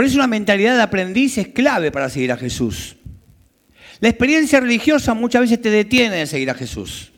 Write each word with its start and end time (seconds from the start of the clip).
Por 0.00 0.06
eso 0.06 0.16
una 0.16 0.28
mentalidad 0.28 0.76
de 0.76 0.82
aprendiz 0.82 1.36
es 1.36 1.48
clave 1.48 1.92
para 1.92 2.08
seguir 2.08 2.32
a 2.32 2.38
Jesús. 2.38 2.96
La 3.98 4.08
experiencia 4.08 4.58
religiosa 4.58 5.12
muchas 5.12 5.42
veces 5.42 5.60
te 5.60 5.68
detiene 5.68 6.16
de 6.16 6.26
seguir 6.26 6.48
a 6.48 6.54
Jesús. 6.54 7.12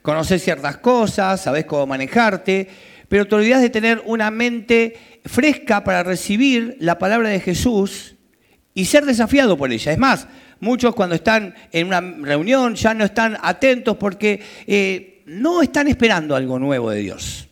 Conoces 0.00 0.42
ciertas 0.42 0.78
cosas, 0.78 1.42
sabes 1.42 1.66
cómo 1.66 1.86
manejarte, 1.86 2.70
pero 3.10 3.28
te 3.28 3.34
olvidas 3.34 3.60
de 3.60 3.68
tener 3.68 4.02
una 4.06 4.30
mente 4.30 5.20
fresca 5.26 5.84
para 5.84 6.04
recibir 6.04 6.78
la 6.80 6.98
palabra 6.98 7.28
de 7.28 7.38
Jesús 7.38 8.14
y 8.72 8.86
ser 8.86 9.04
desafiado 9.04 9.58
por 9.58 9.70
ella. 9.70 9.92
Es 9.92 9.98
más, 9.98 10.26
muchos 10.58 10.94
cuando 10.94 11.14
están 11.14 11.54
en 11.70 11.86
una 11.86 12.00
reunión 12.00 12.76
ya 12.76 12.94
no 12.94 13.04
están 13.04 13.36
atentos 13.42 13.98
porque 13.98 14.40
eh, 14.66 15.22
no 15.26 15.60
están 15.60 15.86
esperando 15.86 16.34
algo 16.34 16.58
nuevo 16.58 16.88
de 16.92 17.00
Dios. 17.00 17.46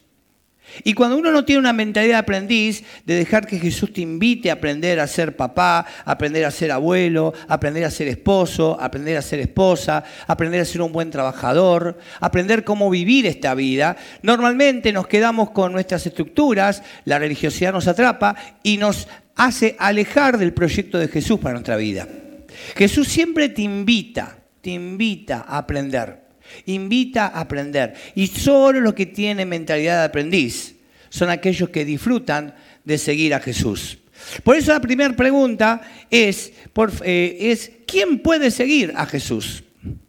Y 0.85 0.95
cuando 0.95 1.17
uno 1.17 1.31
no 1.31 1.45
tiene 1.45 1.61
una 1.61 1.73
mentalidad 1.73 2.15
de 2.15 2.19
aprendiz, 2.19 2.85
de 3.05 3.15
dejar 3.15 3.47
que 3.47 3.59
Jesús 3.59 3.93
te 3.93 4.01
invite 4.01 4.51
a 4.51 4.55
aprender 4.55 5.01
a 5.01 5.07
ser 5.07 5.37
papá, 5.37 5.87
aprender 6.05 6.45
a 6.45 6.51
ser 6.51 6.73
abuelo, 6.73 7.33
aprender 7.49 7.85
a 7.85 7.91
ser 7.91 8.09
esposo, 8.09 8.77
aprender 8.81 9.17
a 9.17 9.23
ser 9.23 9.41
esposa, 9.41 10.05
aprender 10.27 10.61
a 10.61 10.65
ser 10.65 10.83
un 10.83 10.93
buen 10.93 11.11
trabajador, 11.11 11.99
aprender 12.21 12.65
cómo 12.65 12.91
vivir 12.91 13.27
esta 13.27 13.55
vida, 13.55 13.97
normalmente 14.23 14.93
nos 14.93 15.07
quedamos 15.07 15.51
con 15.51 15.73
nuestras 15.73 16.07
estructuras, 16.07 16.83
la 17.05 17.19
religiosidad 17.19 17.73
nos 17.73 17.89
atrapa 17.89 18.37
y 18.63 18.77
nos 18.77 19.09
hace 19.37 19.77
alejar 19.79 20.39
del 20.39 20.53
proyecto 20.53 20.99
de 20.99 21.09
Jesús 21.09 21.41
para 21.41 21.55
nuestra 21.55 21.77
vida. 21.77 22.07
Jesús 22.77 23.09
siempre 23.09 23.49
te 23.49 23.63
invita, 23.63 24.39
te 24.61 24.71
invita 24.71 25.45
a 25.47 25.59
aprender. 25.59 26.30
Invita 26.67 27.27
a 27.27 27.41
aprender. 27.41 27.95
Y 28.15 28.27
solo 28.27 28.81
los 28.81 28.95
que 28.95 29.07
tienen 29.07 29.49
mentalidad 29.49 30.01
de 30.01 30.05
aprendiz 30.07 30.77
son 31.09 31.31
aquellos 31.31 31.71
que 31.71 31.85
disfrutan 31.85 32.55
de 32.85 32.99
seguir 32.99 33.35
a 33.35 33.41
Jesús. 33.41 33.99
Por 34.43 34.57
eso 34.57 34.73
la 34.73 34.81
primera 34.81 35.15
pregunta 35.15 35.81
es, 36.11 36.53
eh, 37.05 37.39
es, 37.41 37.71
¿quién 37.87 38.19
puede 38.21 38.51
seguir 38.51 38.93
a 38.97 39.07
Jesús? 39.07 39.65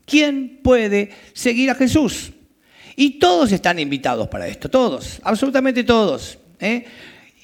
¿Quién 0.05 0.59
puede 0.61 1.11
seguir 1.33 1.69
a 1.69 1.75
Jesús? 1.75 2.31
Y 2.95 3.19
todos 3.19 3.51
están 3.51 3.79
invitados 3.79 4.27
para 4.27 4.47
esto, 4.47 4.69
todos, 4.69 5.19
absolutamente 5.23 5.83
todos. 5.83 6.37
¿eh? 6.59 6.85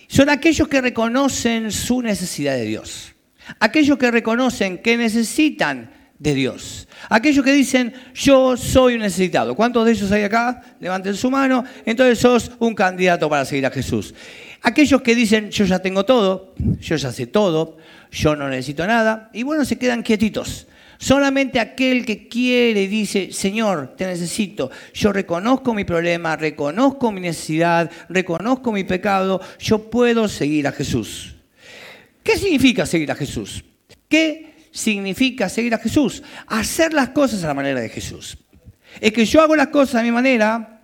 Son 0.08 0.30
aquellos 0.30 0.68
que 0.68 0.82
reconocen 0.82 1.72
su 1.72 2.02
necesidad 2.02 2.56
de 2.56 2.66
Dios, 2.66 3.14
aquellos 3.60 3.98
que 3.98 4.12
reconocen 4.12 4.80
que 4.80 4.98
necesitan 4.98 5.92
de 6.20 6.34
Dios. 6.34 6.88
Aquellos 7.10 7.44
que 7.44 7.52
dicen, 7.52 7.94
yo 8.14 8.58
soy 8.58 8.96
un 8.96 9.02
necesitado. 9.02 9.56
¿Cuántos 9.56 9.86
de 9.86 9.92
ellos 9.92 10.12
hay 10.12 10.24
acá? 10.24 10.62
Levanten 10.80 11.16
su 11.16 11.30
mano. 11.30 11.64
Entonces 11.86 12.20
sos 12.20 12.52
un 12.60 12.74
candidato 12.74 13.30
para 13.30 13.46
seguir 13.46 13.66
a 13.66 13.72
Jesús. 13.72 14.14
Aquellos 14.62 15.02
que 15.02 15.16
dicen, 15.16 15.52
yo 15.52 15.66
ya 15.66 15.80
tengo 15.80 16.04
todo, 16.04 16.56
yo 16.80 16.96
ya 16.96 17.12
sé 17.12 17.28
todo, 17.28 17.78
yo 18.12 18.36
no 18.36 18.50
necesito 18.50 18.86
nada. 18.88 19.30
Y 19.34 19.44
bueno, 19.44 19.64
se 19.64 19.78
quedan 19.78 20.04
quietitos. 20.04 20.68
Solamente 21.00 21.60
aquel 21.60 22.06
que 22.06 22.28
quiere 22.28 22.84
y 22.84 22.88
dice, 22.88 23.32
Señor, 23.32 23.94
te 23.96 24.08
necesito. 24.08 24.72
Yo 24.96 25.14
reconozco 25.14 25.74
mi 25.76 25.86
problema, 25.86 26.36
reconozco 26.36 27.12
mi 27.12 27.22
necesidad, 27.22 27.92
reconozco 28.10 28.72
mi 28.72 28.84
pecado. 28.84 29.40
Yo 29.60 29.92
puedo 29.92 30.28
seguir 30.28 30.66
a 30.68 30.72
Jesús. 30.72 31.36
¿Qué 32.24 32.36
significa 32.36 32.88
seguir 32.88 33.12
a 33.12 33.16
Jesús? 33.16 33.64
¿Qué 34.10 34.57
significa 34.78 35.50
seguir 35.50 35.74
a 35.74 35.80
Jesús. 35.80 36.22
Hacer 36.46 36.94
las 36.94 37.10
cosas 37.10 37.44
a 37.44 37.48
la 37.48 37.54
manera 37.56 37.82
de 37.82 37.90
Jesús. 37.90 38.38
Es 39.02 39.12
que 39.12 39.26
yo 39.26 39.42
hago 39.42 39.56
las 39.56 39.68
cosas 39.68 39.96
a 39.96 40.04
mi 40.04 40.12
manera, 40.12 40.82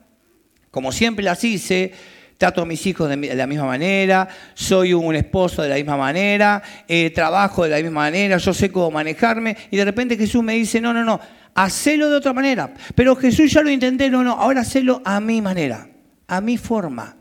como 0.72 0.92
siempre 0.92 1.24
las 1.24 1.44
hice, 1.44 1.94
trato 2.38 2.64
a 2.64 2.66
mis 2.66 2.86
hijos 2.88 3.08
de 3.08 3.36
la 3.36 3.48
misma 3.48 3.66
manera, 3.66 4.28
soy 4.56 4.94
un 4.94 5.16
esposo 5.16 5.62
de 5.62 5.70
la 5.70 5.76
misma 5.76 5.96
manera, 5.96 6.62
eh, 6.88 7.12
trabajo 7.12 7.64
de 7.64 7.70
la 7.70 7.78
misma 7.78 8.02
manera, 8.02 8.38
yo 8.38 8.54
sé 8.54 8.72
cómo 8.72 8.90
manejarme, 8.90 9.56
y 9.70 9.78
de 9.78 9.86
repente 9.86 10.18
Jesús 10.18 10.44
me 10.44 10.54
dice, 10.54 10.82
no, 10.82 10.92
no, 10.92 11.04
no, 11.04 11.20
hacelo 11.54 12.10
de 12.10 12.18
otra 12.18 12.34
manera. 12.34 12.74
Pero 12.96 13.16
Jesús 13.16 13.52
ya 13.52 13.62
lo 13.62 13.70
intenté, 13.70 14.10
no, 14.10 14.24
no, 14.24 14.34
ahora 14.34 14.62
hacelo 14.62 15.02
a 15.06 15.20
mi 15.20 15.42
manera, 15.42 15.88
a 16.28 16.42
mi 16.42 16.58
forma. 16.58 17.16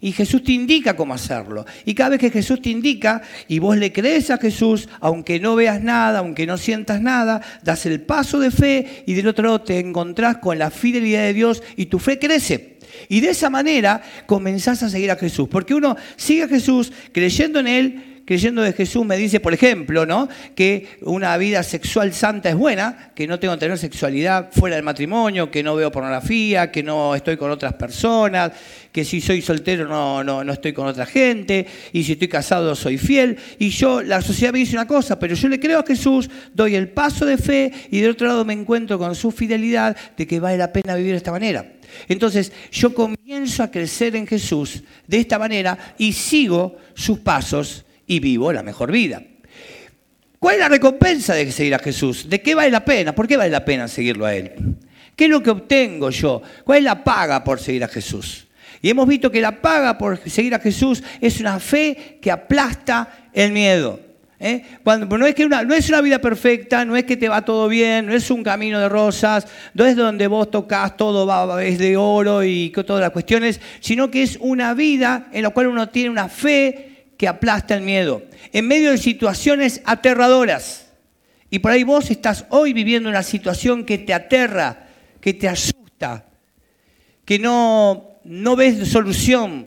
Y 0.00 0.12
Jesús 0.12 0.42
te 0.42 0.52
indica 0.52 0.96
cómo 0.96 1.12
hacerlo. 1.12 1.66
Y 1.84 1.94
cada 1.94 2.10
vez 2.10 2.20
que 2.20 2.30
Jesús 2.30 2.62
te 2.62 2.70
indica 2.70 3.20
y 3.48 3.58
vos 3.58 3.76
le 3.76 3.92
crees 3.92 4.30
a 4.30 4.38
Jesús, 4.38 4.88
aunque 5.00 5.38
no 5.38 5.56
veas 5.56 5.82
nada, 5.82 6.20
aunque 6.20 6.46
no 6.46 6.56
sientas 6.56 7.02
nada, 7.02 7.42
das 7.62 7.84
el 7.84 8.00
paso 8.00 8.38
de 8.38 8.50
fe 8.50 9.04
y 9.06 9.14
del 9.14 9.28
otro 9.28 9.44
lado 9.44 9.60
te 9.60 9.78
encontrás 9.78 10.38
con 10.38 10.58
la 10.58 10.70
fidelidad 10.70 11.22
de 11.22 11.34
Dios 11.34 11.62
y 11.76 11.86
tu 11.86 11.98
fe 11.98 12.18
crece. 12.18 12.78
Y 13.08 13.20
de 13.20 13.30
esa 13.30 13.50
manera 13.50 14.02
comenzás 14.26 14.82
a 14.82 14.88
seguir 14.88 15.10
a 15.10 15.16
Jesús. 15.16 15.48
Porque 15.48 15.74
uno 15.74 15.96
sigue 16.16 16.44
a 16.44 16.48
Jesús 16.48 16.92
creyendo 17.12 17.60
en 17.60 17.66
Él, 17.66 18.09
creyendo 18.30 18.62
de 18.62 18.72
Jesús 18.72 19.04
me 19.04 19.16
dice, 19.16 19.40
por 19.40 19.52
ejemplo, 19.52 20.06
¿no? 20.06 20.28
que 20.54 20.86
una 21.02 21.36
vida 21.36 21.64
sexual 21.64 22.12
santa 22.12 22.48
es 22.48 22.54
buena, 22.54 23.10
que 23.12 23.26
no 23.26 23.40
tengo 23.40 23.54
que 23.54 23.58
tener 23.58 23.76
sexualidad 23.76 24.50
fuera 24.52 24.76
del 24.76 24.84
matrimonio, 24.84 25.50
que 25.50 25.64
no 25.64 25.74
veo 25.74 25.90
pornografía, 25.90 26.70
que 26.70 26.84
no 26.84 27.16
estoy 27.16 27.36
con 27.36 27.50
otras 27.50 27.74
personas, 27.74 28.52
que 28.92 29.04
si 29.04 29.20
soy 29.20 29.42
soltero 29.42 29.88
no, 29.88 30.22
no, 30.22 30.44
no 30.44 30.52
estoy 30.52 30.72
con 30.72 30.86
otra 30.86 31.06
gente, 31.06 31.66
y 31.92 32.04
si 32.04 32.12
estoy 32.12 32.28
casado 32.28 32.76
soy 32.76 32.98
fiel. 32.98 33.36
Y 33.58 33.70
yo, 33.70 34.00
la 34.00 34.22
sociedad 34.22 34.52
me 34.52 34.60
dice 34.60 34.76
una 34.76 34.86
cosa, 34.86 35.18
pero 35.18 35.34
yo 35.34 35.48
le 35.48 35.58
creo 35.58 35.80
a 35.80 35.84
Jesús, 35.84 36.30
doy 36.54 36.76
el 36.76 36.88
paso 36.88 37.26
de 37.26 37.36
fe 37.36 37.72
y 37.90 38.00
del 38.00 38.12
otro 38.12 38.28
lado 38.28 38.44
me 38.44 38.52
encuentro 38.52 38.96
con 38.96 39.16
su 39.16 39.32
fidelidad 39.32 39.96
de 40.16 40.28
que 40.28 40.38
vale 40.38 40.56
la 40.56 40.72
pena 40.72 40.94
vivir 40.94 41.10
de 41.10 41.16
esta 41.16 41.32
manera. 41.32 41.66
Entonces 42.06 42.52
yo 42.70 42.94
comienzo 42.94 43.64
a 43.64 43.72
crecer 43.72 44.14
en 44.14 44.28
Jesús 44.28 44.84
de 45.08 45.18
esta 45.18 45.36
manera 45.36 45.76
y 45.98 46.12
sigo 46.12 46.76
sus 46.94 47.18
pasos 47.18 47.84
y 48.10 48.18
vivo 48.18 48.52
la 48.52 48.64
mejor 48.64 48.90
vida. 48.90 49.22
¿Cuál 50.40 50.56
es 50.56 50.60
la 50.60 50.68
recompensa 50.68 51.32
de 51.32 51.52
seguir 51.52 51.76
a 51.76 51.78
Jesús? 51.78 52.28
¿De 52.28 52.42
qué 52.42 52.56
vale 52.56 52.68
la 52.68 52.84
pena? 52.84 53.14
¿Por 53.14 53.28
qué 53.28 53.36
vale 53.36 53.50
la 53.50 53.64
pena 53.64 53.86
seguirlo 53.86 54.26
a 54.26 54.34
Él? 54.34 54.50
¿Qué 55.14 55.26
es 55.26 55.30
lo 55.30 55.40
que 55.40 55.50
obtengo 55.50 56.10
yo? 56.10 56.42
¿Cuál 56.64 56.78
es 56.78 56.84
la 56.84 57.04
paga 57.04 57.44
por 57.44 57.60
seguir 57.60 57.84
a 57.84 57.88
Jesús? 57.88 58.48
Y 58.82 58.90
hemos 58.90 59.06
visto 59.06 59.30
que 59.30 59.40
la 59.40 59.62
paga 59.62 59.96
por 59.96 60.18
seguir 60.28 60.56
a 60.56 60.58
Jesús 60.58 61.04
es 61.20 61.38
una 61.38 61.60
fe 61.60 62.18
que 62.20 62.32
aplasta 62.32 63.28
el 63.32 63.52
miedo. 63.52 64.00
¿eh? 64.40 64.64
Cuando, 64.82 65.16
no, 65.16 65.24
es 65.24 65.36
que 65.36 65.44
una, 65.44 65.62
no 65.62 65.72
es 65.72 65.88
una 65.88 66.00
vida 66.00 66.18
perfecta, 66.18 66.84
no 66.84 66.96
es 66.96 67.04
que 67.04 67.16
te 67.16 67.28
va 67.28 67.44
todo 67.44 67.68
bien, 67.68 68.06
no 68.06 68.12
es 68.12 68.28
un 68.32 68.42
camino 68.42 68.80
de 68.80 68.88
rosas, 68.88 69.46
no 69.74 69.86
es 69.86 69.94
donde 69.94 70.26
vos 70.26 70.50
tocas 70.50 70.96
todo 70.96 71.26
va, 71.26 71.62
es 71.62 71.78
de 71.78 71.96
oro 71.96 72.42
y 72.42 72.70
todas 72.70 73.02
las 73.02 73.10
cuestiones, 73.10 73.60
sino 73.78 74.10
que 74.10 74.24
es 74.24 74.36
una 74.40 74.74
vida 74.74 75.28
en 75.32 75.44
la 75.44 75.50
cual 75.50 75.68
uno 75.68 75.90
tiene 75.90 76.10
una 76.10 76.28
fe 76.28 76.89
que 77.20 77.28
aplasta 77.28 77.74
el 77.74 77.82
miedo, 77.82 78.22
en 78.50 78.66
medio 78.66 78.92
de 78.92 78.96
situaciones 78.96 79.82
aterradoras. 79.84 80.86
Y 81.50 81.58
por 81.58 81.70
ahí 81.70 81.84
vos 81.84 82.10
estás 82.10 82.46
hoy 82.48 82.72
viviendo 82.72 83.10
una 83.10 83.22
situación 83.22 83.84
que 83.84 83.98
te 83.98 84.14
aterra, 84.14 84.88
que 85.20 85.34
te 85.34 85.46
asusta, 85.46 86.24
que 87.26 87.38
no, 87.38 88.20
no 88.24 88.56
ves 88.56 88.88
solución, 88.88 89.66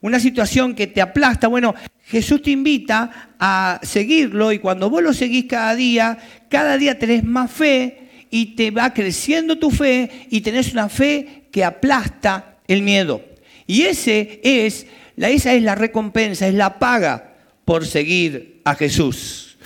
una 0.00 0.18
situación 0.18 0.74
que 0.74 0.86
te 0.86 1.02
aplasta. 1.02 1.46
Bueno, 1.46 1.74
Jesús 2.06 2.40
te 2.40 2.52
invita 2.52 3.34
a 3.38 3.78
seguirlo 3.82 4.50
y 4.50 4.60
cuando 4.60 4.88
vos 4.88 5.02
lo 5.02 5.12
seguís 5.12 5.44
cada 5.44 5.74
día, 5.74 6.16
cada 6.48 6.78
día 6.78 6.98
tenés 6.98 7.22
más 7.22 7.50
fe 7.50 8.08
y 8.30 8.56
te 8.56 8.70
va 8.70 8.94
creciendo 8.94 9.58
tu 9.58 9.70
fe 9.70 10.26
y 10.30 10.40
tenés 10.40 10.72
una 10.72 10.88
fe 10.88 11.48
que 11.52 11.64
aplasta 11.64 12.56
el 12.66 12.80
miedo. 12.80 13.22
Y 13.66 13.82
ese 13.82 14.40
es 14.42 14.86
esa 15.28 15.52
es 15.52 15.62
la 15.62 15.74
recompensa, 15.74 16.48
es 16.48 16.54
la 16.54 16.78
paga 16.78 17.34
por 17.64 17.86
seguir 17.86 18.62
a 18.64 18.74
Jesús. 18.74 19.58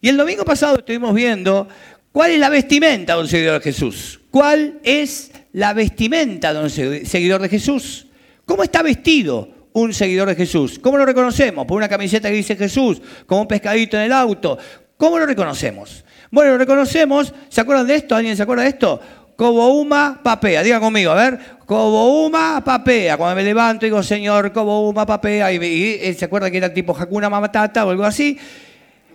Y 0.00 0.08
el 0.08 0.16
domingo 0.16 0.44
pasado 0.44 0.78
estuvimos 0.78 1.14
viendo 1.14 1.68
cuál 2.12 2.30
es 2.30 2.38
la 2.38 2.48
vestimenta 2.48 3.14
de 3.14 3.20
un 3.20 3.28
seguidor 3.28 3.54
de 3.54 3.64
Jesús. 3.72 4.20
¿Cuál 4.30 4.78
es 4.82 5.32
la 5.52 5.74
vestimenta 5.74 6.54
de 6.54 6.60
un 6.60 6.70
seguidor 6.70 7.42
de 7.42 7.48
Jesús? 7.48 8.06
¿Cómo 8.44 8.62
está 8.62 8.82
vestido 8.82 9.68
un 9.72 9.92
seguidor 9.92 10.28
de 10.28 10.36
Jesús? 10.36 10.78
¿Cómo 10.78 10.96
lo 10.98 11.04
reconocemos? 11.04 11.66
¿Por 11.66 11.76
una 11.76 11.88
camiseta 11.88 12.28
que 12.28 12.36
dice 12.36 12.56
Jesús? 12.56 13.02
¿Como 13.26 13.42
un 13.42 13.48
pescadito 13.48 13.96
en 13.96 14.04
el 14.04 14.12
auto? 14.12 14.56
¿Cómo 14.96 15.18
lo 15.18 15.26
reconocemos? 15.26 16.04
Bueno, 16.30 16.52
lo 16.52 16.58
reconocemos, 16.58 17.34
¿se 17.48 17.60
acuerdan 17.60 17.86
de 17.86 17.96
esto? 17.96 18.14
¿Alguien 18.14 18.36
se 18.36 18.42
acuerda 18.42 18.62
de 18.62 18.68
esto? 18.68 19.00
Cobouma 19.40 20.20
papea, 20.22 20.62
diga 20.62 20.78
conmigo, 20.78 21.12
a 21.12 21.14
ver, 21.14 21.38
Cobouma 21.64 22.62
papea. 22.62 23.16
Cuando 23.16 23.36
me 23.36 23.42
levanto 23.42 23.86
digo, 23.86 24.02
Señor, 24.02 24.52
Cobouma 24.52 25.06
papea, 25.06 25.50
y, 25.50 26.12
se 26.12 26.26
acuerda 26.26 26.50
que 26.50 26.58
era 26.58 26.74
tipo 26.74 26.94
Hakuna 26.94 27.30
Matata 27.30 27.86
o 27.86 27.88
algo 27.88 28.04
así. 28.04 28.38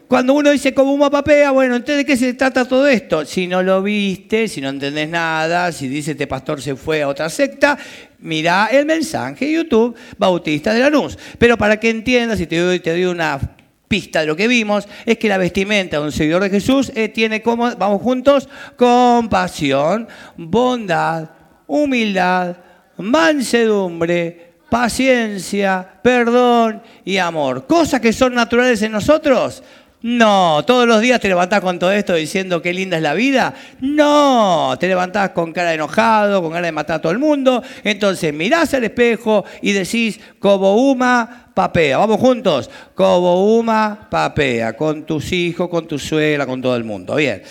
Cuando 0.08 0.34
uno 0.34 0.50
dice 0.50 0.74
Cobouma 0.74 1.12
papea, 1.12 1.52
bueno, 1.52 1.76
entonces 1.76 1.98
¿de 1.98 2.06
qué 2.06 2.18
se 2.18 2.34
trata 2.34 2.66
todo 2.66 2.88
esto? 2.88 3.24
Si 3.24 3.46
no 3.46 3.62
lo 3.62 3.84
viste, 3.84 4.48
si 4.48 4.62
no 4.62 4.70
entendés 4.70 5.10
nada, 5.10 5.72
si 5.72 5.88
dice 5.88 6.14
este 6.14 6.26
pastor 6.26 6.60
se 6.60 6.76
fue 6.76 7.04
a 7.04 7.08
otra 7.08 7.30
secta, 7.30 7.78
mira 8.18 8.70
el 8.72 8.88
mensaje 8.88 9.52
YouTube 9.52 9.96
Bautista 10.18 10.74
de 10.74 10.80
la 10.80 10.90
Luz. 10.90 11.20
Pero 11.38 11.56
para 11.56 11.80
que 11.80 11.92
entiendas, 11.92 12.42
y 12.42 12.48
te 12.48 12.58
doy 12.58 13.06
una 13.06 13.55
de 14.02 14.26
lo 14.26 14.36
que 14.36 14.48
vimos 14.48 14.88
es 15.06 15.18
que 15.18 15.30
la 15.30 15.38
vestimenta 15.38 15.98
de 15.98 16.04
un 16.04 16.12
seguidor 16.12 16.44
de 16.44 16.50
Jesús 16.50 16.92
eh, 16.96 17.10
tiene 17.10 17.42
como, 17.42 17.74
vamos 17.76 18.02
juntos, 18.02 18.50
compasión, 18.76 20.08
bondad, 20.36 21.30
humildad, 21.68 22.58
mansedumbre, 22.98 24.56
paciencia, 24.70 25.88
perdón 26.02 26.82
y 27.04 27.18
amor. 27.18 27.66
Cosas 27.66 28.02
que 28.02 28.14
son 28.14 28.34
naturales 28.34 28.82
en 28.82 28.92
nosotros. 28.92 29.64
No, 30.02 30.64
todos 30.66 30.88
los 30.88 31.02
días 31.02 31.20
te 31.20 31.28
levantás 31.28 31.62
con 31.62 31.80
todo 31.80 31.92
esto 31.92 32.14
diciendo 32.14 32.62
qué 32.62 32.74
linda 32.74 32.98
es 32.98 33.04
la 33.04 33.16
vida. 33.16 33.56
No, 33.80 34.76
te 34.80 34.88
levantás 34.88 35.32
con 35.32 35.52
cara 35.52 35.70
de 35.70 35.76
enojado, 35.76 36.42
con 36.44 36.52
ganas 36.52 36.68
de 36.68 36.72
matar 36.72 36.98
a 36.98 37.02
todo 37.02 37.12
el 37.12 37.18
mundo. 37.18 37.64
Entonces 37.84 38.32
mirás 38.34 38.74
al 38.76 38.84
espejo 38.84 39.46
y 39.62 39.72
decís, 39.72 40.20
como 40.40 40.76
uma 40.76 41.46
papea. 41.56 41.98
Vamos 41.98 42.20
juntos. 42.20 42.70
Como 42.94 43.58
uma 43.58 44.08
papea. 44.12 44.78
Con 44.78 45.08
tus 45.08 45.32
hijos, 45.32 45.70
con 45.70 45.88
tu 45.88 45.98
suegra, 45.98 46.46
con 46.46 46.62
todo 46.62 46.76
el 46.76 46.84
mundo. 46.84 47.16
Bien. 47.16 47.42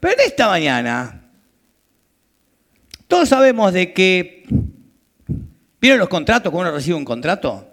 Pero 0.00 0.14
en 0.14 0.20
esta 0.26 0.48
mañana, 0.48 1.30
todos 3.06 3.28
sabemos 3.28 3.72
de 3.72 3.92
que. 3.92 4.44
¿Vieron 5.80 6.00
los 6.00 6.08
contratos? 6.08 6.50
¿Cómo 6.50 6.62
uno 6.62 6.72
recibe 6.72 6.96
un 6.96 7.04
contrato? 7.04 7.67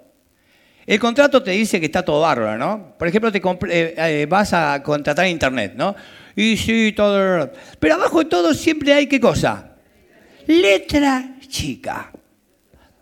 El 0.86 1.00
contrato 1.00 1.42
te 1.42 1.50
dice 1.50 1.80
que 1.80 1.86
está 1.86 2.04
todo 2.04 2.20
bárbaro, 2.20 2.56
¿no? 2.56 2.94
Por 2.96 3.08
ejemplo, 3.08 3.32
te 3.32 3.38
eh, 3.38 3.94
eh, 3.96 4.26
vas 4.28 4.52
a 4.52 4.80
contratar 4.84 5.26
internet, 5.26 5.72
¿no? 5.74 5.96
Y 6.36 6.56
sí, 6.56 6.92
todo. 6.94 7.50
Pero 7.80 7.94
abajo 7.94 8.20
de 8.20 8.26
todo 8.26 8.54
siempre 8.54 8.92
hay 8.92 9.08
qué 9.08 9.18
cosa? 9.18 9.72
Letra 10.46 11.36
chica. 11.48 12.12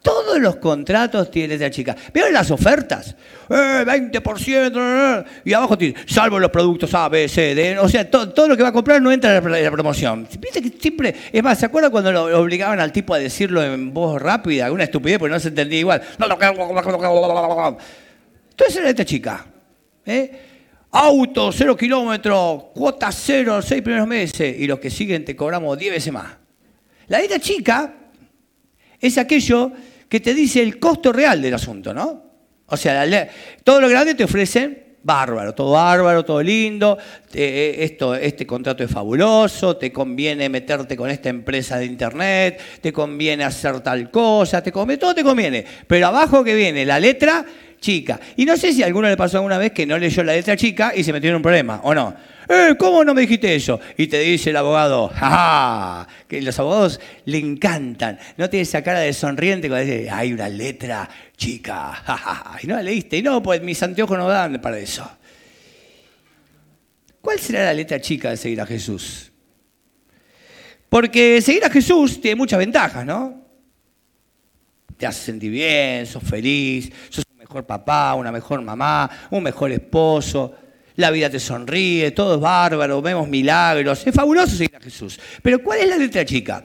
Todos 0.04 0.38
los 0.38 0.56
contratos 0.56 1.30
tienen 1.30 1.52
letra 1.52 1.70
chica. 1.70 1.96
¿Vieron 2.12 2.30
las 2.34 2.50
ofertas? 2.50 3.16
Eh, 3.48 3.84
20%, 3.86 5.24
y 5.46 5.52
abajo 5.54 5.78
tiene, 5.78 5.94
salvo 6.06 6.38
los 6.38 6.50
productos 6.50 6.92
A, 6.92 7.08
B, 7.08 7.26
C, 7.26 7.54
D. 7.54 7.78
O 7.78 7.88
sea, 7.88 8.10
todo, 8.10 8.46
lo 8.46 8.54
que 8.54 8.62
va 8.62 8.68
a 8.68 8.72
comprar 8.72 9.00
no 9.00 9.10
entra 9.10 9.34
en 9.38 9.64
la, 9.64 9.70
promoción. 9.70 10.28
Viste 10.38 10.60
que 10.60 10.78
siempre. 10.78 11.14
Es 11.32 11.42
más, 11.42 11.58
¿se 11.58 11.64
acuerdan 11.64 11.90
cuando 11.90 12.12
lo 12.12 12.38
obligaban 12.38 12.80
al 12.80 12.92
tipo 12.92 13.14
a 13.14 13.18
decirlo 13.18 13.64
en 13.64 13.94
voz 13.94 14.20
rápida? 14.20 14.70
Una 14.70 14.84
estupidez, 14.84 15.18
porque 15.18 15.32
no 15.32 15.40
se 15.40 15.48
entendía 15.48 15.78
igual. 15.78 16.02
Entonces 18.50 18.76
es 18.76 18.76
la 18.76 18.82
letra 18.82 19.06
chica. 19.06 19.46
¿eh? 20.04 20.40
Auto, 20.90 21.50
cero 21.50 21.74
kilómetros, 21.74 22.64
cuota 22.74 23.10
cero, 23.10 23.62
seis 23.62 23.80
primeros 23.80 24.06
meses. 24.06 24.54
Y 24.58 24.66
los 24.66 24.78
que 24.78 24.90
siguen 24.90 25.24
te 25.24 25.34
cobramos 25.34 25.78
diez 25.78 25.94
veces 25.94 26.12
más. 26.12 26.30
La 27.06 27.20
letra 27.20 27.38
chica 27.38 27.94
es 29.00 29.16
aquello 29.16 29.72
que 30.14 30.20
te 30.20 30.32
dice 30.32 30.62
el 30.62 30.78
costo 30.78 31.12
real 31.12 31.43
del 31.43 31.55
asunto, 31.55 31.93
¿no? 31.93 32.22
O 32.66 32.76
sea, 32.76 33.28
todo 33.64 33.81
lo 33.81 33.88
grande 33.88 34.14
te 34.14 34.22
ofrecen 34.22 34.99
bárbaro, 35.02 35.52
todo 35.56 35.72
bárbaro, 35.72 36.25
todo 36.25 36.40
lindo, 36.40 36.96
eh, 37.32 37.99
este 38.22 38.46
contrato 38.46 38.84
es 38.84 38.90
fabuloso, 38.93 39.76
te 39.76 39.90
conviene 39.90 40.49
meterte 40.49 40.96
con 40.96 41.11
esta 41.11 41.31
empresa 41.31 41.78
de 41.78 41.87
internet, 41.87 42.61
te 42.81 42.93
conviene 42.93 43.43
hacer 43.43 43.81
tal 43.81 44.08
cosa, 44.08 44.62
te 44.62 44.70
conviene, 44.70 45.00
todo 45.00 45.16
te 45.16 45.25
conviene. 45.25 45.64
Pero 45.84 46.06
abajo 46.06 46.44
que 46.44 46.55
viene 46.55 46.84
la 46.84 47.00
letra 47.00 47.44
chica. 47.81 48.20
Y 48.37 48.44
no 48.44 48.56
sé 48.56 48.72
si 48.72 48.84
a 48.84 48.87
alguno 48.87 49.08
le 49.08 49.17
pasó 49.17 49.38
alguna 49.38 49.58
vez 49.58 49.72
que 49.72 49.84
no 49.84 49.99
leyó 49.99 50.22
la 50.22 50.34
letra 50.34 50.55
chica 50.55 50.93
y 50.94 51.02
se 51.02 51.12
metió 51.12 51.31
en 51.31 51.37
un 51.37 51.43
problema, 51.43 51.81
¿o 51.82 51.93
no? 51.93 52.14
Eh, 52.49 52.75
¿Cómo 52.79 53.05
no 53.05 53.14
me 53.14 53.23
dijiste 53.23 53.55
eso? 53.55 53.81
Y 53.96 54.06
te 54.06 54.19
dice 54.19 54.50
el 54.50 54.56
abogado, 54.56 55.08
¡ja! 55.08 56.06
Que 56.29 56.43
los 56.43 56.58
abogados 56.58 57.00
le 57.25 57.38
encantan. 57.38 58.19
No 58.37 58.50
tiene 58.50 58.62
esa 58.62 58.82
cara 58.82 59.00
de 59.00 59.12
sonriente 59.12 59.69
cuando 59.69 59.91
dice, 59.91 60.11
hay 60.11 60.32
una 60.32 60.49
letra 60.49 61.08
chica, 61.37 61.93
¡ja, 61.93 62.58
Y 62.62 62.67
no 62.67 62.76
la 62.76 62.82
leíste. 62.82 63.19
Y 63.19 63.23
no, 63.23 63.43
pues 63.43 63.62
mis 63.62 63.82
anteojos 63.82 64.19
no 64.19 64.29
dan 64.29 64.61
para 64.61 64.79
eso. 64.79 65.11
¿Cuál 67.20 67.38
será 67.38 67.64
la 67.64 67.75
letra 67.75 68.00
chica 68.00 68.31
de 68.31 68.37
seguir 68.37 68.61
a 68.61 68.67
Jesús? 68.67 69.32
Porque 70.91 71.41
seguir 71.41 71.64
a 71.64 71.70
Jesús 71.70 72.20
tiene 72.20 72.37
muchas 72.37 72.58
ventajas, 72.58 73.06
¿no? 73.06 73.43
Te 74.99 75.06
hace 75.06 75.25
sentir 75.25 75.50
bien, 75.50 76.06
sos 76.06 76.23
feliz, 76.23 76.93
sos 77.08 77.25
un 77.32 77.38
mejor 77.38 77.64
papá, 77.67 78.14
una 78.14 78.31
mejor 78.31 78.61
mamá, 78.61 79.11
un 79.31 79.43
mejor 79.43 79.73
esposo 79.73 80.55
la 80.96 81.11
vida 81.11 81.29
te 81.29 81.41
sonríe, 81.41 82.12
todo 82.12 82.37
es 82.37 82.41
bárbaro, 82.41 83.02
vemos 83.02 83.29
milagros. 83.29 84.06
Es 84.06 84.14
fabuloso 84.14 84.56
seguir 84.56 84.76
a 84.76 84.81
Jesús. 84.81 85.19
Pero 85.43 85.62
¿cuál 85.62 85.81
es 85.81 85.88
la 85.88 85.96
letra 85.96 86.25
chica? 86.25 86.64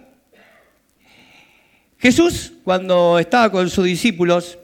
Jesús, 1.98 2.54
cuando 2.64 3.20
estaba 3.20 3.52
con 3.52 3.70
sus 3.70 3.86
discípulos, 3.86 4.58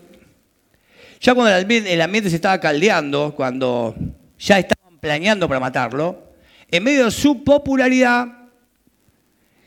ya 1.20 1.34
cuando 1.34 1.56
el 1.56 2.02
ambiente, 2.02 2.30
se 2.30 2.36
estaba 2.36 2.60
caldeando, 2.60 3.34
cuando 3.36 3.96
ya 4.40 4.60
estaban 4.60 5.00
planeando 5.00 5.48
para 5.48 5.60
matarlo, 5.60 6.32
en 6.70 6.84
medio 6.84 7.06
de 7.06 7.12
su 7.12 7.44
popularidad, 7.44 8.28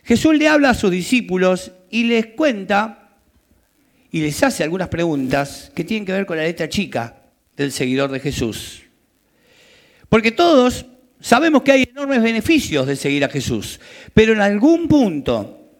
Jesús 0.04 0.36
le 0.36 0.48
habla 0.48 0.70
a 0.70 0.74
sus 0.74 0.90
discípulos 0.90 1.72
y 1.90 2.04
les 2.04 2.26
cuenta 2.28 3.10
y 4.10 4.20
les 4.20 4.42
hace 4.42 4.62
algunas 4.62 4.88
preguntas 4.88 5.70
que 5.74 5.84
tienen 5.84 6.06
que 6.06 6.12
ver 6.12 6.24
con 6.24 6.38
la 6.38 6.44
letra 6.44 6.68
chica 6.68 7.16
del 7.56 7.72
seguidor 7.72 8.10
de 8.10 8.20
Jesús. 8.20 8.87
Porque 10.08 10.32
todos 10.32 10.86
sabemos 11.20 11.62
que 11.62 11.72
hay 11.72 11.88
enormes 11.90 12.22
beneficios 12.22 12.86
de 12.86 12.96
seguir 12.96 13.24
a 13.24 13.28
Jesús, 13.28 13.80
pero 14.14 14.32
en 14.32 14.40
algún 14.40 14.88
punto, 14.88 15.70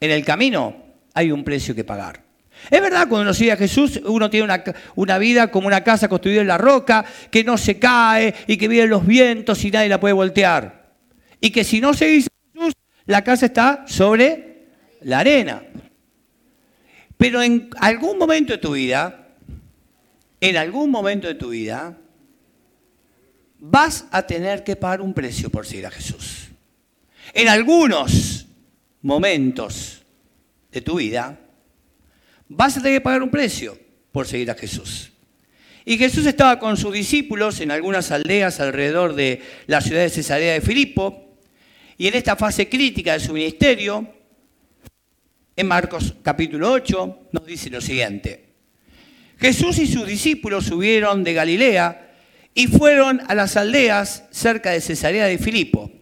en 0.00 0.10
el 0.10 0.24
camino, 0.24 0.84
hay 1.14 1.32
un 1.32 1.44
precio 1.44 1.74
que 1.74 1.84
pagar. 1.84 2.26
Es 2.70 2.80
verdad, 2.80 3.08
cuando 3.08 3.22
uno 3.22 3.34
sigue 3.34 3.52
a 3.52 3.56
Jesús, 3.56 4.00
uno 4.04 4.28
tiene 4.28 4.48
una, 4.96 5.18
vida 5.18 5.50
como 5.50 5.66
una 5.66 5.84
casa 5.84 6.08
construida 6.08 6.40
en 6.40 6.48
la 6.48 6.58
roca, 6.58 7.04
que 7.30 7.44
no 7.44 7.56
se 7.56 7.78
cae 7.78 8.34
y 8.46 8.56
que 8.56 8.68
vienen 8.68 8.90
los 8.90 9.06
vientos 9.06 9.64
y 9.64 9.70
nadie 9.70 9.88
la 9.88 10.00
puede 10.00 10.14
voltear. 10.14 10.94
Y 11.40 11.50
que 11.50 11.64
si 11.64 11.80
no 11.80 11.94
seguís 11.94 12.26
a 12.26 12.58
Jesús, 12.58 12.74
la 13.04 13.22
casa 13.22 13.46
está 13.46 13.84
sobre 13.86 14.66
la 15.02 15.20
arena. 15.20 15.62
Pero 17.16 17.42
en 17.42 17.70
algún 17.78 18.18
momento 18.18 18.52
de 18.52 18.58
tu 18.58 18.72
vida, 18.72 19.28
en 20.40 20.56
algún 20.56 20.90
momento 20.90 21.28
de 21.28 21.34
tu 21.34 21.50
vida, 21.50 21.98
vas 23.70 24.06
a 24.12 24.26
tener 24.26 24.62
que 24.62 24.76
pagar 24.76 25.00
un 25.00 25.12
precio 25.12 25.50
por 25.50 25.66
seguir 25.66 25.86
a 25.86 25.90
Jesús. 25.90 26.48
En 27.34 27.48
algunos 27.48 28.46
momentos 29.02 30.02
de 30.70 30.80
tu 30.80 30.96
vida, 30.96 31.38
vas 32.48 32.76
a 32.76 32.82
tener 32.82 32.98
que 32.98 33.04
pagar 33.04 33.22
un 33.22 33.30
precio 33.30 33.78
por 34.12 34.26
seguir 34.26 34.50
a 34.50 34.54
Jesús. 34.54 35.10
Y 35.84 35.98
Jesús 35.98 36.26
estaba 36.26 36.58
con 36.58 36.76
sus 36.76 36.92
discípulos 36.92 37.60
en 37.60 37.70
algunas 37.70 38.10
aldeas 38.10 38.60
alrededor 38.60 39.14
de 39.14 39.42
la 39.66 39.80
ciudad 39.80 40.02
de 40.02 40.10
Cesarea 40.10 40.52
de 40.54 40.60
Filipo, 40.60 41.24
y 41.98 42.08
en 42.08 42.14
esta 42.14 42.36
fase 42.36 42.68
crítica 42.68 43.14
de 43.14 43.20
su 43.20 43.32
ministerio, 43.32 44.06
en 45.56 45.66
Marcos 45.66 46.14
capítulo 46.22 46.70
8, 46.70 47.28
nos 47.32 47.46
dice 47.46 47.70
lo 47.70 47.80
siguiente. 47.80 48.44
Jesús 49.38 49.78
y 49.78 49.86
sus 49.86 50.06
discípulos 50.06 50.66
subieron 50.66 51.24
de 51.24 51.34
Galilea, 51.34 52.05
y 52.56 52.68
fueron 52.68 53.20
a 53.28 53.34
las 53.34 53.58
aldeas 53.58 54.24
cerca 54.30 54.70
de 54.70 54.80
Cesarea 54.80 55.26
de 55.26 55.36
Filipo. 55.36 55.92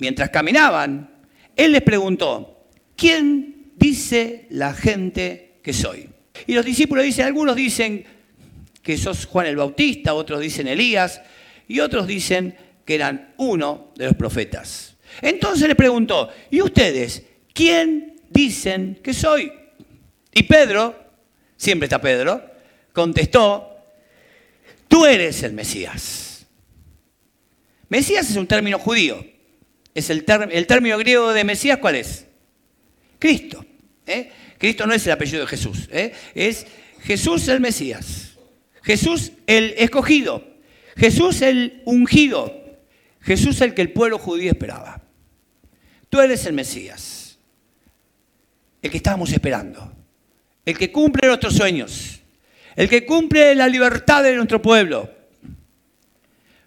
Mientras 0.00 0.28
caminaban, 0.30 1.08
él 1.54 1.70
les 1.70 1.82
preguntó, 1.82 2.66
¿quién 2.96 3.70
dice 3.76 4.48
la 4.50 4.74
gente 4.74 5.60
que 5.62 5.72
soy? 5.72 6.08
Y 6.48 6.54
los 6.54 6.64
discípulos 6.64 7.04
dicen, 7.04 7.26
algunos 7.26 7.54
dicen 7.54 8.04
que 8.82 8.98
sos 8.98 9.24
Juan 9.26 9.46
el 9.46 9.56
Bautista, 9.56 10.14
otros 10.14 10.40
dicen 10.40 10.66
Elías, 10.66 11.22
y 11.68 11.78
otros 11.78 12.08
dicen 12.08 12.56
que 12.84 12.96
eran 12.96 13.34
uno 13.36 13.92
de 13.94 14.06
los 14.06 14.14
profetas. 14.14 14.96
Entonces 15.22 15.68
le 15.68 15.76
preguntó, 15.76 16.28
¿y 16.50 16.60
ustedes 16.60 17.22
quién 17.52 18.16
dicen 18.28 18.98
que 19.00 19.14
soy? 19.14 19.52
Y 20.34 20.42
Pedro, 20.42 20.96
siempre 21.56 21.86
está 21.86 22.00
Pedro, 22.00 22.44
contestó, 22.92 23.77
Tú 24.88 25.04
eres 25.04 25.42
el 25.42 25.52
Mesías. 25.52 26.46
Mesías 27.88 28.28
es 28.30 28.36
un 28.36 28.46
término 28.46 28.78
judío. 28.78 29.24
Es 29.94 30.10
el, 30.10 30.24
término 30.24 30.98
griego 30.98 31.32
de 31.32 31.44
Mesías, 31.44 31.78
¿cuál 31.78 31.96
es? 31.96 32.26
Cristo. 33.18 33.64
¿eh? 34.06 34.30
Cristo 34.58 34.86
no 34.86 34.94
es 34.94 35.06
el 35.06 35.12
apellido 35.12 35.42
de 35.42 35.46
Jesús. 35.46 35.88
¿eh? 35.90 36.12
Es 36.34 36.66
Jesús 37.02 37.48
el 37.48 37.60
Mesías. 37.60 38.36
Jesús 38.82 39.32
el 39.46 39.74
escogido. 39.76 40.44
Jesús 40.96 41.42
el 41.42 41.82
ungido. 41.84 42.54
Jesús 43.20 43.60
el 43.60 43.74
que 43.74 43.82
el 43.82 43.92
pueblo 43.92 44.18
judío 44.18 44.50
esperaba. 44.50 45.02
Tú 46.08 46.20
eres 46.20 46.46
el 46.46 46.54
Mesías. 46.54 47.38
El 48.80 48.90
que 48.90 48.96
estábamos 48.96 49.32
esperando. 49.32 49.92
El 50.64 50.78
que 50.78 50.92
cumple 50.92 51.26
nuestros 51.26 51.54
sueños 51.54 52.17
el 52.76 52.88
que 52.88 53.04
cumple 53.04 53.54
la 53.54 53.68
libertad 53.68 54.22
de 54.22 54.34
nuestro 54.34 54.62
pueblo. 54.62 55.10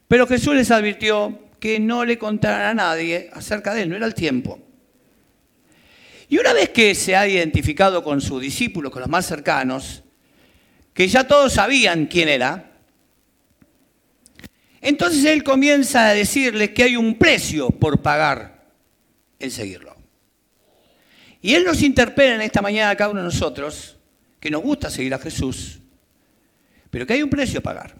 Pero 0.07 0.27
Jesús 0.27 0.55
les 0.55 0.71
advirtió 0.71 1.39
que 1.59 1.79
no 1.79 2.03
le 2.05 2.17
contaran 2.17 2.61
a 2.61 2.73
nadie 2.73 3.29
acerca 3.33 3.73
de 3.73 3.83
él, 3.83 3.89
no 3.89 3.95
era 3.95 4.07
el 4.07 4.15
tiempo. 4.15 4.59
Y 6.27 6.37
una 6.37 6.53
vez 6.53 6.69
que 6.69 6.95
se 6.95 7.15
ha 7.15 7.27
identificado 7.27 8.03
con 8.03 8.21
sus 8.21 8.41
discípulos, 8.41 8.91
con 8.91 9.01
los 9.01 9.09
más 9.09 9.25
cercanos, 9.25 10.03
que 10.93 11.07
ya 11.07 11.27
todos 11.27 11.53
sabían 11.53 12.05
quién 12.07 12.29
era, 12.29 12.71
entonces 14.81 15.25
él 15.25 15.43
comienza 15.43 16.07
a 16.07 16.13
decirles 16.13 16.71
que 16.71 16.83
hay 16.83 16.95
un 16.95 17.17
precio 17.17 17.69
por 17.69 18.01
pagar 18.01 18.65
en 19.39 19.51
seguirlo. 19.51 19.95
Y 21.41 21.53
él 21.53 21.63
nos 21.63 21.81
interpela 21.81 22.35
en 22.35 22.41
esta 22.41 22.61
mañana 22.61 22.91
a 22.91 22.95
cada 22.95 23.09
uno 23.11 23.19
de 23.19 23.25
nosotros 23.25 23.97
que 24.39 24.49
nos 24.49 24.61
gusta 24.63 24.89
seguir 24.89 25.13
a 25.13 25.19
Jesús, 25.19 25.80
pero 26.91 27.07
que 27.07 27.13
hay 27.13 27.23
un 27.23 27.29
precio 27.29 27.59
a 27.59 27.63
pagar. 27.63 27.95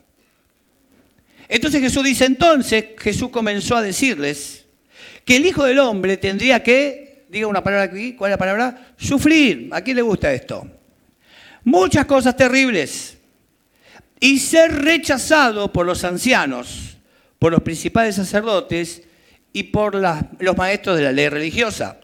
Entonces 1.48 1.81
Jesús 1.81 2.03
dice, 2.03 2.25
entonces 2.25 2.86
Jesús 3.00 3.29
comenzó 3.29 3.75
a 3.75 3.81
decirles 3.81 4.65
que 5.25 5.38
el 5.38 5.45
Hijo 5.45 5.63
del 5.63 5.79
Hombre 5.79 6.17
tendría 6.17 6.62
que, 6.62 7.25
diga 7.29 7.48
una 7.48 7.63
palabra 7.63 7.86
aquí, 7.86 8.13
¿cuál 8.13 8.31
es 8.31 8.33
la 8.33 8.38
palabra? 8.38 8.93
Sufrir. 8.98 9.69
¿A 9.71 9.81
quién 9.81 9.95
le 9.95 10.01
gusta 10.01 10.31
esto? 10.31 10.67
Muchas 11.63 12.05
cosas 12.05 12.36
terribles. 12.38 13.17
Y 14.19 14.39
ser 14.39 14.83
rechazado 14.83 15.74
por 15.74 15.86
los 15.86 16.03
ancianos, 16.03 16.98
por 17.39 17.51
los 17.51 17.63
principales 17.63 18.15
sacerdotes 18.15 19.01
y 19.51 19.63
por 19.63 19.95
los 19.95 20.57
maestros 20.57 20.98
de 20.98 21.03
la 21.03 21.12
ley 21.12 21.27
religiosa. 21.27 22.00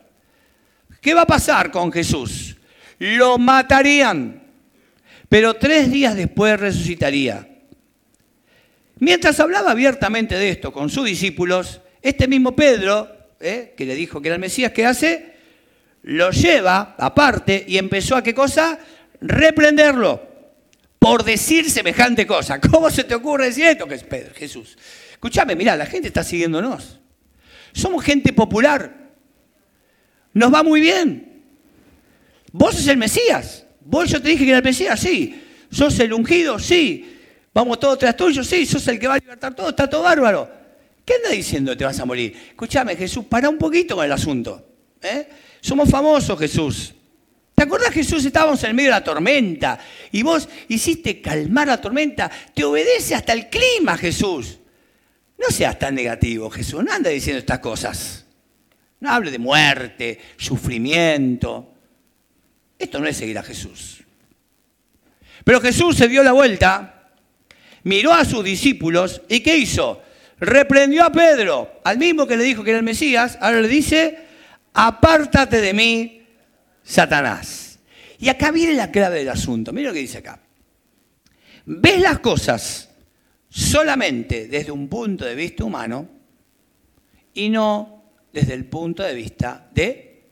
¿Qué 0.99 1.13
va 1.13 1.21
a 1.21 1.27
pasar 1.27 1.71
con 1.71 1.91
Jesús? 1.91 2.57
Lo 2.99 3.37
matarían, 3.37 4.41
pero 5.29 5.55
tres 5.55 5.91
días 5.91 6.15
después 6.15 6.59
resucitaría. 6.59 7.47
Mientras 8.99 9.39
hablaba 9.39 9.71
abiertamente 9.71 10.35
de 10.35 10.49
esto 10.49 10.71
con 10.71 10.89
sus 10.89 11.05
discípulos, 11.05 11.81
este 12.01 12.27
mismo 12.27 12.55
Pedro, 12.55 13.09
eh, 13.39 13.73
que 13.77 13.85
le 13.85 13.95
dijo 13.95 14.21
que 14.21 14.29
era 14.29 14.35
el 14.35 14.41
Mesías, 14.41 14.71
¿qué 14.71 14.85
hace? 14.85 15.33
Lo 16.03 16.31
lleva 16.31 16.95
aparte 16.97 17.63
y 17.67 17.77
empezó 17.77 18.15
a 18.15 18.23
qué 18.23 18.33
cosa? 18.33 18.79
Reprenderlo 19.21 20.27
por 20.97 21.23
decir 21.23 21.69
semejante 21.69 22.25
cosa. 22.25 22.59
¿Cómo 22.71 22.89
se 22.89 23.03
te 23.03 23.15
ocurre 23.15 23.45
decir 23.45 23.65
esto? 23.65 23.87
Que 23.87 23.95
es 23.95 24.03
Pedro, 24.03 24.33
Jesús. 24.35 24.77
Escúchame, 25.11 25.55
mira, 25.55 25.75
la 25.75 25.85
gente 25.85 26.07
está 26.07 26.23
siguiéndonos. 26.23 26.99
Somos 27.73 28.03
gente 28.03 28.33
popular. 28.33 29.11
Nos 30.33 30.53
va 30.53 30.63
muy 30.63 30.81
bien. 30.81 31.43
Vos 32.51 32.75
sos 32.75 32.87
el 32.87 32.97
Mesías. 32.97 33.66
Vos 33.89 34.09
yo 34.09 34.21
te 34.21 34.29
dije 34.29 34.43
que 34.43 34.49
era 34.49 34.57
el 34.57 34.63
Mesías, 34.63 34.99
sí. 34.99 35.43
Sos 35.71 35.97
el 36.01 36.11
ungido, 36.11 36.59
sí. 36.59 37.17
Vamos 37.53 37.79
todos 37.79 37.97
tras 37.97 38.17
tuyo, 38.17 38.43
sí. 38.43 38.65
Sos 38.65 38.85
el 38.89 38.99
que 38.99 39.07
va 39.07 39.13
a 39.13 39.17
libertar 39.17 39.55
todo, 39.55 39.69
está 39.69 39.89
todo 39.89 40.03
bárbaro. 40.03 40.51
¿Qué 41.05 41.13
anda 41.13 41.29
diciendo 41.29 41.75
te 41.77 41.85
vas 41.85 41.97
a 41.97 42.05
morir? 42.05 42.35
Escúchame, 42.49 42.97
Jesús, 42.97 43.23
para 43.25 43.47
un 43.47 43.57
poquito 43.57 43.95
con 43.95 44.03
el 44.03 44.11
asunto. 44.11 44.67
¿eh? 45.01 45.29
Somos 45.61 45.89
famosos, 45.89 46.37
Jesús. 46.37 46.93
¿Te 47.55 47.63
acuerdas, 47.63 47.91
Jesús? 47.91 48.25
Estábamos 48.25 48.61
en 48.65 48.71
el 48.71 48.75
medio 48.75 48.89
de 48.89 48.99
la 48.99 49.03
tormenta 49.03 49.79
y 50.11 50.21
vos 50.21 50.49
hiciste 50.67 51.21
calmar 51.21 51.67
la 51.67 51.79
tormenta. 51.79 52.29
Te 52.53 52.65
obedece 52.65 53.15
hasta 53.15 53.31
el 53.31 53.47
clima, 53.47 53.97
Jesús. 53.97 54.59
No 55.37 55.47
seas 55.49 55.79
tan 55.79 55.95
negativo, 55.95 56.49
Jesús. 56.49 56.83
No 56.83 56.91
anda 56.91 57.09
diciendo 57.09 57.39
estas 57.39 57.59
cosas. 57.59 58.25
No 58.99 59.09
hable 59.09 59.31
de 59.31 59.39
muerte, 59.39 60.19
sufrimiento. 60.35 61.76
Esto 62.77 62.99
no 62.99 63.07
es 63.07 63.17
seguir 63.17 63.37
a 63.37 63.43
Jesús. 63.43 64.03
Pero 65.43 65.61
Jesús 65.61 65.95
se 65.95 66.07
dio 66.07 66.23
la 66.23 66.33
vuelta, 66.33 67.11
miró 67.83 68.13
a 68.13 68.25
sus 68.25 68.43
discípulos 68.43 69.21
y 69.29 69.39
¿qué 69.39 69.57
hizo? 69.57 70.01
Reprendió 70.39 71.03
a 71.05 71.11
Pedro, 71.11 71.79
al 71.83 71.97
mismo 71.97 72.27
que 72.27 72.37
le 72.37 72.43
dijo 72.43 72.63
que 72.63 72.71
era 72.71 72.79
el 72.79 72.85
Mesías, 72.85 73.37
ahora 73.41 73.61
le 73.61 73.67
dice, 73.67 74.19
apártate 74.73 75.61
de 75.61 75.73
mí, 75.73 76.21
Satanás. 76.83 77.79
Y 78.19 78.29
acá 78.29 78.51
viene 78.51 78.73
la 78.73 78.91
clave 78.91 79.19
del 79.19 79.29
asunto. 79.29 79.71
Mira 79.73 79.89
lo 79.89 79.93
que 79.93 80.01
dice 80.01 80.19
acá. 80.19 80.39
Ves 81.65 82.01
las 82.01 82.19
cosas 82.19 82.89
solamente 83.49 84.47
desde 84.47 84.71
un 84.71 84.87
punto 84.87 85.25
de 85.25 85.35
vista 85.35 85.63
humano 85.63 86.07
y 87.33 87.49
no 87.49 88.03
desde 88.31 88.53
el 88.53 88.65
punto 88.65 89.03
de 89.03 89.13
vista 89.13 89.69
de 89.73 90.23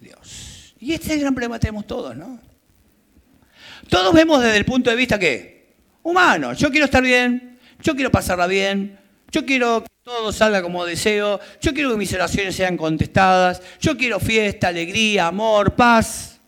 Dios. 0.00 0.47
Y 0.80 0.92
este 0.92 1.08
es 1.08 1.12
el 1.14 1.20
gran 1.20 1.34
problema 1.34 1.56
que 1.56 1.62
tenemos 1.62 1.86
todos, 1.86 2.16
¿no? 2.16 2.40
Todos 3.88 4.12
vemos 4.14 4.42
desde 4.42 4.56
el 4.56 4.64
punto 4.64 4.90
de 4.90 4.96
vista 4.96 5.18
que 5.18 5.74
humano. 6.02 6.52
Yo 6.52 6.70
quiero 6.70 6.84
estar 6.84 7.02
bien, 7.02 7.58
yo 7.80 7.94
quiero 7.94 8.10
pasarla 8.10 8.46
bien, 8.46 8.98
yo 9.30 9.44
quiero 9.44 9.82
que 9.82 9.88
todo 10.02 10.32
salga 10.32 10.62
como 10.62 10.84
deseo, 10.84 11.40
yo 11.60 11.72
quiero 11.74 11.90
que 11.90 11.96
mis 11.96 12.12
oraciones 12.12 12.54
sean 12.54 12.76
contestadas, 12.76 13.62
yo 13.80 13.96
quiero 13.96 14.20
fiesta, 14.20 14.68
alegría, 14.68 15.26
amor, 15.26 15.74
paz, 15.74 16.40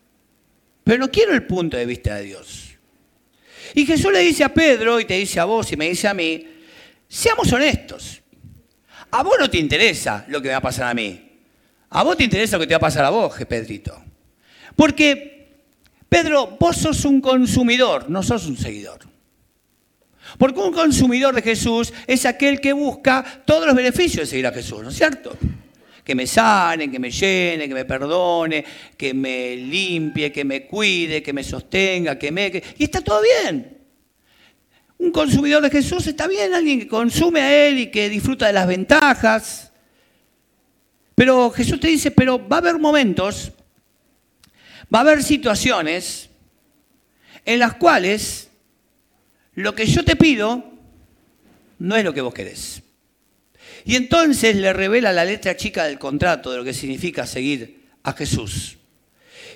pero 0.84 0.98
no 0.98 1.10
quiero 1.10 1.32
el 1.34 1.46
punto 1.46 1.76
de 1.76 1.86
vista 1.86 2.16
de 2.16 2.22
Dios. 2.22 2.70
Y 3.74 3.86
Jesús 3.86 4.12
le 4.12 4.20
dice 4.20 4.44
a 4.44 4.52
Pedro, 4.52 4.98
y 4.98 5.04
te 5.04 5.14
dice 5.14 5.40
a 5.40 5.44
vos 5.44 5.70
y 5.72 5.76
me 5.76 5.88
dice 5.88 6.08
a 6.08 6.14
mí, 6.14 6.46
seamos 7.08 7.52
honestos. 7.52 8.22
A 9.12 9.22
vos 9.22 9.36
no 9.38 9.50
te 9.50 9.58
interesa 9.58 10.24
lo 10.28 10.40
que 10.40 10.48
me 10.48 10.52
va 10.52 10.58
a 10.58 10.62
pasar 10.62 10.88
a 10.88 10.94
mí. 10.94 11.28
A 11.90 12.02
vos 12.02 12.16
te 12.16 12.24
interesa 12.24 12.56
lo 12.56 12.60
que 12.60 12.68
te 12.68 12.74
va 12.74 12.78
a 12.78 12.80
pasar 12.80 13.04
a 13.04 13.10
vos, 13.10 13.34
Pedrito. 13.48 14.09
Porque, 14.76 15.48
Pedro, 16.08 16.56
vos 16.58 16.76
sos 16.76 17.04
un 17.04 17.20
consumidor, 17.20 18.08
no 18.10 18.22
sos 18.22 18.46
un 18.46 18.56
seguidor. 18.56 19.00
Porque 20.38 20.60
un 20.60 20.72
consumidor 20.72 21.34
de 21.34 21.42
Jesús 21.42 21.92
es 22.06 22.24
aquel 22.26 22.60
que 22.60 22.72
busca 22.72 23.42
todos 23.44 23.66
los 23.66 23.74
beneficios 23.74 24.22
de 24.22 24.26
seguir 24.26 24.46
a 24.46 24.52
Jesús, 24.52 24.82
¿no 24.82 24.90
es 24.90 24.96
cierto? 24.96 25.36
Que 26.04 26.14
me 26.14 26.26
sane, 26.26 26.90
que 26.90 26.98
me 26.98 27.10
llene, 27.10 27.68
que 27.68 27.74
me 27.74 27.84
perdone, 27.84 28.64
que 28.96 29.12
me 29.12 29.56
limpie, 29.56 30.32
que 30.32 30.44
me 30.44 30.66
cuide, 30.66 31.22
que 31.22 31.32
me 31.32 31.44
sostenga, 31.44 32.18
que 32.18 32.32
me... 32.32 32.62
Y 32.78 32.84
está 32.84 33.00
todo 33.00 33.20
bien. 33.22 33.78
Un 34.98 35.12
consumidor 35.12 35.62
de 35.62 35.70
Jesús 35.70 36.06
está 36.06 36.26
bien, 36.26 36.52
alguien 36.52 36.78
que 36.78 36.86
consume 36.88 37.40
a 37.40 37.68
Él 37.68 37.78
y 37.78 37.86
que 37.86 38.08
disfruta 38.08 38.46
de 38.46 38.52
las 38.52 38.66
ventajas. 38.66 39.72
Pero 41.14 41.50
Jesús 41.50 41.80
te 41.80 41.88
dice, 41.88 42.10
pero 42.10 42.46
va 42.46 42.56
a 42.56 42.60
haber 42.60 42.78
momentos, 42.78 43.52
va 44.92 44.98
a 44.98 45.02
haber 45.02 45.22
situaciones 45.22 46.30
en 47.44 47.58
las 47.58 47.74
cuales 47.74 48.50
lo 49.54 49.74
que 49.74 49.86
yo 49.86 50.04
te 50.04 50.16
pido 50.16 50.72
no 51.78 51.96
es 51.96 52.04
lo 52.04 52.12
que 52.12 52.20
vos 52.20 52.34
querés. 52.34 52.82
Y 53.84 53.96
entonces 53.96 54.56
le 54.56 54.72
revela 54.72 55.12
la 55.12 55.24
letra 55.24 55.56
chica 55.56 55.84
del 55.84 55.98
contrato 55.98 56.50
de 56.50 56.58
lo 56.58 56.64
que 56.64 56.74
significa 56.74 57.26
seguir 57.26 57.86
a 58.02 58.12
Jesús. 58.12 58.76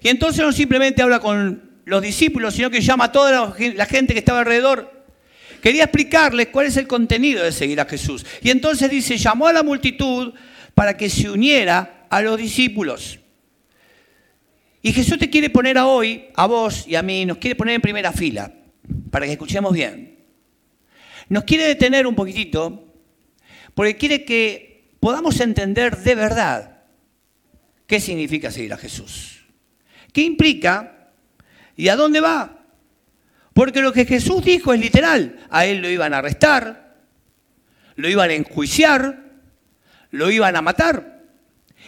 Y 0.02 0.08
entonces 0.08 0.44
no 0.44 0.52
simplemente 0.52 1.02
habla 1.02 1.20
con 1.20 1.70
los 1.84 2.02
discípulos, 2.02 2.54
sino 2.54 2.70
que 2.70 2.80
llama 2.80 3.04
a 3.04 3.12
toda 3.12 3.54
la 3.58 3.86
gente 3.86 4.12
que 4.12 4.18
estaba 4.18 4.40
alrededor. 4.40 5.04
Quería 5.62 5.84
explicarles 5.84 6.48
cuál 6.48 6.66
es 6.66 6.76
el 6.76 6.86
contenido 6.86 7.42
de 7.42 7.52
seguir 7.52 7.80
a 7.80 7.86
Jesús. 7.86 8.24
Y 8.42 8.50
entonces 8.50 8.90
dice, 8.90 9.16
llamó 9.16 9.46
a 9.46 9.52
la 9.52 9.62
multitud 9.62 10.34
para 10.74 10.96
que 10.96 11.08
se 11.08 11.30
uniera 11.30 12.06
a 12.10 12.20
los 12.20 12.38
discípulos. 12.38 13.18
Y 14.84 14.92
Jesús 14.92 15.18
te 15.18 15.30
quiere 15.30 15.48
poner 15.48 15.78
a 15.78 15.86
hoy, 15.86 16.26
a 16.34 16.44
vos 16.44 16.86
y 16.86 16.94
a 16.94 17.00
mí, 17.00 17.24
nos 17.24 17.38
quiere 17.38 17.56
poner 17.56 17.76
en 17.76 17.80
primera 17.80 18.12
fila 18.12 18.52
para 19.10 19.24
que 19.24 19.32
escuchemos 19.32 19.72
bien. 19.72 20.18
Nos 21.30 21.44
quiere 21.44 21.64
detener 21.64 22.06
un 22.06 22.14
poquitito 22.14 22.92
porque 23.72 23.96
quiere 23.96 24.26
que 24.26 24.92
podamos 25.00 25.40
entender 25.40 25.96
de 25.96 26.14
verdad 26.14 26.82
qué 27.86 27.98
significa 27.98 28.50
seguir 28.50 28.74
a 28.74 28.76
Jesús. 28.76 29.46
¿Qué 30.12 30.20
implica 30.20 31.08
y 31.76 31.88
a 31.88 31.96
dónde 31.96 32.20
va? 32.20 32.66
Porque 33.54 33.80
lo 33.80 33.90
que 33.90 34.04
Jesús 34.04 34.44
dijo 34.44 34.74
es 34.74 34.80
literal. 34.80 35.46
A 35.48 35.64
él 35.64 35.80
lo 35.80 35.88
iban 35.88 36.12
a 36.12 36.18
arrestar, 36.18 36.98
lo 37.96 38.06
iban 38.06 38.28
a 38.28 38.34
enjuiciar, 38.34 39.32
lo 40.10 40.30
iban 40.30 40.56
a 40.56 40.60
matar. 40.60 41.13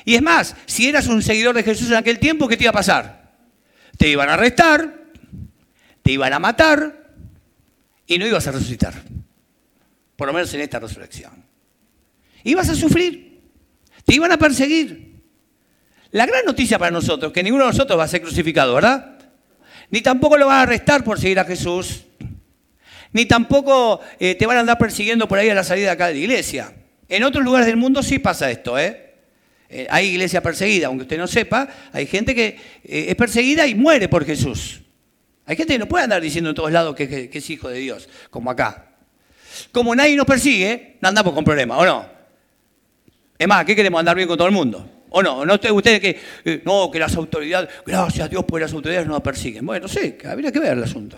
Y 0.07 0.15
es 0.15 0.23
más, 0.23 0.55
si 0.67 0.89
eras 0.89 1.09
un 1.09 1.21
seguidor 1.21 1.53
de 1.57 1.65
Jesús 1.65 1.89
en 1.89 1.97
aquel 1.97 2.21
tiempo, 2.21 2.47
¿qué 2.47 2.57
te 2.57 2.63
iba 2.63 2.71
a 2.71 2.75
pasar? 2.75 3.35
Te 3.99 4.09
iban 4.09 4.29
a 4.29 4.35
arrestar, 4.35 5.03
te 6.01 6.13
iban 6.13 6.33
a 6.33 6.39
matar 6.39 7.13
y 8.07 8.17
no 8.17 8.25
ibas 8.25 8.47
a 8.47 8.53
resucitar. 8.53 8.95
Por 10.15 10.29
lo 10.29 10.33
menos 10.33 10.55
en 10.55 10.61
esta 10.61 10.79
resurrección. 10.79 11.45
Ibas 12.45 12.69
a 12.69 12.77
sufrir, 12.77 13.41
te 14.05 14.15
iban 14.15 14.31
a 14.31 14.39
perseguir. 14.39 15.25
La 16.13 16.25
gran 16.25 16.45
noticia 16.45 16.79
para 16.79 16.93
nosotros, 16.93 17.33
que 17.33 17.43
ninguno 17.43 17.65
de 17.65 17.71
nosotros 17.71 17.99
va 17.99 18.05
a 18.05 18.09
ser 18.09 18.23
crucificado, 18.23 18.75
¿verdad? 18.75 19.19
Ni 19.91 20.03
tampoco 20.03 20.37
lo 20.37 20.47
van 20.47 20.59
a 20.59 20.63
arrestar 20.63 21.03
por 21.03 21.19
seguir 21.19 21.41
a 21.41 21.45
Jesús. 21.45 22.05
Ni 23.13 23.27
tampoco 23.27 24.01
eh, 24.21 24.37
te 24.37 24.47
van 24.47 24.59
a 24.59 24.61
andar 24.61 24.79
persiguiendo 24.79 25.27
por 25.27 25.41
ahí 25.41 25.51
a 25.51 25.55
la 25.57 25.65
salida 25.65 25.91
acá 25.91 26.07
de 26.07 26.13
la 26.13 26.21
iglesia. 26.21 26.73
En 27.09 27.25
otros 27.25 27.45
lugares 27.45 27.67
del 27.67 27.77
mundo 27.77 28.05
sí 28.05 28.21
pasa 28.21 28.49
esto, 28.53 28.79
¿eh? 28.79 29.06
Eh 29.69 29.87
hay 29.91 30.09
iglesia 30.09 30.43
perseguida, 30.43 30.87
aunque 30.89 31.03
usted 31.03 31.19
no 31.19 31.27
sepa, 31.27 31.69
hay 31.93 32.07
gente 32.07 32.35
que 32.35 32.59
eh, 32.85 33.07
es 33.09 33.15
perseguida 33.15 33.67
y 33.67 33.75
muere 33.75 34.09
por 34.09 34.25
Jesús. 34.25 34.81
Hay 35.47 35.57
gente 35.57 35.75
que 35.75 35.79
no 35.79 35.87
puede 35.87 36.05
andar 36.05 36.21
diciendo 36.21 36.51
en 36.51 36.57
todos 36.57 36.73
lados 36.73 36.97
que, 36.97 37.31
es 37.33 37.51
hijo 37.51 37.69
de 37.69 37.79
Dios, 37.79 38.09
como 38.31 38.51
acá. 38.51 38.91
Como 39.73 39.95
nadie 39.95 40.17
nos 40.17 40.27
persigue, 40.27 40.97
no 41.01 41.09
andamos 41.09 41.33
con 41.33 41.45
problemas, 41.45 41.79
¿o 41.79 41.87
no? 41.87 42.07
Es 43.39 43.47
más, 43.47 43.65
¿qué 43.65 43.77
queremos 43.77 44.01
andar 44.01 44.17
bien 44.17 44.27
con 44.27 44.37
todo 44.37 44.49
el 44.49 44.55
mundo? 44.55 45.05
¿O 45.11 45.23
no? 45.23 45.47
¿No 45.47 45.55
ustedes 45.55 46.01
que, 46.01 46.21
eh, 46.45 46.63
no, 46.65 46.91
que 46.91 46.99
las 46.99 47.15
autoridades, 47.17 47.71
gracias 47.87 48.27
a 48.27 48.29
Dios 48.29 48.45
porque 48.47 48.65
las 48.65 48.73
autoridades 48.73 49.07
no 49.07 49.15
nos 49.15 49.23
persiguen? 49.23 49.65
Bueno, 49.65 49.87
sí, 49.87 50.17
habría 50.25 50.51
que 50.51 50.59
ver 50.59 50.73
el 50.73 50.83
asunto. 50.83 51.17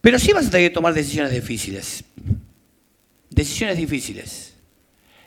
Pero 0.00 0.18
sí 0.18 0.32
vas 0.32 0.46
a 0.46 0.50
tener 0.50 0.70
que 0.70 0.74
tomar 0.74 0.92
decisiones 0.92 1.32
difíciles. 1.32 2.04
Decisiones 3.30 3.78
difíciles. 3.78 4.54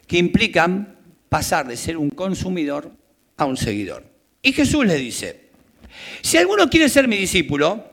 Que 0.08 0.18
implican 0.18 0.98
pasar 1.32 1.66
de 1.66 1.78
ser 1.78 1.96
un 1.96 2.10
consumidor 2.10 2.92
a 3.38 3.46
un 3.46 3.56
seguidor. 3.56 4.04
Y 4.42 4.52
Jesús 4.52 4.86
le 4.86 4.98
dice, 4.98 5.52
Si 6.22 6.36
alguno 6.36 6.70
quiere 6.70 6.90
ser 6.90 7.08
mi 7.08 7.16
discípulo, 7.16 7.90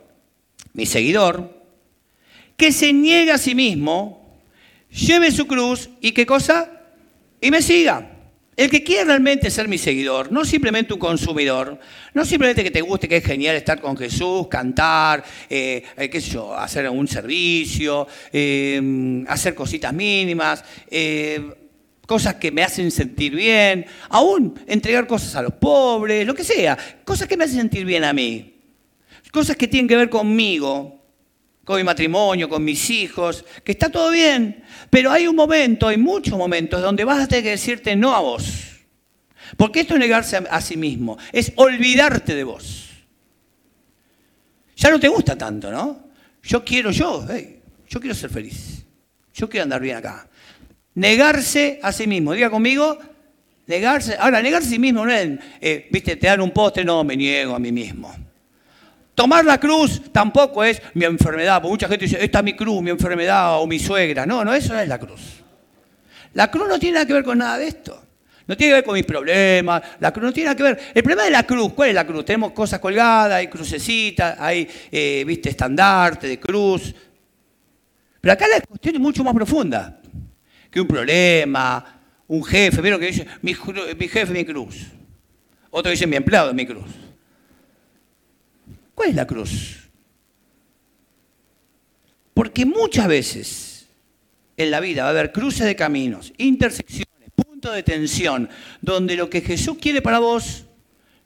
mi 0.73 0.87
seguidor, 0.87 1.57
que 2.57 2.73
se 2.73 2.93
niegue 2.93 3.31
a 3.31 3.39
sí 3.39 3.55
mismo, 3.55 4.37
lleve 4.91 5.31
su 5.31 5.47
cruz 5.47 5.89
y 6.01 6.11
qué 6.11 6.27
cosa, 6.27 6.83
y 7.41 7.53
me 7.53 7.63
siga. 7.63 8.11
El 8.57 8.71
que 8.71 8.83
quiere 8.83 9.05
realmente 9.05 9.53
ser 9.53 9.69
mi 9.69 9.79
seguidor, 9.79 10.33
no 10.33 10.45
simplemente 10.45 10.93
un 10.93 10.99
consumidor, 10.99 11.79
no 12.15 12.25
simplemente 12.25 12.65
que 12.65 12.73
te 12.73 12.81
guste, 12.81 13.07
que 13.07 13.19
es 13.19 13.25
genial 13.25 13.55
estar 13.55 13.81
con 13.81 13.97
Jesús, 13.97 14.49
cantar, 14.49 15.23
eh, 15.49 15.85
eh, 15.97 16.11
qué 16.11 16.21
sé 16.21 16.33
yo, 16.33 16.57
hacer 16.57 16.91
un 16.91 17.07
servicio, 17.07 18.09
eh, 18.33 19.25
hacer 19.29 19.55
cositas 19.55 19.93
mínimas, 19.93 20.65
cosas 22.09 22.37
que 22.37 22.51
me 22.51 22.63
hacen 22.63 22.91
sentir 22.91 23.35
bien, 23.35 23.85
aún 24.09 24.59
entregar 24.67 25.07
cosas 25.07 25.37
a 25.37 25.43
los 25.43 25.53
pobres, 25.53 26.27
lo 26.27 26.35
que 26.35 26.43
sea, 26.43 26.79
cosas 27.05 27.29
que 27.29 27.37
me 27.37 27.45
hacen 27.45 27.59
sentir 27.59 27.85
bien 27.85 28.03
a 28.03 28.15
mí, 28.15 28.63
cosas 29.31 29.59
que 29.59 29.69
tienen 29.69 29.87
que 29.87 29.95
ver 29.95 30.09
conmigo, 30.09 31.05
con 31.65 31.77
mi 31.77 31.85
matrimonio, 31.85 32.49
con 32.49 32.65
mis 32.65 32.89
hijos, 32.89 33.45
que 33.63 33.73
está 33.73 33.91
todo 33.91 34.11
bien, 34.11 34.65
pero 34.89 35.13
hay 35.13 35.27
un 35.27 35.37
momento, 35.37 35.87
hay 35.87 35.99
muchos 35.99 36.39
momentos 36.39 36.81
donde 36.81 37.05
vas 37.05 37.25
a 37.25 37.29
tener 37.29 37.45
que 37.45 37.51
decirte 37.51 37.95
no 37.95 38.15
a 38.15 38.21
vos. 38.21 38.45
Porque 39.59 39.81
esto 39.81 39.93
es 39.93 40.01
negarse 40.01 40.39
a, 40.39 40.61
sí 40.63 40.79
mismo, 40.79 41.19
es 41.31 41.53
olvidarte 41.57 42.35
de 42.35 42.45
vos. 42.45 42.89
Ya 44.77 44.91
no 44.91 44.99
te 44.99 45.09
gusta 45.09 45.37
tanto, 45.37 45.71
¿no? 45.71 46.09
Yo 46.43 46.65
quiero 46.65 46.91
yo, 46.91 47.27
yo 47.87 48.01
quiero 48.01 48.15
ser 48.15 48.31
feliz, 48.31 48.83
yo 49.35 49.47
quiero 49.47 49.65
andar 49.65 49.83
bien 49.83 49.99
acá. 49.99 50.27
Negarse 50.99 51.79
a 51.81 51.93
sí 51.93 52.09
mismo, 52.09 52.33
diga 52.33 52.51
conmigo, 52.51 52.99
negarse. 53.69 54.17
Ahora, 54.19 54.43
negarse 54.43 54.67
a 54.67 54.71
sí 54.73 54.81
mismo 54.81 55.07
no 55.07 55.13
es, 55.13 55.39
eh, 55.61 55.87
viste, 55.93 56.17
te 56.17 56.27
dan 56.27 56.41
un 56.41 56.51
postre, 56.51 56.85
no, 56.85 57.05
me 57.05 57.17
niego 57.17 57.55
a 57.55 57.61
mí 57.61 57.71
mismo. 57.71 58.13
Tomar 59.15 59.45
la 59.45 59.61
cruz 59.61 60.03
tampoco 60.11 60.65
es 60.65 60.83
mi 60.95 61.05
enfermedad, 61.05 61.63
porque 61.63 61.71
mucha 61.71 61.89
gente 61.89 62.07
dice, 62.07 62.19
esta 62.21 62.39
es 62.39 62.45
mi 62.45 62.57
cruz, 62.57 62.83
mi 62.83 62.91
enfermedad 62.91 63.61
o 63.61 63.67
mi 63.69 63.79
suegra. 63.79 64.27
No, 64.27 64.45
no, 64.45 64.53
eso 64.53 64.75
no 64.75 64.81
es 64.81 64.89
la 64.89 64.99
cruz. 64.99 65.21
La 66.35 66.51
cruz 66.51 66.67
no 66.69 66.81
tiene 66.81 66.95
nada 66.95 67.07
que 67.07 67.13
ver 67.13 67.23
con 67.23 67.39
nada 67.39 67.59
de 67.59 67.69
esto. 67.69 68.03
No 68.49 68.57
tiene 68.57 68.73
que 68.73 68.75
ver 68.79 68.85
con 68.85 68.95
mis 68.95 69.05
problemas, 69.05 69.81
la 70.01 70.13
cruz 70.13 70.25
no 70.25 70.33
tiene 70.33 70.47
nada 70.47 70.57
que 70.57 70.63
ver. 70.65 70.81
El 70.93 71.03
problema 71.05 71.27
de 71.27 71.31
la 71.31 71.45
cruz, 71.45 71.75
¿cuál 71.75 71.91
es 71.91 71.95
la 71.95 72.05
cruz? 72.05 72.25
Tenemos 72.25 72.51
cosas 72.51 72.81
colgadas, 72.81 73.35
hay 73.35 73.47
crucecitas, 73.47 74.37
hay, 74.41 74.69
eh, 74.91 75.23
viste, 75.25 75.51
estandarte 75.51 76.27
de 76.27 76.41
cruz. 76.41 76.93
Pero 78.21 78.33
acá 78.33 78.49
la 78.49 78.61
cuestión 78.63 78.97
es 78.97 79.01
mucho 79.01 79.23
más 79.23 79.33
profunda 79.33 80.01
que 80.71 80.81
un 80.81 80.87
problema, 80.87 82.01
un 82.27 82.45
jefe. 82.45 82.81
Vieron 82.81 83.01
que 83.01 83.07
dice, 83.07 83.27
mi, 83.43 83.55
mi 83.99 84.09
jefe 84.09 84.33
mi 84.33 84.45
cruz. 84.45 84.87
Otro 85.71 85.91
dice, 85.91 86.07
mi 86.07 86.17
empleado 86.17 86.53
mi 86.55 86.67
cruz. 86.67 86.91
¿Cuál 88.95 89.11
es 89.11 89.15
la 89.15 89.27
cruz? 89.27 89.89
Porque 92.35 92.67
muchas 92.67 93.09
veces 93.09 93.89
en 94.57 94.71
la 94.71 94.81
vida 94.81 95.03
va 95.03 95.09
a 95.09 95.11
haber 95.11 95.33
cruces 95.33 95.67
de 95.67 95.77
caminos, 95.77 96.33
intersecciones, 96.37 97.31
puntos 97.35 97.75
de 97.75 97.83
tensión, 97.83 98.49
donde 98.81 99.17
lo 99.17 99.31
que 99.31 99.41
Jesús 99.41 99.79
quiere 99.81 100.03
para 100.03 100.19
vos 100.19 100.67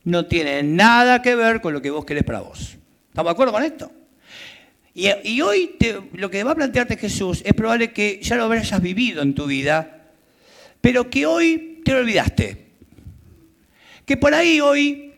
no 0.05 0.27
tiene 0.27 0.63
nada 0.63 1.23
que 1.23 1.35
ver 1.35 1.61
con 1.61 1.73
lo 1.73 1.81
que 1.81 1.91
vos 1.91 2.05
querés 2.05 2.25
para 2.25 2.41
vos. 2.41 2.77
¿Estamos 3.09 3.31
de 3.31 3.33
acuerdo 3.33 3.53
con 3.53 3.63
esto? 3.63 3.91
Y, 4.95 5.41
hoy 5.41 5.77
lo 6.13 6.31
que 6.31 6.45
va 6.45 6.53
a 6.53 6.55
plantearte 6.55 6.97
Jesús 6.97 7.43
es 7.45 7.55
probable 7.55 7.93
que 7.93 8.21
ya 8.23 8.37
lo 8.37 8.51
hayas 8.51 8.83
vivido 8.83 9.23
en 9.23 9.35
tu 9.35 9.47
vida, 9.47 10.11
pero 10.81 11.09
que 11.09 11.25
hoy 11.25 11.81
te 11.85 11.93
lo 11.93 11.99
olvidaste. 12.01 12.67
Que 14.05 14.17
por 14.19 14.35
ahí 14.35 14.61
hoy 14.61 15.15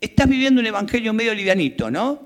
estás 0.00 0.28
viviendo 0.28 0.60
un 0.60 0.66
evangelio 0.66 1.12
medio 1.12 1.34
livianito, 1.34 1.90
¿no? 1.90 2.22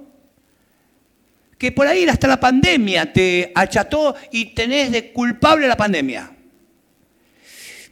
Que 1.57 1.73
por 1.73 1.87
ahí 1.87 2.05
hasta 2.05 2.29
la 2.29 2.39
pandemia 2.39 3.13
te 3.13 3.51
acható 3.55 4.15
y 4.31 4.47
tenés 4.47 4.93
de 4.93 5.13
culpable 5.13 5.69
la 5.69 5.77
pandemia. 5.77 6.37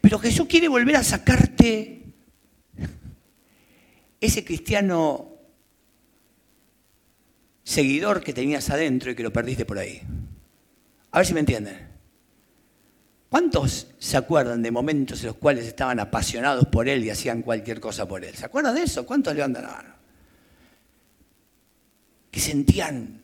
Pero 0.02 0.18
Jesús 0.18 0.46
quiere 0.46 0.68
volver 0.68 0.96
a 0.96 1.02
sacarte 1.02 2.02
ese 4.20 4.44
cristiano 4.44 5.27
seguidor 7.68 8.24
que 8.24 8.32
tenías 8.32 8.70
adentro 8.70 9.10
y 9.10 9.14
que 9.14 9.22
lo 9.22 9.30
perdiste 9.30 9.66
por 9.66 9.78
ahí. 9.78 10.00
A 11.10 11.18
ver 11.18 11.26
si 11.26 11.34
me 11.34 11.40
entienden. 11.40 11.86
¿Cuántos 13.28 13.88
se 13.98 14.16
acuerdan 14.16 14.62
de 14.62 14.70
momentos 14.70 15.20
en 15.20 15.26
los 15.26 15.36
cuales 15.36 15.66
estaban 15.66 16.00
apasionados 16.00 16.66
por 16.68 16.88
Él 16.88 17.04
y 17.04 17.10
hacían 17.10 17.42
cualquier 17.42 17.78
cosa 17.78 18.08
por 18.08 18.24
Él? 18.24 18.34
¿Se 18.34 18.46
acuerdan 18.46 18.74
de 18.74 18.84
eso? 18.84 19.04
¿Cuántos 19.04 19.34
levantan 19.34 19.64
la 19.64 19.70
mano? 19.70 19.94
Que 22.30 22.40
sentían 22.40 23.22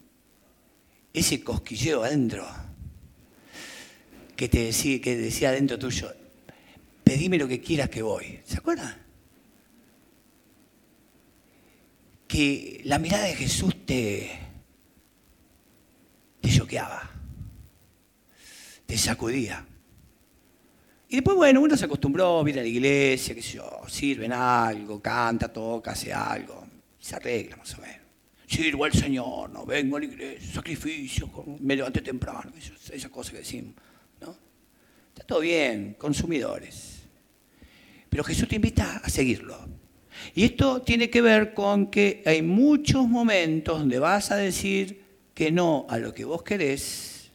ese 1.15 1.43
cosquilleo 1.43 2.05
adentro, 2.05 2.47
que, 4.37 4.51
te 4.51 4.65
decía, 4.67 5.01
que 5.01 5.17
decía 5.17 5.49
adentro 5.49 5.79
tuyo, 5.79 6.13
pedime 7.03 7.39
lo 7.39 7.49
que 7.49 7.63
quieras 7.63 7.89
que 7.89 8.03
voy. 8.03 8.41
¿Se 8.45 8.59
acuerdan? 8.59 9.04
Que 12.35 12.81
la 12.83 12.99
mirada 12.99 13.27
de 13.27 13.37
Jesús 13.37 13.87
te, 13.87 14.29
te 16.41 16.51
choqueaba, 16.51 17.09
te 18.85 18.99
sacudía. 18.99 19.65
Y 21.11 21.15
después, 21.15 21.37
bueno, 21.37 21.61
uno 21.61 21.77
se 21.77 21.85
acostumbró, 21.85 22.43
viene 22.43 22.59
a 22.59 22.63
la 22.65 22.69
iglesia, 22.69 23.37
qué 23.37 23.41
sé 23.41 23.59
yo, 23.59 23.83
sirven 23.87 24.33
algo, 24.33 25.01
canta, 25.01 25.53
toca, 25.53 25.93
hace 25.93 26.13
algo, 26.13 26.67
se 26.99 27.15
arregla 27.15 27.57
más 27.57 27.73
o 27.79 27.83
menos. 27.83 28.01
Sirvo 28.49 28.85
al 28.85 28.93
Señor, 28.93 29.51
no 29.51 29.65
vengo 29.65 29.97
a 29.97 30.01
la 30.01 30.07
iglesia, 30.07 30.55
sacrificio, 30.55 31.31
me 31.61 31.77
levanté 31.77 32.01
temprano, 32.01 32.53
esas 32.57 33.13
cosas 33.13 33.31
que 33.31 33.39
decimos. 33.39 33.75
¿no? 34.21 34.37
Está 35.11 35.23
todo 35.25 35.39
bien, 35.39 35.95
consumidores. 35.97 37.05
Pero 38.11 38.25
Jesús 38.25 38.49
te 38.49 38.57
invita 38.57 39.03
a 39.05 39.09
seguirlo. 39.09 39.74
Y 40.35 40.45
esto 40.45 40.83
tiene 40.83 41.11
que 41.11 41.23
ver 41.23 41.55
con 41.55 41.89
que 41.89 42.23
hay 42.27 42.43
muchos 42.43 43.09
momentos 43.09 43.79
donde 43.79 43.99
vas 43.99 44.31
a 44.31 44.37
decir 44.37 45.03
que 45.35 45.51
no 45.51 45.87
a 45.89 45.99
lo 45.99 46.15
que 46.15 46.25
vos 46.25 46.43
querés 46.43 47.31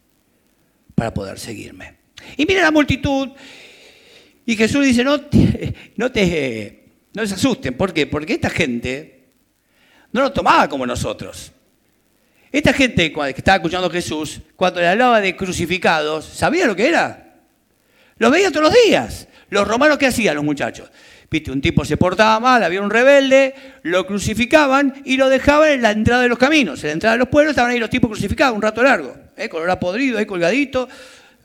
para 0.95 1.13
poder 1.13 1.39
seguirme. 1.39 1.95
Y 2.37 2.45
mira 2.45 2.61
la 2.61 2.71
multitud 2.71 3.29
y 4.45 4.55
Jesús 4.55 4.85
dice, 4.85 5.03
no 5.03 5.21
te, 5.21 5.73
no 5.95 6.11
te, 6.11 6.85
no 7.13 7.25
se 7.27 7.35
asusten. 7.35 7.75
¿Por 7.75 7.93
qué? 7.93 8.07
Porque 8.07 8.33
esta 8.33 8.49
gente 8.49 9.25
no 10.11 10.21
lo 10.21 10.31
tomaba 10.31 10.67
como 10.67 10.85
nosotros. 10.85 11.51
Esta 12.51 12.73
gente 12.73 13.13
que 13.13 13.33
estaba 13.37 13.57
escuchando 13.57 13.87
a 13.87 13.91
Jesús, 13.91 14.41
cuando 14.55 14.79
le 14.79 14.87
hablaba 14.87 15.21
de 15.21 15.35
crucificados, 15.35 16.25
¿sabía 16.25 16.65
lo 16.65 16.75
que 16.75 16.87
era? 16.87 17.35
Lo 18.17 18.31
veía 18.31 18.49
todos 18.49 18.71
los 18.71 18.75
días. 18.85 19.27
Los 19.49 19.67
romanos, 19.67 19.97
¿qué 19.97 20.07
hacían 20.07 20.35
los 20.35 20.43
muchachos? 20.43 20.89
Viste, 21.31 21.51
un 21.51 21.61
tipo 21.61 21.85
se 21.85 21.95
portaba 21.95 22.39
mal, 22.39 22.63
había 22.63 22.81
un 22.81 22.89
rebelde, 22.89 23.53
lo 23.83 24.07
crucificaban 24.07 24.95
y 25.05 25.15
lo 25.15 25.29
dejaban 25.29 25.69
en 25.69 25.81
la 25.83 25.91
entrada 25.91 26.23
de 26.23 26.29
los 26.29 26.39
caminos. 26.39 26.83
En 26.83 26.87
la 26.87 26.93
entrada 26.93 27.13
de 27.13 27.19
los 27.19 27.27
pueblos 27.27 27.51
estaban 27.51 27.71
ahí 27.71 27.79
los 27.79 27.89
tipos 27.89 28.09
crucificados 28.09 28.55
un 28.55 28.61
rato 28.61 28.81
largo, 28.81 29.15
¿eh? 29.37 29.47
color 29.47 29.77
podrido, 29.77 30.17
ahí 30.17 30.25
colgadito, 30.25 30.89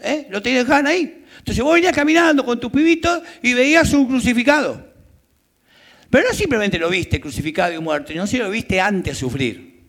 ¿eh? 0.01 0.27
lo 0.31 0.41
dejaban 0.41 0.87
ahí. 0.87 1.25
Entonces 1.39 1.63
vos 1.63 1.75
venías 1.75 1.95
caminando 1.95 2.45
con 2.45 2.59
tus 2.59 2.73
pibitos 2.73 3.21
y 3.43 3.53
veías 3.53 3.93
un 3.93 4.07
crucificado. 4.07 4.95
Pero 6.09 6.29
no 6.29 6.35
simplemente 6.35 6.79
lo 6.79 6.89
viste 6.89 7.21
crucificado 7.21 7.75
y 7.75 7.79
muerto, 7.79 8.15
no 8.15 8.27
si 8.27 8.39
lo 8.39 8.49
viste 8.49 8.81
antes 8.81 9.19
sufrir. 9.19 9.83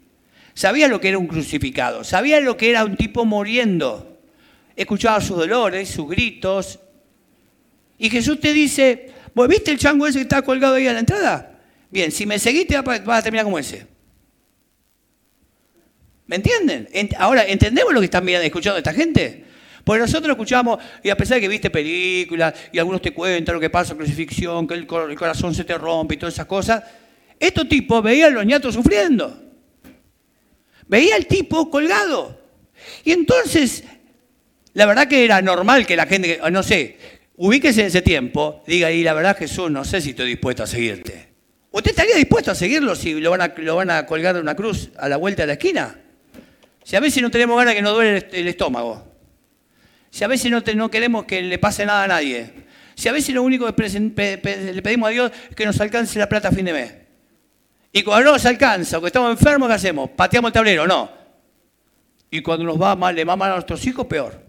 Sabía 0.54 0.90
lo 0.90 1.00
que 1.00 1.10
era 1.10 1.18
un 1.18 1.28
crucificado, 1.28 2.04
sabía 2.04 2.42
lo 2.42 2.58
que 2.58 2.70
era 2.70 2.84
un 2.84 2.98
tipo 2.98 3.24
muriendo. 3.24 4.20
Escuchaba 4.76 5.22
sus 5.22 5.38
dolores, 5.38 5.88
sus 5.88 6.10
gritos. 6.10 6.80
Y 7.98 8.10
Jesús 8.10 8.42
te 8.42 8.52
dice, 8.52 9.14
¿vos 9.36 9.48
viste 9.48 9.70
el 9.70 9.78
chango 9.78 10.08
ese 10.08 10.18
que 10.18 10.24
está 10.24 10.42
colgado 10.42 10.76
ahí 10.76 10.88
a 10.88 10.94
la 10.94 11.00
entrada? 11.00 11.60
Bien, 11.92 12.12
si 12.12 12.26
me 12.26 12.40
seguiste 12.40 12.82
vas 12.82 13.08
a 13.08 13.22
terminar 13.22 13.46
como 13.46 13.60
ese. 13.60 13.86
¿Me 16.28 16.38
entienden? 16.38 16.90
Ahora, 17.20 17.46
¿entendemos 17.46 17.94
lo 17.94 18.00
que 18.00 18.06
están 18.06 18.26
mirando, 18.26 18.46
escuchando 18.46 18.78
esta 18.80 18.94
gente? 18.94 19.46
Porque 19.84 20.02
nosotros 20.02 20.32
escuchamos, 20.32 20.80
y 21.04 21.12
a 21.12 21.16
pesar 21.16 21.36
de 21.36 21.42
que 21.42 21.48
viste 21.48 21.70
películas, 21.70 22.56
y 22.72 22.80
algunos 22.80 23.02
te 23.02 23.14
cuentan 23.14 23.54
lo 23.54 23.62
que 23.62 23.70
pasa 23.70 23.94
crucifixión, 23.94 24.68
que 24.68 24.74
el, 24.74 24.88
corazón 24.88 25.54
se 25.54 25.64
te 25.64 25.78
rompe 25.78 26.16
y 26.16 26.18
todas 26.18 26.34
esas 26.34 26.48
cosas, 26.48 26.84
estos 27.40 27.70
tipos 27.70 28.02
veían 28.02 28.32
a 28.32 28.36
los 28.36 28.46
ñatos 28.48 28.74
sufriendo. 28.74 29.40
Veía 30.88 31.16
al 31.16 31.28
tipo 31.28 31.70
colgado. 31.70 32.42
Y 33.04 33.12
entonces, 33.12 33.84
la 34.74 34.88
verdad 34.88 35.08
que 35.08 35.24
era 35.24 35.40
normal 35.44 35.86
que 35.86 35.96
la 35.96 36.08
gente, 36.08 36.40
no 36.52 36.64
sé, 36.64 36.98
ubíquese 37.38 37.82
en 37.82 37.88
ese 37.88 38.02
tiempo, 38.02 38.64
diga, 38.68 38.92
y 38.92 39.04
la 39.04 39.14
verdad 39.14 39.38
Jesús, 39.38 39.70
no 39.72 39.84
sé 39.84 40.02
si 40.02 40.12
estoy 40.12 40.28
dispuesto 40.28 40.64
a 40.64 40.68
seguirte. 40.68 41.34
¿Usted 41.72 41.92
estaría 41.92 42.16
dispuesto 42.16 42.52
a 42.52 42.56
seguirlo 42.56 42.96
si 42.96 43.20
lo 43.20 43.32
van 43.32 43.42
a, 43.42 43.54
lo 43.58 43.76
van 43.76 43.90
a 43.90 44.06
colgar 44.06 44.34
de 44.36 44.42
una 44.42 44.56
cruz 44.56 44.92
a 44.98 45.10
la 45.10 45.18
vuelta 45.18 45.44
de 45.44 45.48
la 45.48 45.54
esquina? 45.54 46.00
Si 46.84 46.96
a 46.96 47.00
veces 47.00 47.22
no 47.22 47.32
tenemos 47.32 47.58
ganas 47.58 47.74
que 47.74 47.82
nos 47.82 47.94
duele 47.94 48.28
el 48.32 48.48
estómago. 48.48 49.06
Si 50.10 50.24
a 50.24 50.28
veces 50.28 50.50
no, 50.50 50.64
no 50.76 50.90
queremos 50.90 51.26
que 51.26 51.42
le 51.42 51.58
pase 51.58 51.86
nada 51.86 52.04
a 52.04 52.08
nadie. 52.08 52.50
Si 52.96 53.10
a 53.10 53.12
veces 53.12 53.36
lo 53.36 53.44
único 53.44 53.66
que 53.76 53.90
le 53.90 54.82
pedimos 54.82 55.10
a 55.10 55.12
Dios 55.12 55.32
es 55.50 55.56
que 55.56 55.66
nos 55.66 55.80
alcance 55.82 56.18
la 56.18 56.30
plata 56.30 56.48
a 56.48 56.52
fin 56.52 56.64
de 56.64 56.72
mes. 56.74 56.94
Y 57.92 58.04
cuando 58.04 58.26
no 58.26 58.32
nos 58.34 58.46
alcanza, 58.46 58.98
o 58.98 59.02
que 59.02 59.08
estamos 59.08 59.32
enfermos, 59.32 59.68
¿qué 59.68 59.74
hacemos? 59.74 60.10
Pateamos 60.12 60.50
el 60.50 60.54
tablero, 60.54 60.88
no. 60.88 61.10
Y 62.30 62.42
cuando 62.42 62.64
nos 62.64 62.82
va 62.82 62.96
mal, 62.96 63.16
le 63.16 63.26
va 63.26 63.36
mal 63.36 63.52
a 63.52 63.54
nuestros 63.56 63.86
hijos, 63.86 64.06
peor. 64.06 64.42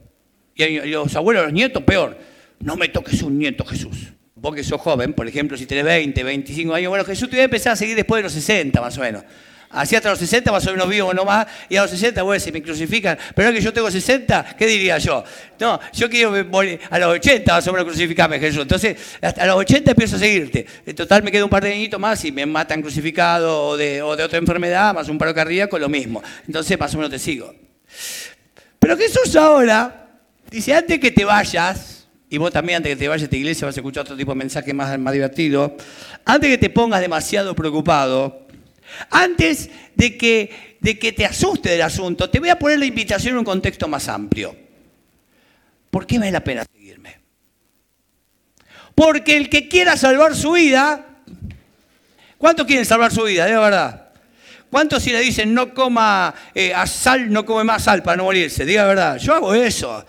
Y 0.54 0.78
los 0.90 1.14
abuelos, 1.16 1.44
los 1.44 1.52
nietos, 1.52 1.82
peor. 1.82 2.16
No 2.60 2.76
me 2.76 2.88
toques 2.88 3.22
un 3.22 3.38
nieto, 3.38 3.64
Jesús. 3.64 4.12
Vos 4.34 4.54
que 4.54 4.62
sos 4.62 4.80
joven, 4.80 5.14
por 5.14 5.26
ejemplo, 5.26 5.56
si 5.56 5.66
tenés 5.66 5.84
20, 5.84 6.22
25 6.22 6.74
años, 6.74 6.90
bueno, 6.90 7.04
Jesús 7.04 7.28
te 7.28 7.36
iba 7.36 7.42
a 7.42 7.44
empezar 7.44 7.72
a 7.72 7.76
seguir 7.76 7.96
después 7.96 8.18
de 8.18 8.24
los 8.24 8.32
60, 8.32 8.80
más 8.80 8.98
o 8.98 9.00
menos. 9.00 9.24
Así 9.70 9.96
hasta 9.96 10.10
los 10.10 10.18
60 10.18 10.52
más 10.52 10.66
o 10.66 10.70
menos 10.70 10.88
vivo 10.88 11.12
nomás, 11.12 11.46
y 11.68 11.76
a 11.76 11.82
los 11.82 11.90
60, 11.90 12.22
bueno, 12.22 12.38
si 12.38 12.52
me 12.52 12.62
crucifican, 12.62 13.18
pero 13.34 13.48
ahora 13.48 13.58
que 13.58 13.64
yo 13.64 13.72
tengo 13.72 13.90
60, 13.90 14.56
¿qué 14.56 14.66
diría 14.66 14.98
yo? 14.98 15.24
No, 15.58 15.80
yo 15.92 16.08
quiero 16.08 16.44
morir 16.44 16.80
a 16.88 16.98
los 16.98 17.14
80 17.14 17.52
más 17.52 17.66
o 17.66 17.72
menos 17.72 17.86
crucificarme, 17.86 18.38
Jesús. 18.38 18.62
Entonces, 18.62 18.96
hasta 19.20 19.46
los 19.46 19.56
80 19.56 19.90
empiezo 19.90 20.16
a 20.16 20.18
seguirte. 20.18 20.66
En 20.84 20.94
total 20.94 21.22
me 21.22 21.32
quedo 21.32 21.44
un 21.44 21.50
par 21.50 21.64
de 21.64 21.72
añitos 21.72 21.98
más 21.98 22.24
y 22.24 22.30
me 22.30 22.46
matan 22.46 22.80
crucificado 22.80 23.68
o 23.68 23.76
de, 23.76 24.02
o 24.02 24.16
de 24.16 24.22
otra 24.22 24.38
enfermedad, 24.38 24.94
más 24.94 25.08
un 25.08 25.18
paro 25.18 25.34
cardíaco, 25.34 25.78
lo 25.78 25.88
mismo. 25.88 26.22
Entonces, 26.46 26.78
más 26.78 26.94
o 26.94 26.98
menos 26.98 27.10
te 27.10 27.18
sigo. 27.18 27.54
Pero 28.78 28.96
Jesús 28.96 29.34
ahora 29.34 30.10
dice, 30.50 30.74
antes 30.74 31.00
que 31.00 31.10
te 31.10 31.24
vayas, 31.24 31.95
y 32.28 32.38
vos 32.38 32.52
también 32.52 32.78
antes 32.78 32.92
que 32.92 32.96
te 32.96 33.08
vayas 33.08 33.22
a 33.22 33.24
esta 33.24 33.36
iglesia 33.36 33.66
vas 33.66 33.76
a 33.76 33.80
escuchar 33.80 34.02
otro 34.02 34.16
tipo 34.16 34.32
de 34.32 34.36
mensaje 34.36 34.74
más, 34.74 34.98
más 34.98 35.12
divertido, 35.12 35.76
antes 36.24 36.50
que 36.50 36.58
te 36.58 36.70
pongas 36.70 37.00
demasiado 37.00 37.54
preocupado, 37.54 38.46
antes 39.10 39.70
de 39.94 40.16
que, 40.16 40.78
de 40.80 40.98
que 40.98 41.12
te 41.12 41.24
asuste 41.24 41.70
del 41.70 41.82
asunto, 41.82 42.28
te 42.28 42.40
voy 42.40 42.48
a 42.48 42.58
poner 42.58 42.78
la 42.78 42.86
invitación 42.86 43.34
en 43.34 43.38
un 43.38 43.44
contexto 43.44 43.86
más 43.86 44.08
amplio. 44.08 44.56
¿Por 45.90 46.06
qué 46.06 46.18
vale 46.18 46.32
la 46.32 46.42
pena 46.42 46.64
seguirme? 46.70 47.16
Porque 48.94 49.36
el 49.36 49.48
que 49.48 49.68
quiera 49.68 49.96
salvar 49.96 50.34
su 50.34 50.52
vida, 50.52 51.06
¿cuántos 52.38 52.66
quieren 52.66 52.84
salvar 52.84 53.12
su 53.12 53.22
vida? 53.22 53.46
De 53.46 53.56
verdad. 53.56 54.02
¿Cuántos 54.70 55.02
si 55.02 55.12
le 55.12 55.20
dicen 55.20 55.54
no 55.54 55.72
coma 55.72 56.34
eh, 56.54 56.74
sal, 56.86 57.30
no 57.32 57.46
come 57.46 57.62
más 57.62 57.84
sal 57.84 58.02
para 58.02 58.16
no 58.16 58.24
morirse? 58.24 58.64
Diga 58.64 58.82
la 58.82 58.88
verdad, 58.88 59.16
yo 59.18 59.34
hago 59.34 59.54
eso. 59.54 60.04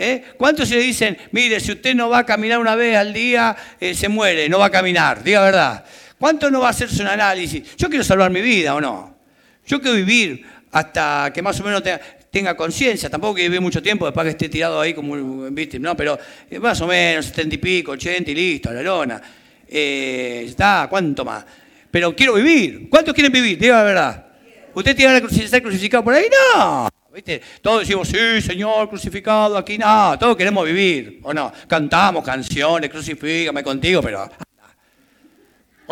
¿Eh? 0.00 0.24
¿Cuántos 0.36 0.70
le 0.70 0.78
dicen, 0.78 1.16
mire, 1.32 1.60
si 1.60 1.72
usted 1.72 1.94
no 1.94 2.08
va 2.08 2.18
a 2.18 2.26
caminar 2.26 2.58
una 2.58 2.74
vez 2.74 2.96
al 2.96 3.12
día, 3.12 3.54
eh, 3.78 3.94
se 3.94 4.08
muere, 4.08 4.48
no 4.48 4.58
va 4.58 4.66
a 4.66 4.70
caminar? 4.70 5.22
Diga 5.22 5.42
verdad. 5.42 5.84
¿Cuánto 6.18 6.50
no 6.50 6.60
va 6.60 6.68
a 6.68 6.70
hacerse 6.70 7.02
un 7.02 7.08
análisis? 7.08 7.76
Yo 7.76 7.88
quiero 7.88 8.02
salvar 8.02 8.30
mi 8.30 8.40
vida 8.40 8.74
o 8.74 8.80
no. 8.80 9.18
Yo 9.66 9.80
quiero 9.80 9.96
vivir 9.96 10.44
hasta 10.72 11.30
que 11.32 11.42
más 11.42 11.60
o 11.60 11.64
menos 11.64 11.82
tenga, 12.30 12.56
conciencia. 12.56 13.10
Tampoco 13.10 13.36
que 13.36 13.42
vivir 13.42 13.60
mucho 13.60 13.82
tiempo 13.82 14.06
después 14.06 14.24
que 14.24 14.30
esté 14.30 14.48
tirado 14.48 14.80
ahí 14.80 14.94
como 14.94 15.12
un 15.12 15.54
víctima, 15.54 15.90
no, 15.90 15.96
pero 15.96 16.18
eh, 16.50 16.58
más 16.58 16.80
o 16.80 16.86
menos 16.86 17.26
70 17.26 17.54
y 17.54 17.58
pico, 17.58 17.92
80 17.92 18.30
y 18.30 18.34
listo, 18.34 18.72
la 18.72 18.82
lona. 18.82 19.20
Eh, 19.68 20.44
está, 20.46 20.86
¿cuánto 20.90 21.24
más? 21.24 21.44
Pero 21.90 22.14
quiero 22.14 22.34
vivir. 22.34 22.88
¿Cuántos 22.88 23.14
quieren 23.14 23.32
vivir? 23.32 23.58
Diga 23.58 23.76
la 23.76 23.82
verdad. 23.82 24.26
¿Usted 24.74 24.96
tiene 24.96 25.20
que 25.20 25.44
estar 25.44 25.60
crucificado 25.60 26.04
por 26.04 26.14
ahí? 26.14 26.26
No. 26.54 26.88
¿Viste? 27.12 27.42
Todos 27.60 27.80
decimos, 27.80 28.06
sí, 28.06 28.40
Señor, 28.40 28.88
crucificado, 28.88 29.56
aquí 29.58 29.76
no. 29.76 30.16
Todos 30.18 30.36
queremos 30.36 30.64
vivir, 30.64 31.20
¿o 31.24 31.34
no? 31.34 31.52
Cantamos 31.66 32.24
canciones, 32.24 32.88
crucifícame 32.88 33.64
contigo, 33.64 34.00
pero 34.00 34.30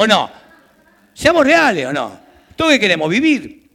¿O 0.01 0.07
no? 0.07 0.31
Seamos 1.13 1.45
reales, 1.45 1.87
¿o 1.87 1.93
no? 1.93 2.21
Todos 2.55 2.71
que 2.73 2.79
queremos 2.79 3.11
vivir. 3.11 3.69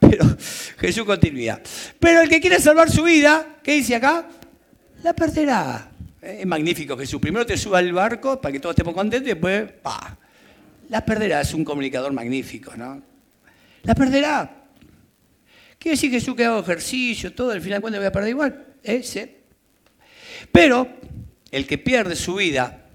Pero 0.00 0.24
Jesús 0.78 1.04
continúa. 1.04 1.60
Pero 2.00 2.22
el 2.22 2.28
que 2.30 2.40
quiere 2.40 2.58
salvar 2.58 2.90
su 2.90 3.02
vida, 3.02 3.58
¿qué 3.62 3.72
dice 3.72 3.96
acá? 3.96 4.26
La 5.02 5.12
perderá. 5.12 5.90
Es 6.22 6.46
magnífico 6.46 6.96
Jesús. 6.96 7.20
Primero 7.20 7.44
te 7.44 7.58
suba 7.58 7.80
al 7.80 7.92
barco 7.92 8.40
para 8.40 8.50
que 8.50 8.60
todos 8.60 8.72
estemos 8.72 8.94
contentos 8.94 9.26
y 9.28 9.34
después, 9.34 9.70
pa. 9.82 10.16
La 10.88 11.04
perderá. 11.04 11.42
Es 11.42 11.52
un 11.52 11.64
comunicador 11.64 12.14
magnífico, 12.14 12.74
¿no? 12.74 13.02
La 13.82 13.94
perderá. 13.94 14.61
Quiere 15.82 15.96
decir 15.96 16.12
Jesús 16.12 16.36
que 16.36 16.44
hago 16.44 16.60
ejercicio, 16.60 17.32
todo, 17.32 17.50
al 17.50 17.60
final 17.60 17.80
cuando 17.80 17.98
voy 17.98 18.06
a 18.06 18.12
perder 18.12 18.30
igual. 18.30 18.66
Ese. 18.84 19.38
Pero 20.52 20.86
el 21.50 21.66
que 21.66 21.76
pierde 21.76 22.14
su 22.14 22.36
vida 22.36 22.86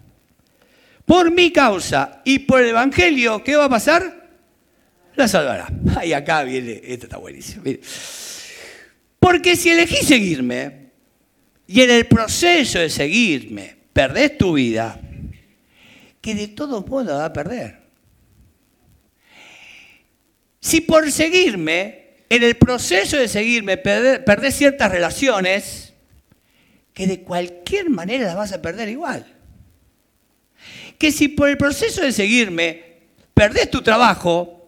por 1.04 1.30
mi 1.30 1.52
causa 1.52 2.22
y 2.24 2.40
por 2.40 2.62
el 2.62 2.70
Evangelio, 2.70 3.44
¿qué 3.44 3.58
va 3.58 3.66
a 3.66 3.70
pasar? 3.70 4.30
La 5.18 5.28
salvará. 5.28 5.68
Ahí 5.98 6.14
acá 6.14 6.44
viene, 6.44 6.80
esto 6.82 7.08
está 7.08 7.18
buenísimo. 7.18 7.66
Porque 9.20 9.58
si 9.58 9.70
elegís 9.72 10.08
seguirme 10.08 10.92
y 11.68 11.82
en 11.82 11.92
el 11.92 12.06
proceso 12.08 12.80
de 12.80 12.90
seguirme 12.90 13.76
perdés 13.92 14.38
tu 14.38 14.54
vida, 14.54 14.98
que 16.22 16.36
de 16.36 16.48
todos 16.48 16.88
modos 16.88 17.20
va 17.20 17.26
a 17.26 17.34
perder. 17.34 17.82
Si 20.62 20.80
por 20.80 21.12
seguirme, 21.12 22.07
en 22.30 22.44
el 22.44 22.56
proceso 22.56 23.18
de 23.18 23.28
seguirme, 23.28 23.78
perdés 23.78 24.56
ciertas 24.56 24.92
relaciones, 24.92 25.94
que 26.94 27.08
de 27.08 27.22
cualquier 27.22 27.90
manera 27.90 28.26
las 28.26 28.36
vas 28.36 28.54
a 28.54 28.62
perder 28.62 28.90
igual 28.90 29.38
que 30.98 31.12
si 31.12 31.28
por 31.28 31.50
el 31.50 31.58
proceso 31.58 32.02
de 32.02 32.12
seguirme 32.12 32.84
perdés 33.34 33.70
tu 33.70 33.82
trabajo, 33.82 34.68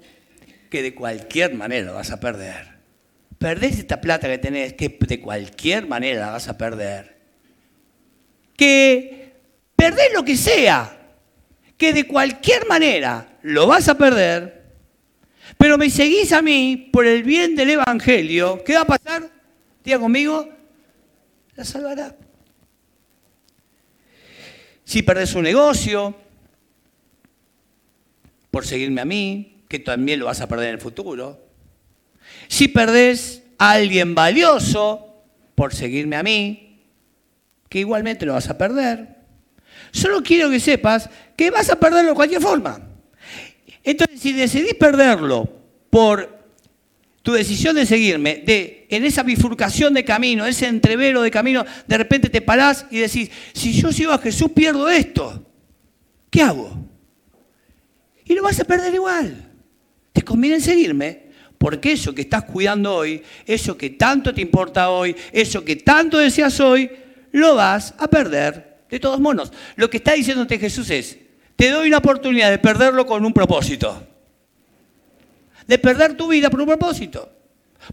que 0.69 0.83
de 0.83 0.93
cualquier 0.93 1.55
manera 1.55 1.87
lo 1.87 1.93
vas 1.95 2.11
a 2.11 2.19
perder. 2.19 2.69
Perdés 3.39 3.79
esta 3.79 3.99
plata 3.99 4.27
que 4.27 4.37
tenés, 4.37 4.73
que 4.73 4.89
de 4.99 5.19
cualquier 5.19 5.87
manera 5.87 6.19
la 6.19 6.31
vas 6.31 6.47
a 6.47 6.57
perder. 6.57 7.17
Que 8.55 9.33
perdés 9.75 10.13
lo 10.13 10.23
que 10.23 10.37
sea, 10.37 10.97
que 11.77 11.93
de 11.93 12.05
cualquier 12.05 12.67
manera 12.67 13.39
lo 13.41 13.65
vas 13.65 13.87
a 13.87 13.97
perder, 13.97 14.58
pero 15.57 15.77
me 15.77 15.89
seguís 15.89 16.31
a 16.33 16.41
mí 16.41 16.89
por 16.91 17.05
el 17.05 17.23
bien 17.23 17.55
del 17.55 17.71
Evangelio, 17.71 18.63
¿qué 18.63 18.75
va 18.75 18.81
a 18.81 18.85
pasar? 18.85 19.29
Diga 19.83 19.99
conmigo, 19.99 20.47
la 21.55 21.65
salvará 21.65 22.15
si 24.89 25.03
perdés 25.03 25.35
un 25.35 25.43
negocio, 25.43 26.15
por 28.49 28.65
seguirme 28.65 29.01
a 29.01 29.05
mí, 29.05 29.61
que 29.67 29.77
también 29.77 30.19
lo 30.19 30.25
vas 30.25 30.41
a 30.41 30.47
perder 30.47 30.69
en 30.69 30.73
el 30.73 30.81
futuro. 30.81 31.39
Si 32.47 32.69
perdés 32.69 33.43
a 33.59 33.73
alguien 33.73 34.15
valioso, 34.15 35.21
por 35.53 35.75
seguirme 35.75 36.15
a 36.15 36.23
mí, 36.23 36.81
que 37.69 37.77
igualmente 37.77 38.25
lo 38.25 38.33
vas 38.33 38.49
a 38.49 38.57
perder. 38.57 39.15
Solo 39.91 40.23
quiero 40.23 40.49
que 40.49 40.59
sepas 40.59 41.07
que 41.37 41.51
vas 41.51 41.69
a 41.69 41.75
perderlo 41.75 42.09
de 42.09 42.15
cualquier 42.15 42.41
forma. 42.41 42.88
Entonces, 43.89 44.19
si 44.19 44.33
decidís 44.33 44.75
perderlo 44.75 45.49
por 45.89 46.37
tu 47.23 47.31
decisión 47.33 47.75
de 47.75 47.87
seguirme, 47.87 48.43
de 48.45 48.85
en 48.87 49.03
esa 49.03 49.23
bifurcación 49.23 49.95
de 49.95 50.05
camino, 50.05 50.45
ese 50.45 50.67
entrevero 50.67 51.23
de 51.23 51.31
camino, 51.31 51.65
de 51.87 51.97
repente 51.97 52.29
te 52.29 52.41
parás 52.41 52.85
y 52.91 52.99
decís, 52.99 53.31
si 53.51 53.73
yo 53.73 53.91
sigo 53.91 54.11
a 54.11 54.19
Jesús 54.19 54.51
pierdo 54.51 54.87
esto, 54.89 55.43
¿qué 56.29 56.43
hago? 56.43 56.71
Y 58.25 58.35
lo 58.35 58.43
vas 58.43 58.59
a 58.59 58.63
perder 58.63 58.93
igual. 58.93 59.49
Te 60.13 60.21
conviene 60.21 60.59
seguirme, 60.59 61.23
porque 61.57 61.93
eso 61.93 62.13
que 62.13 62.21
estás 62.21 62.43
cuidando 62.43 62.93
hoy, 62.93 63.23
eso 63.47 63.75
que 63.75 63.89
tanto 63.89 64.35
te 64.35 64.41
importa 64.41 64.91
hoy, 64.91 65.15
eso 65.31 65.65
que 65.65 65.77
tanto 65.77 66.19
deseas 66.19 66.59
hoy, 66.59 66.91
lo 67.31 67.55
vas 67.55 67.95
a 67.97 68.07
perder 68.07 68.85
de 68.87 68.99
todos 68.99 69.19
modos. 69.19 69.51
Lo 69.77 69.89
que 69.89 69.97
está 69.97 70.13
diciéndote 70.13 70.59
Jesús 70.59 70.91
es, 70.91 71.17
te 71.59 71.71
doy 71.71 71.89
una 71.89 71.97
oportunidad 71.97 72.49
de 72.51 72.57
perderlo 72.57 73.05
con 73.05 73.25
un 73.25 73.33
propósito 73.33 74.01
de 75.67 75.77
perder 75.77 76.15
tu 76.15 76.29
vida 76.29 76.49
por 76.49 76.61
un 76.61 76.67
propósito, 76.67 77.29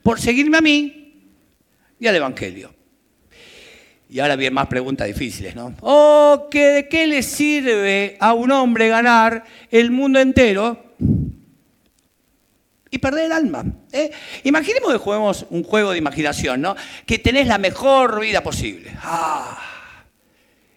por 0.04 0.20
seguirme 0.20 0.56
a 0.56 0.60
mí 0.60 1.30
y 1.98 2.06
al 2.06 2.14
Evangelio. 2.14 2.72
Y 4.08 4.20
ahora 4.20 4.36
vienen 4.36 4.54
más 4.54 4.68
preguntas 4.68 5.08
difíciles, 5.08 5.56
¿no? 5.56 5.74
¿O 5.80 6.46
que 6.48 6.64
de 6.68 6.88
qué 6.88 7.08
le 7.08 7.24
sirve 7.24 8.16
a 8.20 8.34
un 8.34 8.52
hombre 8.52 8.88
ganar 8.88 9.44
el 9.70 9.90
mundo 9.90 10.20
entero 10.20 10.94
y 12.88 12.98
perder 12.98 13.24
el 13.24 13.32
alma? 13.32 13.64
¿eh? 13.92 14.12
Imaginemos 14.44 14.92
que 14.92 14.98
juguemos 14.98 15.44
un 15.50 15.64
juego 15.64 15.90
de 15.90 15.98
imaginación, 15.98 16.62
¿no? 16.62 16.76
Que 17.04 17.18
tenés 17.18 17.48
la 17.48 17.58
mejor 17.58 18.20
vida 18.20 18.44
posible. 18.44 18.92
Ah, 19.02 19.58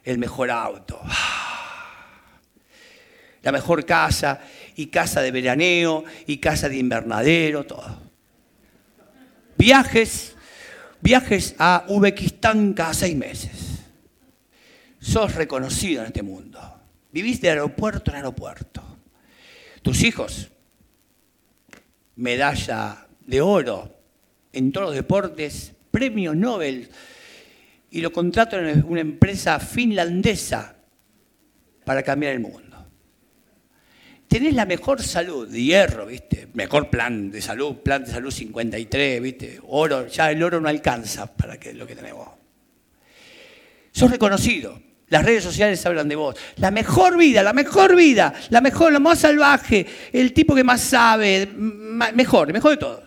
el 0.04 0.18
mejor 0.18 0.50
auto. 0.50 1.00
Ah, 1.06 1.49
la 3.42 3.52
mejor 3.52 3.86
casa 3.86 4.42
y 4.76 4.88
casa 4.88 5.22
de 5.22 5.32
veraneo 5.32 6.04
y 6.28 6.38
casa 6.38 6.70
de 6.70 6.78
invernadero, 6.78 7.66
todo. 7.66 8.10
Viajes, 9.58 10.36
viajes 11.02 11.56
a 11.58 11.86
Uzbekistán 11.88 12.74
cada 12.74 12.94
seis 12.94 13.16
meses. 13.16 13.80
Sos 15.00 15.36
reconocido 15.36 16.02
en 16.02 16.08
este 16.08 16.24
mundo. 16.24 16.60
Vivís 17.12 17.42
de 17.42 17.50
aeropuerto 17.50 18.12
en 18.12 18.18
aeropuerto. 18.18 18.84
Tus 19.82 20.04
hijos, 20.04 20.52
medalla 22.18 23.08
de 23.26 23.42
oro 23.42 23.98
en 24.52 24.72
todos 24.72 24.88
los 24.88 24.96
deportes, 24.96 25.74
premio 25.90 26.36
Nobel, 26.36 26.90
y 27.92 28.02
lo 28.02 28.12
contrato 28.12 28.60
en 28.60 28.84
una 28.86 29.02
empresa 29.02 29.60
finlandesa 29.60 30.76
para 31.86 32.04
cambiar 32.04 32.34
el 32.34 32.42
mundo 32.42 32.69
tenés 34.30 34.54
la 34.54 34.66
mejor 34.66 35.02
salud, 35.02 35.52
hierro, 35.52 36.06
¿viste? 36.06 36.48
Mejor 36.54 36.90
plan 36.90 37.32
de 37.32 37.42
salud, 37.42 37.78
plan 37.78 38.06
de 38.06 38.12
salud 38.12 38.32
53, 38.32 39.22
¿viste? 39.22 39.60
Oro, 39.68 40.08
ya 40.08 40.32
el 40.32 40.42
oro 40.42 40.62
no 40.62 40.70
alcanza 40.70 41.36
para 41.36 41.58
lo 41.74 41.88
que 41.88 41.96
tenemos. 41.96 42.30
Sos 43.92 44.10
reconocido. 44.10 44.80
Las 45.08 45.26
redes 45.26 45.44
sociales 45.44 45.84
hablan 45.88 46.08
de 46.08 46.16
vos. 46.16 46.36
La 46.58 46.70
mejor 46.70 47.18
vida, 47.18 47.42
la 47.42 47.52
mejor 47.52 47.96
vida, 47.96 48.32
la 48.52 48.62
mejor, 48.62 48.94
la 48.94 49.00
más 49.00 49.18
salvaje, 49.18 49.84
el 50.14 50.32
tipo 50.34 50.54
que 50.54 50.64
más 50.64 50.82
sabe, 50.82 51.48
mejor, 51.48 52.54
mejor 52.54 52.72
de 52.72 52.78
todo. 52.78 53.04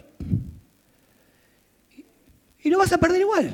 Y 2.65 2.71
lo 2.71 2.79
vas 2.79 2.93
a 2.93 2.99
perder 2.99 3.21
igual. 3.21 3.53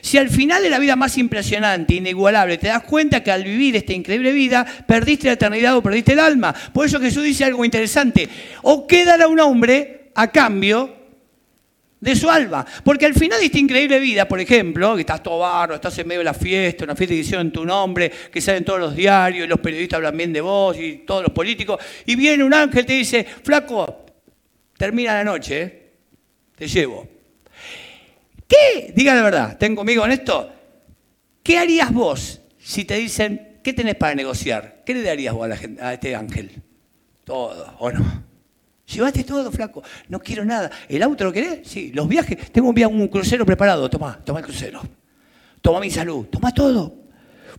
Si 0.00 0.18
al 0.18 0.28
final 0.28 0.62
de 0.62 0.70
la 0.70 0.78
vida 0.78 0.96
más 0.96 1.18
impresionante, 1.18 1.94
inigualable, 1.94 2.58
te 2.58 2.68
das 2.68 2.82
cuenta 2.82 3.22
que 3.22 3.30
al 3.30 3.44
vivir 3.44 3.76
esta 3.76 3.92
increíble 3.92 4.32
vida, 4.32 4.66
perdiste 4.86 5.26
la 5.26 5.34
eternidad 5.34 5.76
o 5.76 5.82
perdiste 5.82 6.12
el 6.12 6.20
alma. 6.20 6.54
Por 6.72 6.86
eso 6.86 7.00
Jesús 7.00 7.24
dice 7.24 7.44
algo 7.44 7.64
interesante. 7.64 8.28
O 8.62 8.86
quedará 8.86 9.28
un 9.28 9.40
hombre 9.40 10.10
a 10.14 10.30
cambio 10.30 10.96
de 12.00 12.16
su 12.16 12.30
alma. 12.30 12.66
Porque 12.82 13.06
al 13.06 13.14
final 13.14 13.38
de 13.38 13.46
esta 13.46 13.58
increíble 13.58 13.98
vida, 14.00 14.26
por 14.26 14.40
ejemplo, 14.40 14.94
que 14.94 15.02
estás 15.02 15.22
todo 15.22 15.40
barro, 15.40 15.74
estás 15.74 15.96
en 15.98 16.08
medio 16.08 16.20
de 16.20 16.24
la 16.24 16.34
fiesta, 16.34 16.84
una 16.84 16.96
fiesta 16.96 17.14
que 17.14 17.20
hicieron 17.20 17.52
tu 17.52 17.64
nombre, 17.64 18.10
que 18.32 18.40
salen 18.40 18.64
todos 18.64 18.80
los 18.80 18.96
diarios, 18.96 19.44
y 19.44 19.48
los 19.48 19.60
periodistas 19.60 19.98
hablan 19.98 20.16
bien 20.16 20.32
de 20.32 20.40
vos 20.40 20.76
y 20.78 21.04
todos 21.06 21.22
los 21.22 21.32
políticos, 21.32 21.80
y 22.06 22.16
viene 22.16 22.42
un 22.42 22.54
ángel 22.54 22.84
y 22.84 22.86
te 22.86 22.92
dice, 22.94 23.24
flaco, 23.24 24.06
termina 24.76 25.14
la 25.14 25.24
noche, 25.24 25.62
¿eh? 25.62 25.90
te 26.56 26.66
llevo. 26.66 27.19
¿Qué? 28.50 28.92
Diga 28.96 29.14
la 29.14 29.22
verdad, 29.22 29.56
¿ten 29.58 29.76
conmigo 29.76 30.04
en 30.04 30.10
esto? 30.10 30.52
¿Qué 31.40 31.56
harías 31.56 31.92
vos 31.92 32.40
si 32.58 32.84
te 32.84 32.96
dicen, 32.96 33.60
¿qué 33.62 33.72
tenés 33.72 33.94
para 33.94 34.16
negociar? 34.16 34.82
¿Qué 34.84 34.92
le 34.92 35.02
darías 35.02 35.32
vos 35.32 35.44
a, 35.44 35.48
la 35.48 35.56
gente, 35.56 35.80
a 35.80 35.94
este 35.94 36.16
ángel? 36.16 36.50
Todo, 37.22 37.76
¿o 37.78 37.92
no? 37.92 38.24
Llevaste 38.92 39.22
todo, 39.22 39.52
flaco. 39.52 39.84
No 40.08 40.18
quiero 40.18 40.44
nada. 40.44 40.68
¿El 40.88 41.00
auto 41.04 41.22
lo 41.22 41.32
querés? 41.32 41.60
Sí. 41.62 41.92
Los 41.94 42.08
viajes. 42.08 42.50
Tengo 42.50 42.70
un, 42.70 42.74
viaje, 42.74 42.92
un 42.92 43.06
crucero 43.06 43.46
preparado. 43.46 43.88
Toma, 43.88 44.18
toma 44.24 44.40
el 44.40 44.44
crucero. 44.44 44.82
Toma 45.62 45.78
mi 45.78 45.92
salud. 45.92 46.26
Toma 46.26 46.52
todo. 46.52 46.96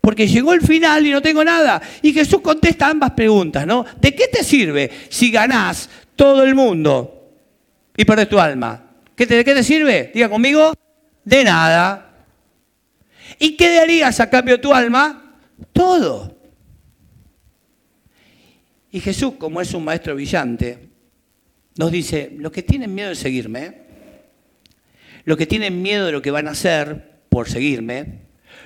Porque 0.01 0.27
llegó 0.27 0.51
el 0.51 0.59
final 0.59 1.07
y 1.07 1.11
no 1.11 1.21
tengo 1.21 1.41
nada. 1.41 1.81
Y 2.01 2.11
Jesús 2.11 2.41
contesta 2.41 2.89
ambas 2.89 3.11
preguntas, 3.11 3.65
¿no? 3.65 3.85
¿De 4.01 4.13
qué 4.13 4.27
te 4.27 4.43
sirve 4.43 4.91
si 5.07 5.31
ganás 5.31 5.89
todo 6.17 6.43
el 6.43 6.53
mundo 6.53 7.29
y 7.95 8.03
perdés 8.03 8.27
tu 8.27 8.37
alma? 8.37 8.90
¿De 9.27 9.45
qué 9.45 9.53
te 9.53 9.63
sirve? 9.63 10.11
Diga 10.13 10.29
conmigo, 10.29 10.73
de 11.23 11.43
nada. 11.43 12.25
¿Y 13.39 13.55
qué 13.55 13.75
darías 13.75 14.19
a 14.19 14.29
cambio 14.29 14.57
de 14.57 14.61
tu 14.61 14.73
alma? 14.73 15.37
Todo. 15.73 16.37
Y 18.91 18.99
Jesús, 18.99 19.33
como 19.37 19.61
es 19.61 19.73
un 19.73 19.85
maestro 19.85 20.15
brillante, 20.15 20.89
nos 21.77 21.91
dice, 21.91 22.33
los 22.37 22.51
que 22.51 22.63
tienen 22.63 22.93
miedo 22.93 23.09
de 23.09 23.15
seguirme, 23.15 23.81
los 25.23 25.37
que 25.37 25.45
tienen 25.45 25.81
miedo 25.81 26.07
de 26.07 26.11
lo 26.11 26.21
que 26.21 26.31
van 26.31 26.47
a 26.47 26.51
hacer 26.51 27.21
por 27.29 27.49
seguirme, 27.49 28.21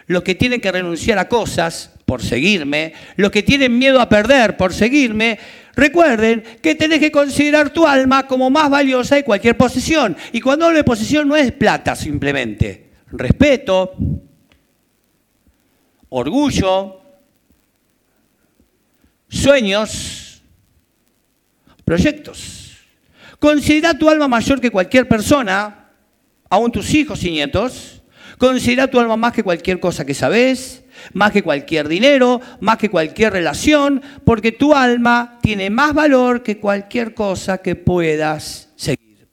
los 0.07 0.23
que 0.23 0.35
tienen 0.35 0.61
que 0.61 0.71
renunciar 0.71 1.19
a 1.19 1.29
cosas 1.29 1.91
por 2.05 2.23
seguirme, 2.23 2.93
los 3.15 3.31
que 3.31 3.43
tienen 3.43 3.77
miedo 3.77 3.99
a 3.99 4.09
perder 4.09 4.57
por 4.57 4.73
seguirme, 4.73 5.37
recuerden 5.75 6.43
que 6.61 6.75
tenés 6.75 6.99
que 6.99 7.11
considerar 7.11 7.69
tu 7.71 7.85
alma 7.85 8.27
como 8.27 8.49
más 8.49 8.69
valiosa 8.69 9.15
de 9.15 9.23
cualquier 9.23 9.57
posesión. 9.57 10.15
Y 10.31 10.41
cuando 10.41 10.65
hablo 10.65 10.77
de 10.77 10.83
posesión 10.83 11.27
no 11.27 11.35
es 11.35 11.51
plata 11.51 11.95
simplemente, 11.95 12.91
respeto, 13.11 13.93
orgullo, 16.09 17.01
sueños, 19.27 20.41
proyectos. 21.83 22.77
Considera 23.39 23.97
tu 23.97 24.09
alma 24.09 24.27
mayor 24.27 24.61
que 24.61 24.71
cualquier 24.71 25.07
persona, 25.07 25.89
aún 26.49 26.71
tus 26.71 26.93
hijos 26.93 27.23
y 27.23 27.31
nietos. 27.31 28.01
Considera 28.37 28.89
tu 28.89 28.99
alma 28.99 29.17
más 29.17 29.33
que 29.33 29.43
cualquier 29.43 29.79
cosa 29.79 30.05
que 30.05 30.13
sabes, 30.13 30.84
más 31.13 31.31
que 31.31 31.43
cualquier 31.43 31.87
dinero, 31.87 32.41
más 32.59 32.77
que 32.77 32.89
cualquier 32.89 33.33
relación, 33.33 34.01
porque 34.23 34.51
tu 34.51 34.73
alma 34.73 35.39
tiene 35.41 35.69
más 35.69 35.93
valor 35.93 36.43
que 36.43 36.57
cualquier 36.57 37.13
cosa 37.13 37.59
que 37.59 37.75
puedas 37.75 38.69
seguir. 38.75 39.27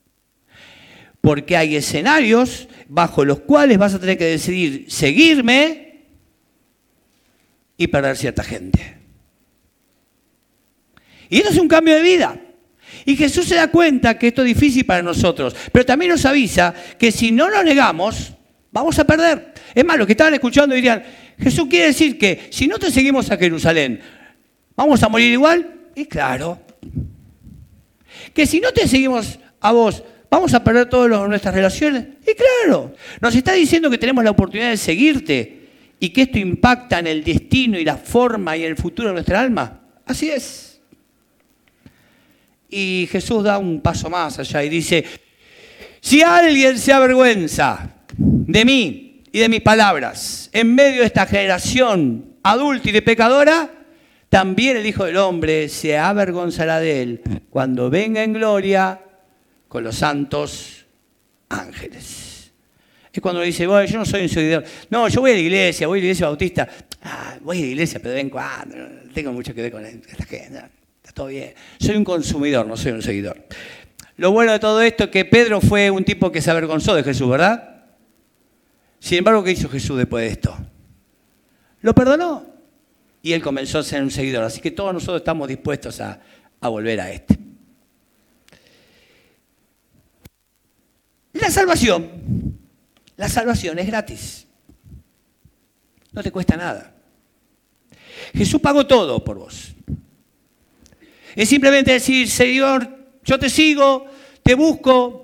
Porque 1.20 1.57
hay 1.57 1.77
escenarios 1.77 2.68
bajo 2.88 3.25
los 3.25 3.40
cuales 3.40 3.79
vas 3.79 3.94
a 3.94 4.01
tener 4.01 4.18
que 4.18 4.25
decidir 4.25 4.87
seguirme 4.88 6.07
y 7.77 7.87
perder 7.87 8.16
cierta 8.16 8.42
gente. 8.42 8.96
Y 11.29 11.38
esto 11.38 11.51
es 11.51 11.59
un 11.59 11.68
cambio 11.68 11.94
de 11.94 12.03
vida. 12.03 12.38
Y 13.05 13.16
Jesús 13.16 13.46
se 13.46 13.55
da 13.55 13.68
cuenta 13.68 14.18
que 14.18 14.29
esto 14.29 14.42
es 14.42 14.48
difícil 14.48 14.85
para 14.85 15.03
nosotros, 15.03 15.57
pero 15.72 15.85
también 15.85 16.11
nos 16.11 16.25
avisa 16.25 16.75
que 16.98 17.11
si 17.11 17.33
no 17.33 17.48
lo 17.48 17.62
negamos, 17.64 18.35
vamos 18.72 18.98
a 18.98 19.04
perder. 19.04 19.54
Es 19.74 19.85
más, 19.85 19.96
los 19.96 20.06
que 20.06 20.14
estaban 20.14 20.35
escuchando 20.35 20.74
dirían, 20.74 21.04
Jesús 21.38 21.66
quiere 21.68 21.87
decir 21.87 22.18
que 22.18 22.48
si 22.50 22.66
no 22.66 22.78
te 22.78 22.90
seguimos 22.90 23.30
a 23.30 23.37
Jerusalén, 23.37 24.00
¿vamos 24.74 25.02
a 25.02 25.08
morir 25.08 25.30
igual? 25.32 25.70
Y 25.94 26.06
claro. 26.06 26.61
Que 28.35 28.46
si 28.46 28.61
no 28.61 28.72
te 28.72 28.88
seguimos 28.88 29.38
a 29.61 29.72
vos, 29.72 30.02
¿vamos 30.30 30.54
a 30.54 30.64
perder 30.64 30.88
todas 30.88 31.28
nuestras 31.28 31.54
relaciones? 31.54 32.06
Y 32.26 32.35
claro. 32.35 32.94
Nos 33.20 33.35
está 33.35 33.52
diciendo 33.52 33.90
que 33.90 33.98
tenemos 33.98 34.24
la 34.24 34.30
oportunidad 34.30 34.70
de 34.70 34.76
seguirte 34.76 35.62
y 36.00 36.11
que 36.11 36.22
esto 36.22 36.38
impacta 36.38 36.98
en 36.98 37.06
el 37.06 37.22
destino 37.22 37.78
y 37.78 37.85
la 37.85 37.96
forma 37.96 38.56
y 38.56 38.64
el 38.64 38.76
futuro 38.76 39.08
de 39.08 39.14
nuestra 39.14 39.40
alma. 39.40 39.80
Así 40.06 40.30
es. 40.30 40.80
Y 42.68 43.06
Jesús 43.12 43.44
da 43.44 43.58
un 43.58 43.80
paso 43.80 44.08
más 44.08 44.38
allá 44.38 44.64
y 44.64 44.70
dice, 44.70 45.04
si 46.00 46.22
alguien 46.22 46.78
se 46.78 46.92
avergüenza 46.92 48.01
de 48.16 48.64
mí 48.64 49.22
y 49.33 49.38
de 49.38 49.48
mis 49.48 49.61
palabras 49.61 50.51
en 50.53 50.75
medio 50.75 51.01
de 51.01 51.07
esta 51.07 51.27
generación 51.27 52.37
adulta 52.42 52.88
y 52.88 52.92
de 52.92 53.03
pecadora, 53.03 53.70
también 54.29 54.77
el 54.77 54.87
Hijo 54.87 55.05
del 55.05 55.18
Hombre 55.18 55.68
se 55.68 55.98
avergonzará 55.98 56.81
de 56.81 57.03
él 57.03 57.22
cuando 57.51 57.90
venga 57.90 58.22
en 58.22 58.33
gloria 58.33 59.01
con 59.68 59.85
los 59.85 59.96
santos 59.96 60.87
ángeles. 61.48 62.51
Es 63.12 63.20
cuando 63.20 63.42
dice, 63.42 63.66
bueno, 63.66 63.85
yo 63.85 63.98
no 63.98 64.07
soy 64.07 64.22
un 64.22 64.29
seguidor. 64.31 64.64
No, 64.88 65.07
yo 65.09 65.20
voy 65.20 65.33
a 65.33 65.35
la 65.35 65.40
iglesia, 65.40 65.87
voy 65.87 65.98
a 65.98 66.01
la 66.01 66.05
iglesia 66.07 66.27
bautista. 66.27 66.66
Ah, 67.03 67.37
voy 67.42 67.59
a 67.59 67.61
la 67.61 67.66
iglesia, 67.66 68.01
pero 68.01 68.11
de 68.11 68.14
vez 68.16 68.25
en 68.25 68.31
cuando. 68.31 68.77
Tengo 69.12 69.33
mucho 69.33 69.55
que 69.55 69.61
ver 69.61 69.72
con 69.72 69.85
esta 69.85 70.25
gente. 70.25 70.61
está 71.03 71.12
todo 71.12 71.27
bien. 71.27 71.53
Soy 71.79 71.96
un 71.96 72.05
consumidor, 72.05 72.66
no 72.66 72.75
soy 72.75 72.92
un 72.92 73.03
seguidor. 73.03 73.37
Lo 74.16 74.31
bueno 74.31 74.53
de 74.53 74.59
todo 74.59 74.81
esto 74.81 75.05
es 75.05 75.11
que 75.11 75.27
Pedro 75.27 75.61
fue 75.61 75.90
un 75.90 76.05
tipo 76.05 76.33
que 76.33 76.40
se 76.40 76.51
avergonzó 76.51 76.94
de 76.94 77.03
Jesús, 77.03 77.29
¿verdad? 77.29 77.71
Sin 79.02 79.18
embargo, 79.18 79.42
¿qué 79.42 79.50
hizo 79.50 79.68
Jesús 79.68 79.98
después 79.98 80.24
de 80.24 80.30
esto? 80.30 80.56
Lo 81.80 81.92
perdonó 81.92 82.46
y 83.20 83.32
él 83.32 83.42
comenzó 83.42 83.80
a 83.80 83.82
ser 83.82 84.00
un 84.00 84.12
seguidor. 84.12 84.44
Así 84.44 84.60
que 84.60 84.70
todos 84.70 84.94
nosotros 84.94 85.22
estamos 85.22 85.48
dispuestos 85.48 86.00
a, 86.00 86.20
volver 86.60 87.00
a 87.00 87.10
este. 87.10 87.36
La 91.32 91.50
salvación, 91.50 92.56
la 93.16 93.28
salvación 93.28 93.80
es 93.80 93.88
gratis. 93.88 94.46
No 96.12 96.22
te 96.22 96.30
cuesta 96.30 96.56
nada. 96.56 96.94
Jesús 98.32 98.60
pagó 98.60 98.86
todo 98.86 99.24
por 99.24 99.36
vos. 99.36 99.74
Es 101.34 101.48
simplemente 101.48 101.90
decir, 101.90 102.30
Señor, 102.30 102.88
yo 103.24 103.36
te 103.36 103.50
sigo, 103.50 104.06
te 104.44 104.54
busco, 104.54 105.21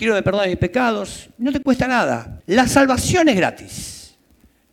quiero 0.00 0.14
que 0.14 0.22
perdones 0.22 0.48
mis 0.48 0.56
pecados, 0.56 1.28
no 1.36 1.52
te 1.52 1.60
cuesta 1.60 1.86
nada. 1.86 2.40
La 2.46 2.66
salvación 2.66 3.28
es 3.28 3.36
gratis. 3.36 4.16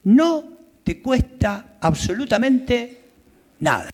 No 0.06 0.58
te 0.86 1.02
cuesta 1.02 1.78
absolutamente 1.82 3.02
nada. 3.60 3.90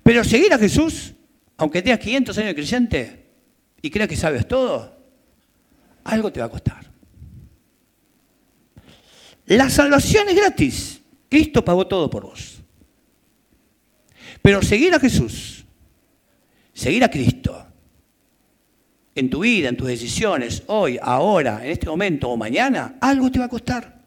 Pero 0.00 0.22
seguir 0.22 0.54
a 0.54 0.58
Jesús, 0.58 1.14
aunque 1.56 1.82
tengas 1.82 1.98
500 1.98 2.38
años 2.38 2.48
de 2.50 2.54
creyente 2.54 3.26
y 3.82 3.90
creas 3.90 4.08
que 4.08 4.16
sabes 4.16 4.46
todo, 4.46 4.96
algo 6.04 6.32
te 6.32 6.38
va 6.38 6.46
a 6.46 6.50
costar. 6.50 6.88
La 9.46 9.68
salvación 9.68 10.28
es 10.28 10.36
gratis. 10.36 11.00
Cristo 11.28 11.64
pagó 11.64 11.88
todo 11.88 12.08
por 12.08 12.22
vos. 12.22 12.62
Pero 14.40 14.62
seguir 14.62 14.94
a 14.94 15.00
Jesús, 15.00 15.64
seguir 16.72 17.02
a 17.02 17.10
Cristo, 17.10 17.73
en 19.14 19.30
tu 19.30 19.40
vida, 19.40 19.68
en 19.68 19.76
tus 19.76 19.88
decisiones, 19.88 20.62
hoy, 20.66 20.98
ahora, 21.00 21.64
en 21.64 21.70
este 21.70 21.86
momento 21.86 22.28
o 22.30 22.36
mañana, 22.36 22.96
algo 23.00 23.30
te 23.30 23.38
va 23.38 23.44
a 23.44 23.48
costar. 23.48 24.02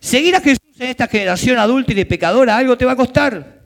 Seguir 0.00 0.34
a 0.34 0.40
Jesús 0.40 0.58
en 0.78 0.88
esta 0.88 1.06
generación 1.06 1.58
adulta 1.58 1.92
y 1.92 2.04
pecadora, 2.04 2.56
algo 2.56 2.76
te 2.76 2.84
va 2.84 2.92
a 2.92 2.96
costar. 2.96 3.62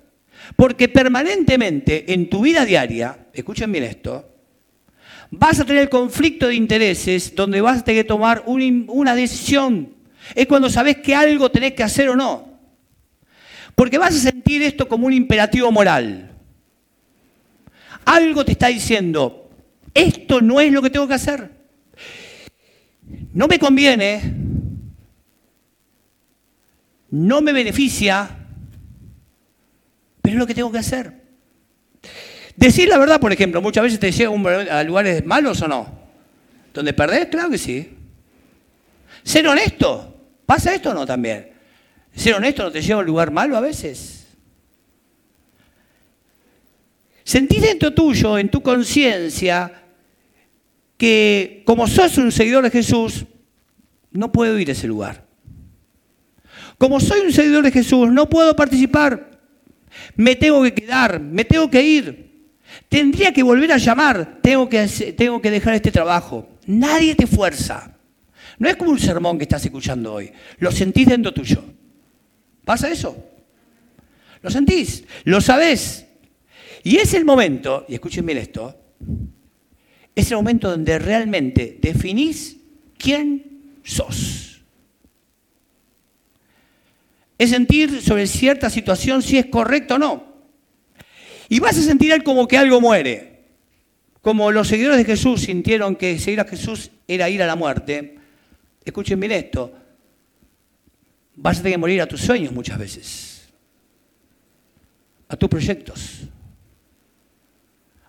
Porque 0.55 0.89
permanentemente 0.89 2.13
en 2.13 2.29
tu 2.29 2.43
vida 2.43 2.65
diaria, 2.65 3.27
escuchen 3.33 3.73
bien 3.73 3.85
esto, 3.85 4.37
vas 5.31 5.59
a 5.61 5.65
tener 5.65 5.89
conflicto 5.89 6.47
de 6.47 6.55
intereses 6.55 7.35
donde 7.35 7.61
vas 7.61 7.81
a 7.81 7.85
tener 7.85 8.05
que 8.05 8.09
tomar 8.09 8.45
una 8.47 9.15
decisión 9.15 9.95
Es 10.35 10.47
cuando 10.47 10.69
sabes 10.69 10.99
que 10.99 11.15
algo 11.15 11.51
tenés 11.51 11.73
que 11.73 11.83
hacer 11.83 12.09
o 12.09 12.17
no. 12.17 12.59
Porque 13.75 13.99
vas 13.99 14.15
a 14.15 14.19
sentir 14.19 14.63
esto 14.63 14.89
como 14.89 15.07
un 15.07 15.13
imperativo 15.13 15.71
moral. 15.71 16.31
Algo 18.05 18.45
te 18.45 18.53
está 18.53 18.69
diciendo, 18.69 19.46
esto 19.97 20.41
no 20.43 20.61
es 20.61 20.71
lo 20.71 20.83
que 20.83 20.91
tengo 20.91 21.09
que 21.09 21.15
hacer. 21.15 21.51
No 23.33 23.49
me 23.49 23.59
conviene, 23.59 24.21
no 27.11 27.41
me 27.41 27.53
beneficia, 27.53 28.29
pero 30.21 30.35
es 30.35 30.39
lo 30.39 30.47
que 30.47 30.55
tengo 30.55 30.71
que 30.71 30.79
hacer. 30.79 31.13
Decir 32.57 32.89
la 32.89 32.99
verdad, 32.99 33.21
por 33.21 33.33
ejemplo, 33.33 33.63
muchas 33.63 33.85
veces 33.85 33.99
te 33.99 34.13
llega 34.13 34.79
a 34.79 34.83
lugares 34.85 35.25
malos 35.25 35.63
o 35.63 35.69
no. 35.69 35.99
¿Donde 36.75 36.93
perdés? 36.93 37.27
Claro 37.27 37.51
que 37.51 37.59
sí. 37.59 37.97
Ser 39.23 39.49
honesto. 39.49 40.15
¿Pasa 40.45 40.75
esto 40.75 40.91
o 40.91 40.95
no 40.95 41.07
también? 41.07 41.53
¿Ser 42.15 42.35
honesto 42.35 42.65
no 42.65 42.71
te 42.71 42.83
lleva 42.83 43.01
a 43.01 43.01
un 43.01 43.07
lugar 43.07 43.31
malo 43.31 43.57
a 43.57 43.61
veces? 43.61 44.27
Sentís 47.25 47.63
dentro 47.63 47.93
tuyo, 47.93 48.39
en 48.39 48.49
tu 48.49 48.63
conciencia, 48.63 49.86
que 50.97 51.63
como 51.67 51.87
sos 51.87 52.19
un 52.19 52.33
seguidor 52.33 52.65
de 52.65 52.71
Jesús, 52.71 53.27
no 54.11 54.33
puedo 54.33 54.59
ir 54.59 54.69
a 54.69 54.73
ese 54.73 54.87
lugar. 54.87 55.27
Como 56.79 57.01
soy 57.01 57.21
un 57.21 57.33
seguidor 57.33 57.65
de 57.65 57.71
Jesús, 57.71 58.11
no 58.11 58.29
puedo 58.29 58.55
participar. 58.55 59.41
Me 60.15 60.37
tengo 60.37 60.63
que 60.63 60.75
quedar, 60.75 61.21
me 61.21 61.45
tengo 61.45 61.71
que 61.71 61.83
ir. 61.83 62.27
Tendría 62.89 63.33
que 63.33 63.43
volver 63.43 63.73
a 63.73 63.79
llamar, 63.79 64.39
tengo 64.43 64.69
que, 64.69 64.87
tengo 65.17 65.41
que 65.41 65.51
dejar 65.51 65.75
este 65.75 65.91
trabajo. 65.91 66.49
Nadie 66.67 67.15
te 67.15 67.27
fuerza. 67.27 67.97
No 68.59 68.69
es 68.69 68.77
como 68.77 68.91
un 68.91 68.99
sermón 68.99 69.39
que 69.39 69.45
estás 69.45 69.65
escuchando 69.65 70.15
hoy. 70.15 70.31
Lo 70.59 70.71
sentís 70.71 71.07
dentro 71.07 71.33
tuyo. 71.33 71.63
¿Pasa 72.65 72.91
eso? 72.91 73.17
¿Lo 74.43 74.51
sentís? 74.51 75.05
¿Lo 75.25 75.41
sabés? 75.41 76.07
Y 76.83 76.97
es 76.97 77.15
el 77.15 77.25
momento, 77.25 77.85
y 77.89 77.95
escuchen 77.95 78.25
bien 78.25 78.39
esto, 78.39 78.79
es 80.17 80.31
el 80.31 80.39
momento 80.39 80.71
donde 80.71 80.99
realmente 80.99 81.79
definís 81.81 82.57
quién 82.97 83.79
sos. 83.85 84.63
Es 87.39 87.51
sentir 87.51 88.01
sobre 88.01 88.27
cierta 88.27 88.71
situación 88.71 89.23
si 89.23 89.37
es 89.37 89.47
correcto 89.47 89.97
o 89.97 89.99
no. 89.99 90.25
Y 91.51 91.61
vas 91.61 91.77
a 91.77 91.83
sentir 91.83 92.23
como 92.23 92.49
que 92.49 92.57
algo 92.57 92.81
muere. 92.81 93.45
Como 94.23 94.51
los 94.51 94.69
seguidores 94.69 94.97
de 94.97 95.05
Jesús 95.05 95.43
sintieron 95.43 95.95
que 95.95 96.19
seguir 96.19 96.41
a 96.41 96.45
Jesús 96.45 96.91
era 97.07 97.29
ir 97.29 97.43
a 97.43 97.47
la 97.47 97.55
muerte. 97.55 98.17
Escuchen 98.85 99.21
bien 99.21 99.33
esto. 99.33 99.73
Vas 101.35 101.59
a 101.59 101.63
tener 101.63 101.75
que 101.75 101.79
morir 101.79 102.01
a 102.01 102.07
tus 102.07 102.23
sueños 102.23 102.53
muchas 102.53 102.79
veces. 102.79 103.49
A 105.29 105.37
tus 105.37 105.51
proyectos. 105.51 106.23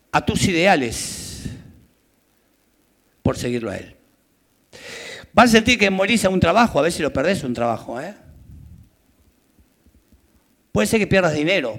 A 0.10 0.26
tus 0.26 0.48
ideales. 0.48 1.27
Por 3.28 3.38
seguirlo 3.38 3.72
a 3.72 3.76
Él. 3.76 3.94
Vas 5.34 5.50
a 5.50 5.58
sentir 5.58 5.78
que 5.78 5.90
morís 5.90 6.24
a 6.24 6.30
un 6.30 6.40
trabajo. 6.40 6.80
A 6.80 6.82
veces 6.82 7.02
lo 7.02 7.12
perdés 7.12 7.44
un 7.44 7.54
trabajo. 7.54 8.00
¿eh? 8.00 8.16
Puede 10.72 10.88
ser 10.88 11.02
que 11.02 11.08
pierdas 11.08 11.34
dinero 11.34 11.78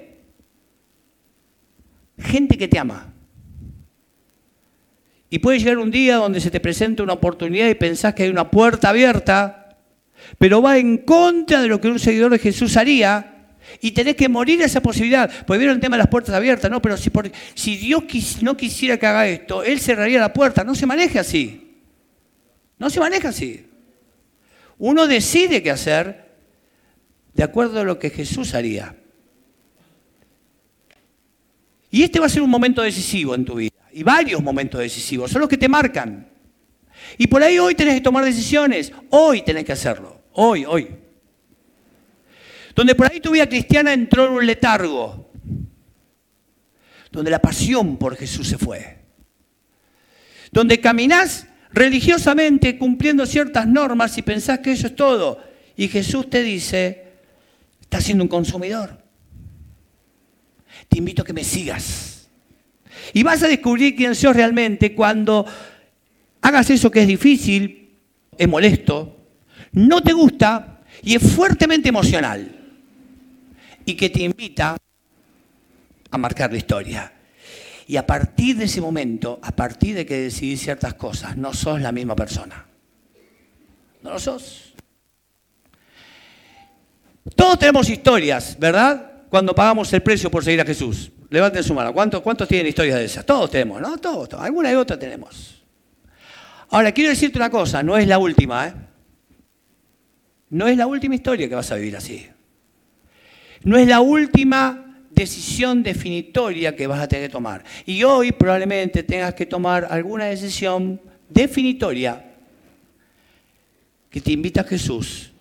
gente 2.19 2.55
que 2.55 2.67
te 2.67 2.77
ama. 2.77 3.15
Y 5.31 5.39
puede 5.39 5.57
llegar 5.57 5.79
un 5.79 5.89
día 5.89 6.17
donde 6.17 6.39
se 6.39 6.51
te 6.51 6.59
presenta 6.59 7.01
una 7.01 7.13
oportunidad 7.13 7.67
y 7.67 7.73
pensás 7.73 8.13
que 8.13 8.21
hay 8.21 8.29
una 8.29 8.51
puerta 8.51 8.89
abierta, 8.89 9.75
pero 10.37 10.61
va 10.61 10.77
en 10.77 10.99
contra 10.99 11.63
de 11.63 11.67
lo 11.67 11.81
que 11.81 11.87
un 11.87 11.97
seguidor 11.97 12.31
de 12.31 12.37
Jesús 12.37 12.77
haría 12.77 13.38
y 13.81 13.91
tenés 13.91 14.15
que 14.15 14.29
morir 14.29 14.61
esa 14.61 14.81
posibilidad. 14.81 15.29
Pues 15.45 15.59
vieron 15.59 15.75
el 15.75 15.81
tema 15.81 15.95
de 15.95 15.99
las 15.99 16.07
puertas 16.07 16.35
abiertas, 16.35 16.69
¿no? 16.69 16.81
Pero 16.81 16.97
si, 16.97 17.11
si 17.55 17.77
Dios 17.77 18.03
no 18.41 18.57
quisiera 18.57 18.97
que 18.97 19.05
haga 19.05 19.27
esto, 19.27 19.63
Él 19.63 19.79
cerraría 19.79 20.19
la 20.19 20.33
puerta. 20.33 20.63
No 20.63 20.75
se 20.75 20.85
maneja 20.85 21.21
así. 21.21 21.77
No 22.77 22.89
se 22.89 22.99
maneja 22.99 23.29
así. 23.29 23.65
Uno 24.77 25.07
decide 25.07 25.61
qué 25.61 25.71
hacer 25.71 26.29
de 27.33 27.43
acuerdo 27.43 27.81
a 27.81 27.83
lo 27.83 27.99
que 27.99 28.09
Jesús 28.09 28.53
haría. 28.53 28.95
Y 31.91 32.03
este 32.03 32.19
va 32.19 32.27
a 32.27 32.29
ser 32.29 32.41
un 32.41 32.49
momento 32.49 32.81
decisivo 32.81 33.35
en 33.35 33.45
tu 33.45 33.55
vida. 33.55 33.75
Y 33.91 34.03
varios 34.03 34.41
momentos 34.41 34.79
decisivos. 34.79 35.31
Son 35.31 35.41
los 35.41 35.49
que 35.49 35.57
te 35.57 35.67
marcan. 35.67 36.29
Y 37.17 37.27
por 37.27 37.41
ahí 37.41 37.57
hoy 37.57 37.75
tenés 37.75 37.95
que 37.95 38.01
tomar 38.01 38.23
decisiones. 38.23 38.91
Hoy 39.09 39.41
tenés 39.41 39.65
que 39.65 39.71
hacerlo. 39.71 40.21
Hoy, 40.33 40.65
hoy. 40.65 40.87
Donde 42.79 42.95
por 42.95 43.11
ahí 43.11 43.19
tu 43.19 43.31
vida 43.31 43.49
cristiana 43.49 43.91
entró 43.91 44.27
en 44.27 44.33
un 44.33 44.47
letargo. 44.47 45.29
Donde 47.11 47.29
la 47.29 47.41
pasión 47.41 47.97
por 47.97 48.15
Jesús 48.15 48.47
se 48.47 48.57
fue. 48.57 48.99
Donde 50.53 50.79
caminás 50.79 51.45
religiosamente 51.73 52.77
cumpliendo 52.77 53.25
ciertas 53.25 53.67
normas 53.67 54.17
y 54.17 54.21
pensás 54.21 54.59
que 54.59 54.71
eso 54.71 54.87
es 54.87 54.95
todo. 54.95 55.43
Y 55.75 55.89
Jesús 55.89 56.29
te 56.29 56.41
dice, 56.41 57.03
estás 57.81 58.05
siendo 58.05 58.23
un 58.23 58.29
consumidor 58.29 58.99
te 60.87 60.97
invito 60.97 61.23
a 61.23 61.25
que 61.25 61.33
me 61.33 61.43
sigas. 61.43 62.29
Y 63.13 63.23
vas 63.23 63.43
a 63.43 63.47
descubrir 63.47 63.95
quién 63.95 64.15
sos 64.15 64.35
realmente 64.35 64.95
cuando 64.95 65.45
hagas 66.41 66.69
eso 66.69 66.89
que 66.89 67.01
es 67.01 67.07
difícil, 67.07 67.97
es 68.37 68.47
molesto, 68.47 69.17
no 69.73 70.01
te 70.01 70.13
gusta 70.13 70.81
y 71.03 71.15
es 71.15 71.21
fuertemente 71.21 71.89
emocional. 71.89 72.58
Y 73.89 73.95
que 73.95 74.11
te 74.11 74.21
invita 74.21 74.77
a 76.11 76.17
marcar 76.19 76.51
la 76.51 76.57
historia. 76.57 77.11
Y 77.87 77.97
a 77.97 78.05
partir 78.05 78.55
de 78.55 78.65
ese 78.65 78.81
momento, 78.81 79.39
a 79.41 79.51
partir 79.51 79.95
de 79.95 80.05
que 80.05 80.21
decidís 80.21 80.61
ciertas 80.61 80.93
cosas, 80.93 81.35
no 81.37 81.53
sos 81.55 81.81
la 81.81 81.91
misma 81.91 82.15
persona. 82.15 82.67
No 84.03 84.11
lo 84.11 84.19
sos. 84.19 84.73
Todos 87.35 87.57
tenemos 87.57 87.89
historias, 87.89 88.57
¿verdad? 88.59 89.09
cuando 89.29 89.53
pagamos 89.55 89.91
el 89.93 90.01
precio 90.01 90.29
por 90.29 90.43
seguir 90.43 90.61
a 90.61 90.65
Jesús? 90.65 91.11
Levanten 91.31 91.63
su 91.63 91.73
mano. 91.73 91.91
¿Cuántos, 91.91 92.21
cuántos 92.21 92.47
tienen 92.47 92.67
historias 92.67 92.99
de 92.99 93.05
esas? 93.05 93.25
Todos 93.25 93.49
tenemos, 93.49 93.81
¿no? 93.81 93.97
Todos, 93.97 94.29
todos. 94.29 94.43
Alguna 94.43 94.71
y 94.71 94.75
otra 94.75 94.97
tenemos. 94.97 95.63
Ahora, 96.69 96.91
quiero 96.91 97.09
decirte 97.09 97.39
una 97.39 97.49
cosa, 97.49 97.81
no 97.81 97.97
es 97.97 98.07
la 98.07 98.19
última, 98.19 98.67
¿eh? 98.67 98.73
No 100.51 100.67
es 100.67 100.77
la 100.77 100.85
última 100.85 101.15
historia 101.15 101.49
que 101.49 101.55
vas 101.55 101.71
a 101.71 101.75
vivir 101.75 101.95
así. 101.95 102.27
No 103.63 103.77
es 103.77 103.87
la 103.87 103.99
última 103.99 104.89
decisión 105.11 105.83
definitoria 105.83 106.75
que 106.75 106.87
vas 106.87 107.01
a 107.01 107.07
tener 107.07 107.27
que 107.27 107.31
tomar. 107.31 107.63
Y 107.85 108.03
hoy 108.03 108.31
probablemente 108.31 109.03
tengas 109.03 109.33
que 109.33 109.45
tomar 109.45 109.87
alguna 109.89 110.25
decisión 110.25 111.01
definitoria 111.29 112.25
que 114.09 114.21
te 114.21 114.31
invita 114.31 114.61
a 114.61 114.63
Jesús 114.63 115.31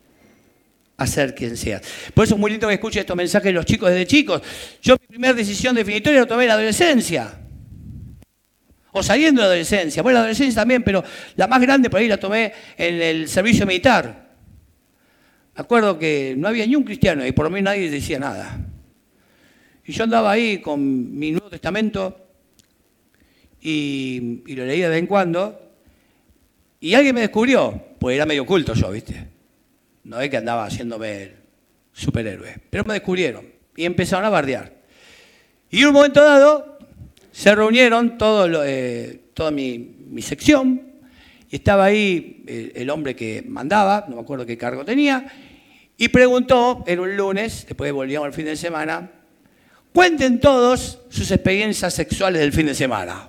a 0.96 1.06
ser 1.06 1.34
quien 1.34 1.56
sea. 1.56 1.80
Por 2.12 2.24
eso 2.24 2.34
es 2.34 2.40
muy 2.40 2.50
lindo 2.50 2.66
que 2.66 2.74
escuche 2.74 3.00
estos 3.00 3.16
mensajes 3.16 3.46
de 3.46 3.52
los 3.52 3.64
chicos 3.64 3.88
desde 3.90 4.06
chicos. 4.06 4.42
Yo 4.82 4.96
mi 5.00 5.06
primera 5.06 5.32
decisión 5.32 5.74
definitoria 5.74 6.20
la 6.20 6.26
tomé 6.26 6.42
en 6.42 6.48
la 6.48 6.54
adolescencia. 6.54 7.38
O 8.90 9.02
saliendo 9.02 9.42
de 9.42 9.46
la 9.46 9.52
adolescencia. 9.52 10.02
Bueno, 10.02 10.14
la 10.14 10.20
adolescencia 10.22 10.62
también, 10.62 10.82
pero 10.82 11.04
la 11.36 11.46
más 11.46 11.60
grande 11.60 11.88
por 11.88 12.00
ahí 12.00 12.08
la 12.08 12.16
tomé 12.16 12.52
en 12.76 13.00
el 13.00 13.28
servicio 13.28 13.64
militar. 13.64 14.27
Acuerdo 15.58 15.98
que 15.98 16.36
no 16.38 16.46
había 16.46 16.64
ni 16.68 16.76
un 16.76 16.84
cristiano 16.84 17.26
y 17.26 17.32
por 17.32 17.46
lo 17.46 17.50
menos 17.50 17.72
nadie 17.72 17.90
decía 17.90 18.20
nada. 18.20 18.64
Y 19.84 19.90
yo 19.90 20.04
andaba 20.04 20.30
ahí 20.30 20.58
con 20.58 21.18
mi 21.18 21.32
Nuevo 21.32 21.50
Testamento 21.50 22.16
y, 23.60 24.40
lo 24.54 24.64
leía 24.64 24.84
de 24.84 24.90
vez 24.90 24.98
en 25.00 25.08
cuando. 25.08 25.60
Y 26.78 26.94
alguien 26.94 27.12
me 27.12 27.22
descubrió, 27.22 27.74
pues 27.98 28.14
era 28.14 28.24
medio 28.24 28.44
oculto 28.44 28.72
yo, 28.72 28.92
¿viste? 28.92 29.26
No 30.04 30.20
es 30.20 30.30
que 30.30 30.36
andaba 30.36 30.64
haciéndome 30.64 31.32
superhéroe. 31.92 32.54
Pero 32.70 32.84
me 32.84 32.94
descubrieron 32.94 33.44
y 33.76 33.84
empezaron 33.84 34.26
a 34.26 34.28
bardear. 34.28 34.72
Y 35.72 35.80
en 35.80 35.88
un 35.88 35.94
momento 35.94 36.22
dado 36.22 36.78
se 37.32 37.52
reunieron 37.52 38.16
todo 38.16 38.64
eh, 38.64 39.22
toda 39.34 39.50
mi, 39.50 39.96
sección 40.20 40.82
y 41.50 41.56
estaba 41.56 41.86
ahí 41.86 42.44
el, 42.46 42.88
hombre 42.90 43.16
que 43.16 43.42
mandaba, 43.42 44.06
no 44.08 44.14
me 44.14 44.22
acuerdo 44.22 44.46
qué 44.46 44.56
cargo 44.56 44.84
tenía, 44.84 45.47
y 46.00 46.08
preguntó, 46.08 46.84
en 46.86 47.00
un 47.00 47.16
lunes, 47.16 47.66
después 47.66 47.92
volvíamos 47.92 48.28
el 48.28 48.32
fin 48.32 48.44
de 48.44 48.56
semana, 48.56 49.10
cuenten 49.92 50.38
todos 50.38 51.00
sus 51.08 51.28
experiencias 51.32 51.92
sexuales 51.92 52.40
del 52.40 52.52
fin 52.52 52.66
de 52.66 52.74
semana. 52.76 53.28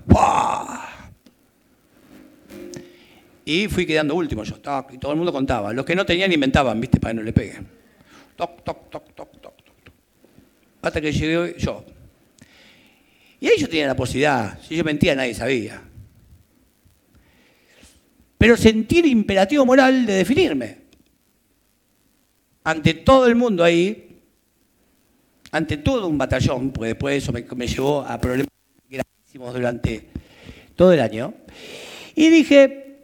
Y 3.43 3.67
fui 3.67 3.87
quedando 3.87 4.13
último 4.13 4.43
yo, 4.43 4.57
y 4.91 4.99
todo 4.99 5.11
el 5.11 5.17
mundo 5.17 5.33
contaba. 5.33 5.73
Los 5.73 5.83
que 5.83 5.95
no 5.95 6.05
tenían 6.05 6.31
inventaban, 6.31 6.79
¿viste? 6.79 6.99
Para 6.99 7.13
que 7.13 7.15
no 7.15 7.23
le 7.23 7.33
peguen. 7.33 7.67
Toc, 8.35 8.63
toc, 8.63 8.89
toc, 8.91 9.15
toc, 9.15 9.31
toc, 9.41 9.63
toc. 9.63 9.93
Hasta 10.83 11.01
que 11.01 11.11
llegué 11.11 11.55
yo. 11.57 11.83
Y 13.39 13.47
ahí 13.47 13.55
yo 13.57 13.67
tenía 13.67 13.87
la 13.87 13.95
posibilidad. 13.95 14.59
Si 14.61 14.75
yo 14.75 14.83
mentía, 14.83 15.15
nadie 15.15 15.33
sabía. 15.33 15.81
Pero 18.37 18.55
sentí 18.55 18.99
el 18.99 19.07
imperativo 19.07 19.65
moral 19.65 20.05
de 20.05 20.13
definirme. 20.13 20.88
Ante 22.69 22.93
todo 22.93 23.25
el 23.25 23.35
mundo 23.35 23.63
ahí, 23.63 24.21
ante 25.51 25.77
todo 25.77 26.07
un 26.07 26.19
batallón, 26.19 26.71
porque 26.71 26.89
después 26.89 27.23
eso 27.23 27.31
me, 27.31 27.67
llevó 27.67 28.01
a 28.01 28.21
problemas 28.21 28.49
gravísimos 28.87 29.53
durante 29.53 30.09
todo 30.75 30.93
el 30.93 30.99
año. 30.99 31.33
Y 32.13 32.29
dije, 32.29 33.01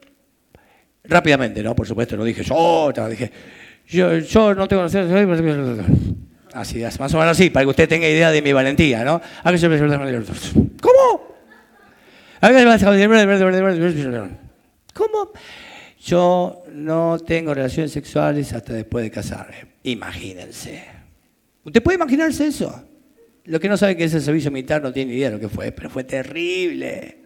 rápidamente, 1.04 1.64
¿no? 1.64 1.76
Por 1.76 1.88
supuesto, 1.88 2.16
no 2.16 2.24
dije 2.24 2.44
yo, 2.44 2.94
dije, 3.10 3.32
yo, 3.88 4.20
yo 4.20 4.54
no 4.54 4.68
tengo 4.68 4.84
Así, 6.54 6.82
más 7.00 7.14
o 7.14 7.18
menos 7.18 7.32
así, 7.32 7.50
para 7.50 7.66
que 7.66 7.70
usted 7.72 7.90
tenga 7.90 8.08
idea 8.08 8.30
de 8.30 8.44
mi 8.44 8.54
valentía, 8.54 9.04
¿no? 9.04 9.20
¿Cómo? 10.80 11.34
¿Cómo? 14.94 15.34
Yo 16.06 16.64
no 16.72 17.18
tengo 17.18 17.52
relaciones 17.52 17.92
sexuales 17.92 18.54
hasta 18.54 18.74
después 18.74 19.04
de 19.04 19.10
casarme. 19.10 19.56
Imagínense. 19.82 20.84
¿Usted 21.64 21.82
puede 21.82 21.96
imaginarse 21.96 22.46
eso? 22.46 22.88
Lo 23.46 23.60
que 23.60 23.68
no 23.68 23.76
sabe 23.76 23.98
que 23.98 24.04
es 24.04 24.14
el 24.14 24.22
servicio 24.22 24.52
militar 24.52 24.84
no 24.84 24.94
tiene 24.94 25.16
idea 25.16 25.32
de 25.32 25.38
lo 25.38 25.40
que 25.40 25.50
fue, 25.50 25.72
pero 25.72 25.90
fue 25.90 26.04
terrible. 26.04 27.24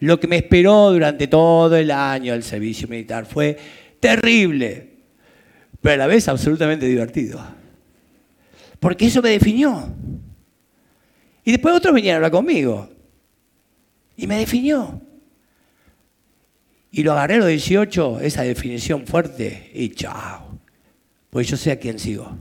Lo 0.00 0.18
que 0.18 0.26
me 0.26 0.36
esperó 0.36 0.90
durante 0.90 1.26
todo 1.26 1.76
el 1.76 1.90
año 1.90 2.32
del 2.32 2.42
servicio 2.42 2.88
militar 2.88 3.26
fue 3.26 3.58
terrible, 4.00 4.88
pero 5.82 5.94
a 5.94 5.98
la 5.98 6.06
vez 6.06 6.26
absolutamente 6.26 6.86
divertido. 6.86 7.44
Porque 8.80 9.04
eso 9.04 9.20
me 9.20 9.28
definió. 9.28 9.86
Y 11.44 11.52
después 11.52 11.74
otros 11.74 11.94
vinieron 11.94 12.14
a 12.14 12.26
hablar 12.26 12.32
conmigo. 12.32 12.88
Y 14.16 14.26
me 14.26 14.38
definió. 14.38 15.03
Y 16.96 17.02
lo 17.02 17.10
agarré 17.10 17.34
a 17.34 17.38
los 17.38 17.48
18, 17.48 18.20
esa 18.20 18.42
definición 18.42 19.04
fuerte, 19.04 19.72
y 19.74 19.88
chao. 19.88 20.60
Pues 21.28 21.48
yo 21.48 21.56
sé 21.56 21.72
a 21.72 21.76
quién 21.76 21.98
sigo. 21.98 22.38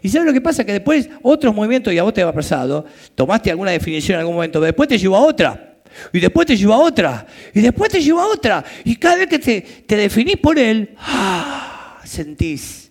¿Y 0.00 0.08
sabes 0.08 0.26
lo 0.26 0.32
que 0.32 0.40
pasa? 0.40 0.64
Que 0.64 0.72
después 0.72 1.10
otros 1.20 1.54
movimientos, 1.54 1.92
y 1.92 1.98
a 1.98 2.02
vos 2.02 2.14
te 2.14 2.24
va 2.24 2.32
pasado, 2.32 2.86
tomaste 3.14 3.50
alguna 3.50 3.72
definición 3.72 4.14
en 4.14 4.20
algún 4.20 4.36
momento, 4.36 4.62
después 4.62 4.88
te 4.88 4.96
llevó 4.96 5.16
a 5.18 5.20
otra. 5.20 5.76
Y 6.10 6.20
después 6.20 6.46
te 6.46 6.56
llevó 6.56 6.72
a 6.72 6.78
otra. 6.78 7.26
Y 7.52 7.60
después 7.60 7.92
te 7.92 8.00
llevó 8.00 8.20
a 8.20 8.28
otra. 8.28 8.64
Y 8.82 8.96
cada 8.96 9.16
vez 9.16 9.26
que 9.26 9.38
te, 9.38 9.60
te 9.60 9.94
definís 9.94 10.38
por 10.38 10.58
él, 10.58 10.94
¡ah! 10.96 12.00
sentís 12.02 12.90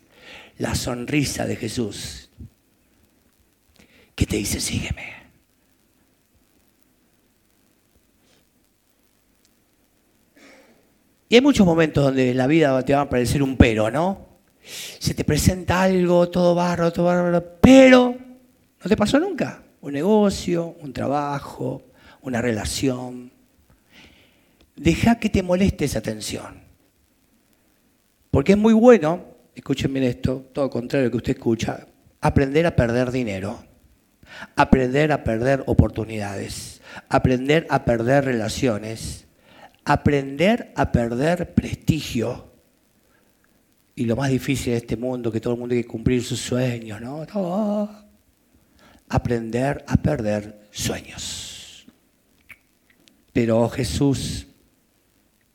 la 0.59 0.76
sonrisa 0.76 1.47
de 1.47 1.55
Jesús. 1.55 2.30
Que 4.13 4.28
te 4.28 4.38
dice, 4.38 4.59
sígueme. 4.59 5.18
Y 11.32 11.36
hay 11.36 11.41
muchos 11.41 11.65
momentos 11.65 12.03
donde 12.03 12.34
la 12.34 12.47
vida 12.47 12.84
te 12.84 12.95
va 12.95 13.01
a 13.01 13.09
parecer 13.09 13.43
un 13.43 13.55
pero, 13.55 13.91
¿no? 13.91 14.39
Se 14.97 15.13
te 15.13 15.23
presenta 15.23 15.84
algo, 15.84 16.27
todo 16.27 16.55
barro, 16.55 16.91
todo 16.91 17.05
barro, 17.05 17.43
pero 17.61 18.17
no 18.84 18.89
te 18.89 18.97
pasó 18.97 19.19
nunca. 19.19 19.61
Un 19.82 19.93
negocio, 19.93 20.75
un 20.82 20.91
trabajo, 20.91 21.84
una 22.23 22.41
relación. 22.41 23.32
Deja 24.75 25.19
que 25.19 25.30
te 25.30 25.43
moleste 25.43 25.86
esa 25.86 26.01
tensión. 26.01 26.61
Porque 28.32 28.53
es 28.53 28.57
muy 28.57 28.73
bueno, 28.73 29.23
escuchen 29.53 29.93
bien 29.93 30.05
esto, 30.05 30.47
todo 30.51 30.65
lo 30.65 30.71
contrario 30.71 31.11
que 31.11 31.17
usted 31.17 31.38
escucha, 31.38 31.86
aprender 32.21 32.65
a 32.65 32.75
perder 32.75 33.11
dinero, 33.11 33.63
aprender 34.55 35.11
a 35.11 35.23
perder 35.23 35.63
oportunidades, 35.67 36.82
aprender 37.07 37.67
a 37.69 37.86
perder 37.86 38.25
relaciones, 38.25 39.27
aprender 39.89 40.71
a 40.75 40.91
perder 40.91 41.55
prestigio. 41.55 42.45
Y 43.95 44.05
lo 44.05 44.15
más 44.15 44.29
difícil 44.29 44.73
de 44.73 44.77
este 44.77 44.95
mundo, 44.95 45.31
que 45.31 45.41
todo 45.41 45.53
el 45.53 45.59
mundo 45.59 45.73
tiene 45.73 45.83
que 45.83 45.89
cumplir 45.89 46.23
sus 46.23 46.39
sueños, 46.39 47.01
¿no? 47.01 47.25
Aprender 49.09 49.83
a 49.87 49.97
perder 49.97 50.67
sueños. 50.69 51.87
Pero 53.33 53.67
Jesús 53.69 54.45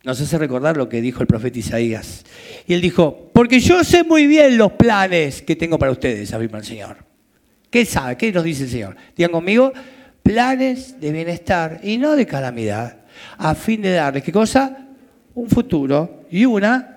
nos 0.03 0.21
hace 0.21 0.37
recordar 0.37 0.77
lo 0.77 0.89
que 0.89 1.01
dijo 1.01 1.21
el 1.21 1.29
profeta 1.29 1.61
Isaías. 1.61 2.25
Y 2.67 2.75
él 2.75 2.81
dijo, 2.81 3.31
porque 3.33 3.61
yo 3.61 3.85
sé 3.85 4.03
muy 4.03 4.27
bien 4.27 4.59
los 4.59 4.73
planes 4.73 5.43
que 5.43 5.55
tengo 5.55 5.79
para 5.79 5.93
ustedes, 5.93 6.35
afirma 6.35 6.59
el 6.59 6.65
Señor. 6.65 6.97
¿Qué 7.71 7.87
sabe? 7.87 8.17
¿Qué 8.17 8.33
nos 8.33 8.43
dice 8.43 8.65
el 8.65 8.71
Señor? 8.71 8.97
Digan 9.17 9.31
conmigo, 9.31 9.73
planes 10.25 11.01
de 11.01 11.13
bienestar 11.13 11.81
y 11.85 11.99
no 11.99 12.17
de 12.17 12.27
calamidad 12.27 13.04
a 13.39 13.55
fin 13.55 13.83
de 13.83 13.93
darles, 13.93 14.23
¿qué 14.23 14.33
cosa? 14.33 14.87
Un 15.35 15.49
futuro 15.49 16.27
y 16.31 16.45
una 16.45 16.95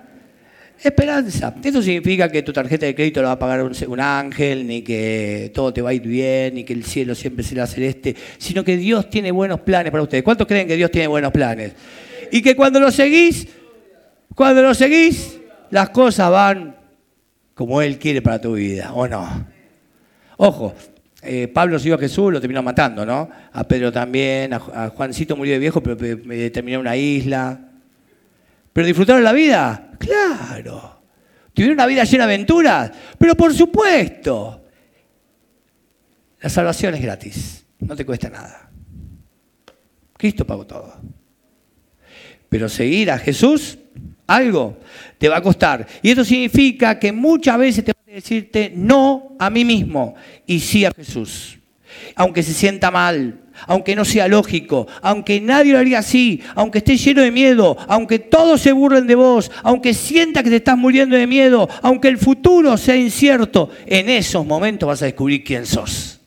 esperanza. 0.82 1.54
Esto 1.62 1.82
significa 1.82 2.30
que 2.30 2.42
tu 2.42 2.52
tarjeta 2.52 2.86
de 2.86 2.94
crédito 2.94 3.20
la 3.20 3.28
va 3.28 3.34
a 3.34 3.38
pagar 3.38 3.62
un, 3.62 4.00
ángel, 4.00 4.66
ni 4.66 4.82
que 4.82 5.50
todo 5.54 5.72
te 5.72 5.82
va 5.82 5.90
a 5.90 5.94
ir 5.94 6.02
bien, 6.02 6.54
ni 6.54 6.64
que 6.64 6.72
el 6.72 6.84
cielo 6.84 7.14
siempre 7.14 7.44
será 7.44 7.66
celeste, 7.66 8.14
sino 8.38 8.62
que 8.62 8.76
Dios 8.76 9.10
tiene 9.10 9.30
buenos 9.30 9.60
planes 9.60 9.90
para 9.90 10.02
ustedes. 10.02 10.22
¿Cuántos 10.22 10.46
creen 10.46 10.68
que 10.68 10.76
Dios 10.76 10.90
tiene 10.90 11.08
buenos 11.08 11.32
planes? 11.32 11.72
Y 12.30 12.42
que 12.42 12.54
cuando 12.54 12.78
lo 12.78 12.90
seguís, 12.90 13.48
cuando 14.34 14.62
lo 14.62 14.74
seguís, 14.74 15.38
las 15.70 15.90
cosas 15.90 16.30
van 16.30 16.76
como 17.54 17.82
Él 17.82 17.98
quiere 17.98 18.22
para 18.22 18.40
tu 18.40 18.54
vida, 18.54 18.92
¿o 18.94 19.08
no? 19.08 19.46
Ojo, 20.36 20.74
eh, 21.30 21.46
Pablo 21.48 21.78
siguió 21.78 21.96
a 21.96 21.98
Jesús, 21.98 22.32
lo 22.32 22.40
terminó 22.40 22.62
matando, 22.62 23.04
¿no? 23.04 23.28
A 23.52 23.64
Pedro 23.64 23.92
también, 23.92 24.54
a, 24.54 24.88
Juancito 24.88 25.36
murió 25.36 25.52
de 25.52 25.58
viejo, 25.58 25.82
pero 25.82 25.94
terminó 25.96 26.76
en 26.76 26.80
una 26.80 26.96
isla. 26.96 27.60
¿Pero 28.72 28.86
disfrutaron 28.86 29.22
la 29.22 29.32
vida? 29.32 29.90
Claro. 29.98 31.02
¿Tuvieron 31.52 31.74
una 31.74 31.86
vida 31.86 32.04
llena 32.04 32.26
de 32.26 32.34
aventuras? 32.34 32.92
Pero 33.18 33.34
por 33.34 33.52
supuesto. 33.52 34.64
La 36.40 36.48
salvación 36.48 36.94
es 36.94 37.02
gratis, 37.02 37.66
no 37.80 37.94
te 37.94 38.06
cuesta 38.06 38.30
nada. 38.30 38.70
Cristo 40.16 40.46
pagó 40.46 40.66
todo. 40.66 40.94
Pero 42.48 42.70
seguir 42.70 43.10
a 43.10 43.18
Jesús, 43.18 43.76
algo 44.26 44.78
te 45.18 45.28
va 45.28 45.36
a 45.36 45.42
costar. 45.42 45.86
Y 46.00 46.10
eso 46.10 46.24
significa 46.24 46.98
que 46.98 47.12
muchas 47.12 47.58
veces 47.58 47.84
te 47.84 47.92
decirte 48.20 48.72
no 48.74 49.36
a 49.38 49.50
mí 49.50 49.64
mismo 49.64 50.14
y 50.46 50.60
sí 50.60 50.84
a 50.84 50.92
Jesús. 50.92 51.58
Aunque 52.14 52.42
se 52.42 52.52
sienta 52.52 52.90
mal, 52.90 53.40
aunque 53.66 53.96
no 53.96 54.04
sea 54.04 54.28
lógico, 54.28 54.86
aunque 55.02 55.40
nadie 55.40 55.72
lo 55.72 55.78
haría 55.78 55.98
así, 55.98 56.42
aunque 56.54 56.78
estés 56.78 57.04
lleno 57.04 57.22
de 57.22 57.30
miedo, 57.30 57.76
aunque 57.88 58.18
todos 58.18 58.60
se 58.60 58.72
burlen 58.72 59.06
de 59.06 59.14
vos, 59.14 59.50
aunque 59.62 59.94
sienta 59.94 60.42
que 60.42 60.50
te 60.50 60.56
estás 60.56 60.76
muriendo 60.76 61.16
de 61.16 61.26
miedo, 61.26 61.68
aunque 61.82 62.08
el 62.08 62.18
futuro 62.18 62.76
sea 62.76 62.96
incierto, 62.96 63.70
en 63.86 64.08
esos 64.08 64.46
momentos 64.46 64.86
vas 64.86 65.02
a 65.02 65.06
descubrir 65.06 65.42
quién 65.42 65.66
sos. 65.66 66.20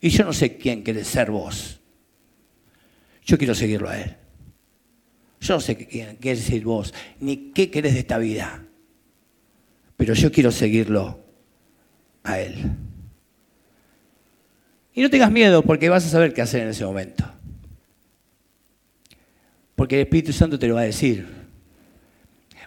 Y 0.00 0.10
yo 0.10 0.24
no 0.24 0.32
sé 0.32 0.56
quién 0.56 0.84
querés 0.84 1.06
ser 1.06 1.30
vos. 1.30 1.80
Yo 3.24 3.38
quiero 3.38 3.54
seguirlo 3.54 3.88
a 3.88 3.98
Él. 3.98 4.16
Yo 5.40 5.54
no 5.54 5.60
sé 5.60 5.76
quién 5.76 6.16
quieres 6.16 6.44
ser 6.44 6.62
vos, 6.62 6.92
ni 7.20 7.50
qué 7.52 7.70
querés 7.70 7.94
de 7.94 8.00
esta 8.00 8.18
vida 8.18 8.63
pero 9.96 10.14
yo 10.14 10.30
quiero 10.32 10.50
seguirlo 10.50 11.20
a 12.22 12.40
Él. 12.40 12.54
Y 14.94 15.02
no 15.02 15.10
tengas 15.10 15.30
miedo 15.30 15.62
porque 15.62 15.88
vas 15.88 16.06
a 16.06 16.08
saber 16.08 16.32
qué 16.32 16.42
hacer 16.42 16.62
en 16.62 16.68
ese 16.68 16.84
momento. 16.84 17.24
Porque 19.74 19.96
el 19.96 20.02
Espíritu 20.02 20.32
Santo 20.32 20.58
te 20.58 20.68
lo 20.68 20.76
va 20.76 20.82
a 20.82 20.84
decir. 20.84 21.44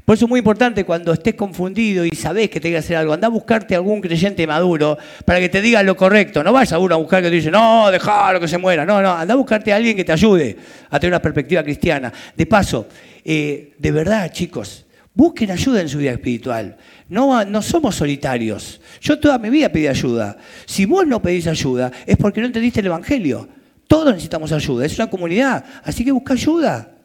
Por 0.07 0.15
eso 0.15 0.25
es 0.25 0.29
muy 0.29 0.39
importante 0.39 0.85
cuando 0.85 1.11
estés 1.11 1.35
confundido 1.35 2.05
y 2.05 2.11
sabes 2.11 2.49
que 2.49 2.61
te 2.61 2.69
que 2.69 2.77
hacer 2.77 2.95
algo, 2.95 3.11
anda 3.11 3.27
a 3.27 3.29
buscarte 3.29 3.75
algún 3.75 3.99
creyente 3.99 4.45
maduro 4.47 4.97
para 5.25 5.39
que 5.39 5.49
te 5.49 5.61
diga 5.61 5.83
lo 5.83 5.97
correcto. 5.97 6.43
No 6.43 6.53
vayas 6.53 6.73
a 6.73 6.79
uno 6.79 6.95
a 6.95 6.97
buscar 6.97 7.21
que 7.21 7.29
te 7.29 7.35
dice, 7.35 7.51
no, 7.51 7.91
déjalo 7.91 8.39
que 8.39 8.47
se 8.47 8.57
muera. 8.57 8.85
No, 8.85 9.01
no, 9.01 9.11
anda 9.11 9.33
a 9.33 9.37
buscarte 9.37 9.73
a 9.73 9.75
alguien 9.75 9.97
que 9.97 10.05
te 10.05 10.11
ayude 10.11 10.55
a 10.89 10.99
tener 10.99 11.11
una 11.11 11.21
perspectiva 11.21 11.63
cristiana. 11.63 12.13
De 12.35 12.45
paso, 12.45 12.87
eh, 13.23 13.73
de 13.77 13.91
verdad, 13.91 14.31
chicos, 14.31 14.85
busquen 15.13 15.51
ayuda 15.51 15.81
en 15.81 15.89
su 15.89 15.97
vida 15.97 16.11
espiritual. 16.11 16.77
No, 17.09 17.45
no 17.45 17.61
somos 17.61 17.95
solitarios. 17.95 18.81
Yo 19.01 19.19
toda 19.19 19.37
mi 19.37 19.49
vida 19.49 19.69
pedí 19.69 19.87
ayuda. 19.87 20.37
Si 20.65 20.85
vos 20.85 21.07
no 21.07 21.21
pedís 21.21 21.47
ayuda, 21.47 21.91
es 22.05 22.17
porque 22.17 22.41
no 22.41 22.47
entendiste 22.47 22.81
el 22.81 22.87
Evangelio. 22.87 23.47
Todos 23.87 24.13
necesitamos 24.13 24.51
ayuda. 24.51 24.85
Es 24.85 24.97
una 24.97 25.09
comunidad. 25.09 25.63
Así 25.83 26.03
que 26.03 26.11
busca 26.11 26.33
ayuda. 26.33 26.95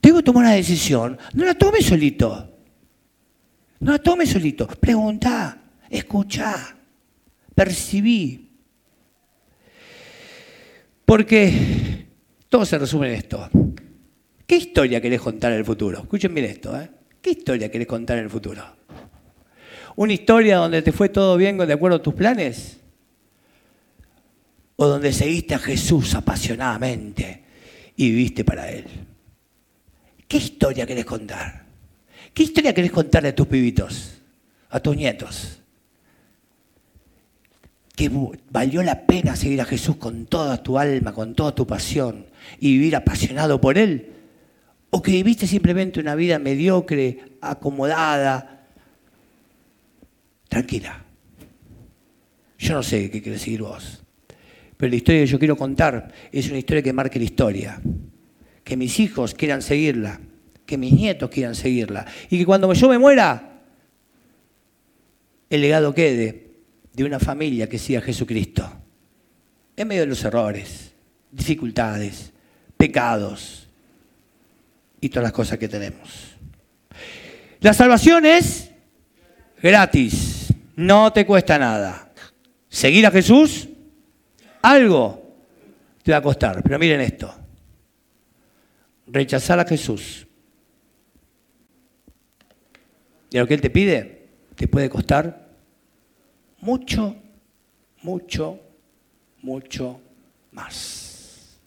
Tengo 0.00 0.18
que 0.18 0.22
tomar 0.22 0.44
una 0.44 0.54
decisión. 0.54 1.18
No 1.34 1.44
la 1.44 1.54
tomes 1.54 1.84
solito. 1.84 2.58
No 3.80 3.92
la 3.92 3.98
tomes 3.98 4.30
solito. 4.30 4.66
Pregunta, 4.66 5.60
escucha, 5.88 6.76
percibí. 7.54 8.50
Porque 11.04 12.06
todo 12.48 12.64
se 12.64 12.78
resume 12.78 13.08
en 13.08 13.14
esto. 13.14 13.50
¿Qué 14.46 14.56
historia 14.56 15.00
querés 15.00 15.20
contar 15.20 15.52
en 15.52 15.58
el 15.58 15.64
futuro? 15.64 15.98
Escuchen 16.00 16.32
bien 16.34 16.46
esto. 16.46 16.78
¿eh? 16.80 16.88
¿Qué 17.20 17.30
historia 17.30 17.70
querés 17.70 17.86
contar 17.88 18.18
en 18.18 18.24
el 18.24 18.30
futuro? 18.30 18.79
¿Una 19.96 20.12
historia 20.12 20.56
donde 20.56 20.82
te 20.82 20.92
fue 20.92 21.08
todo 21.08 21.36
bien 21.36 21.58
de 21.58 21.72
acuerdo 21.72 21.96
a 21.98 22.02
tus 22.02 22.14
planes? 22.14 22.78
¿O 24.76 24.86
donde 24.86 25.12
seguiste 25.12 25.54
a 25.54 25.58
Jesús 25.58 26.14
apasionadamente 26.14 27.44
y 27.96 28.10
viviste 28.10 28.44
para 28.44 28.70
Él? 28.70 28.86
¿Qué 30.26 30.36
historia 30.38 30.86
querés 30.86 31.04
contar? 31.04 31.64
¿Qué 32.32 32.44
historia 32.44 32.72
querés 32.72 32.92
contar 32.92 33.22
de 33.22 33.32
tus 33.32 33.46
pibitos? 33.46 34.20
a 34.70 34.80
tus 34.80 34.96
nietos 34.96 35.56
que 37.96 38.10
valió 38.50 38.82
la 38.82 39.04
pena 39.04 39.36
seguir 39.36 39.60
a 39.60 39.66
Jesús 39.66 39.96
con 39.96 40.24
toda 40.24 40.62
tu 40.62 40.78
alma, 40.78 41.12
con 41.12 41.34
toda 41.34 41.54
tu 41.54 41.66
pasión 41.66 42.24
y 42.58 42.72
vivir 42.72 42.96
apasionado 42.96 43.60
por 43.60 43.76
Él? 43.76 44.12
¿O 44.88 45.02
que 45.02 45.10
viviste 45.10 45.46
simplemente 45.46 46.00
una 46.00 46.14
vida 46.14 46.38
mediocre, 46.38 47.36
acomodada, 47.42 48.59
tranquila? 50.50 51.02
Yo 52.58 52.74
no 52.74 52.82
sé 52.82 53.10
qué 53.10 53.22
quieres 53.22 53.40
seguir 53.40 53.62
vos, 53.62 54.02
pero 54.76 54.90
la 54.90 54.96
historia 54.96 55.22
que 55.22 55.26
yo 55.26 55.38
quiero 55.38 55.56
contar 55.56 56.12
es 56.30 56.48
una 56.48 56.58
historia 56.58 56.82
que 56.82 56.92
marque 56.92 57.18
la 57.18 57.24
historia. 57.24 57.80
Que 58.62 58.76
mis 58.76 59.00
hijos 59.00 59.34
quieran 59.34 59.62
seguirla, 59.62 60.20
que 60.66 60.76
mis 60.76 60.92
nietos 60.92 61.30
quieran 61.30 61.54
seguirla 61.54 62.06
y 62.28 62.38
que 62.38 62.46
cuando 62.46 62.72
yo 62.72 62.88
me 62.88 62.98
muera, 62.98 63.62
el 65.48 65.60
legado 65.60 65.94
quede 65.94 66.50
de 66.92 67.04
una 67.04 67.18
familia 67.18 67.68
que 67.68 67.78
siga 67.78 67.98
a 67.98 68.02
Jesucristo, 68.02 68.70
en 69.76 69.88
medio 69.88 70.02
de 70.02 70.08
los 70.08 70.22
errores, 70.24 70.92
dificultades, 71.32 72.32
pecados 72.76 73.68
y 75.00 75.08
todas 75.08 75.24
las 75.24 75.32
cosas 75.32 75.58
que 75.58 75.68
tenemos. 75.68 76.36
La 77.60 77.74
salvación 77.74 78.24
es 78.24 78.70
gratis, 79.62 80.29
no 80.76 81.12
te 81.12 81.26
cuesta 81.26 81.58
nada. 81.58 82.12
Seguir 82.68 83.06
a 83.06 83.10
Jesús, 83.10 83.68
algo 84.62 85.36
te 86.02 86.12
va 86.12 86.18
a 86.18 86.22
costar. 86.22 86.62
Pero 86.62 86.78
miren 86.78 87.00
esto, 87.00 87.34
rechazar 89.06 89.58
a 89.60 89.64
Jesús 89.64 90.26
y 93.30 93.38
lo 93.38 93.46
que 93.46 93.54
Él 93.54 93.60
te 93.60 93.70
pide, 93.70 94.28
te 94.56 94.66
puede 94.66 94.90
costar 94.90 95.48
mucho, 96.60 97.16
mucho, 98.02 98.60
mucho 99.40 100.00
más. 100.50 101.58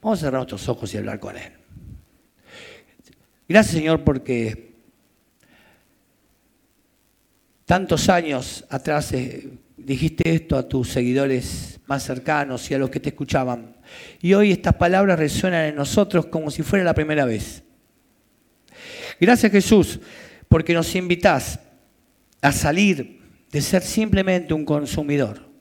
Vamos 0.00 0.18
a 0.18 0.20
cerrar 0.20 0.40
nuestros 0.40 0.68
ojos 0.68 0.92
y 0.94 0.98
hablar 0.98 1.20
con 1.20 1.36
Él. 1.36 1.52
Gracias 3.46 3.76
Señor 3.76 4.02
porque 4.02 4.73
tantos 7.64 8.08
años 8.08 8.64
atrás 8.68 9.12
eh, 9.12 9.48
dijiste 9.76 10.34
esto 10.34 10.56
a 10.56 10.68
tus 10.68 10.88
seguidores 10.88 11.80
más 11.86 12.02
cercanos 12.02 12.70
y 12.70 12.74
a 12.74 12.78
los 12.78 12.90
que 12.90 13.00
te 13.00 13.10
escuchaban. 13.10 13.76
Y 14.20 14.34
hoy 14.34 14.52
estas 14.52 14.74
palabras 14.74 15.18
resuenan 15.18 15.66
en 15.66 15.74
nosotros 15.74 16.26
como 16.26 16.50
si 16.50 16.62
fuera 16.62 16.84
la 16.84 16.94
primera 16.94 17.24
vez. 17.24 17.62
Gracias 19.20 19.52
Jesús 19.52 20.00
porque 20.48 20.74
nos 20.74 20.94
invitas 20.94 21.60
a 22.40 22.52
salir 22.52 23.20
de 23.50 23.60
ser 23.60 23.82
simplemente 23.82 24.52
un 24.52 24.64
consumidor 24.64 25.54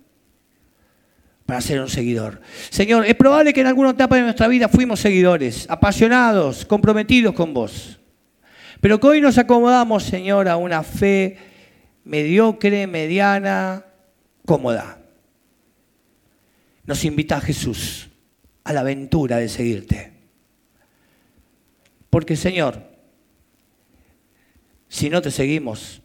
para 1.46 1.62
ser 1.62 1.80
un 1.82 1.90
seguidor. 1.90 2.42
Señor, 2.70 3.06
es 3.06 3.16
probable 3.16 3.54
que 3.54 3.62
en 3.62 3.68
alguna 3.68 3.92
etapa 3.92 4.16
de 4.16 4.24
nuestra 4.24 4.48
vida 4.48 4.68
fuimos 4.70 5.00
seguidores, 5.00 5.66
apasionados, 5.70 6.66
comprometidos 6.66 7.34
con 7.34 7.54
vos. 7.54 8.00
Pero 8.82 9.00
que 9.00 9.08
hoy 9.08 9.22
nos 9.22 9.38
acomodamos, 9.38 10.04
Señor, 10.04 10.48
a 10.48 10.58
una 10.58 10.84
fe 10.84 11.38
mediocre, 12.04 12.88
mediana, 12.88 13.86
cómoda. 14.46 15.00
Nos 16.86 17.06
invita 17.06 17.38
a 17.38 17.42
Jesús 17.42 18.10
a 18.64 18.74
la 18.74 18.82
aventura 18.82 19.38
de 19.38 19.50
seguirte. 19.50 20.14
Porque, 22.10 22.36
Señor, 22.36 22.84
si 24.88 25.10
no 25.10 25.22
te 25.22 25.32
seguimos, 25.32 26.02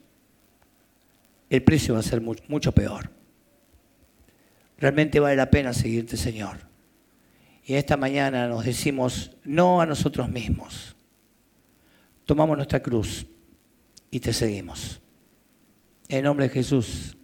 el 1.51 1.63
precio 1.63 1.95
va 1.95 2.01
a 2.01 2.05
ser 2.05 2.21
mucho 2.21 2.73
peor. 2.73 3.11
Realmente 4.79 5.21
vale 5.21 5.37
la 5.37 5.51
pena 5.51 5.73
seguirte, 5.73 6.17
Señor. 6.17 6.69
Y 7.65 7.75
esta 7.75 7.97
mañana 7.97 8.49
nos 8.49 8.65
decimos 8.65 9.33
no 9.45 9.81
a 9.81 9.87
nosotros 9.87 10.31
mismos. 10.31 10.97
Tomamos 12.25 12.57
nuestra 12.57 12.81
cruz 12.81 13.27
y 14.11 14.21
te 14.21 14.33
seguimos. 14.33 15.01
En 16.09 16.25
nombre 16.25 16.49
de 16.49 16.55
Jesús. 16.55 17.17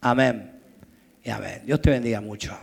Amén. 0.00 0.60
Y 1.24 1.30
amén. 1.30 1.62
Dios 1.64 1.80
te 1.80 1.90
bendiga 1.90 2.20
mucho. 2.20 2.56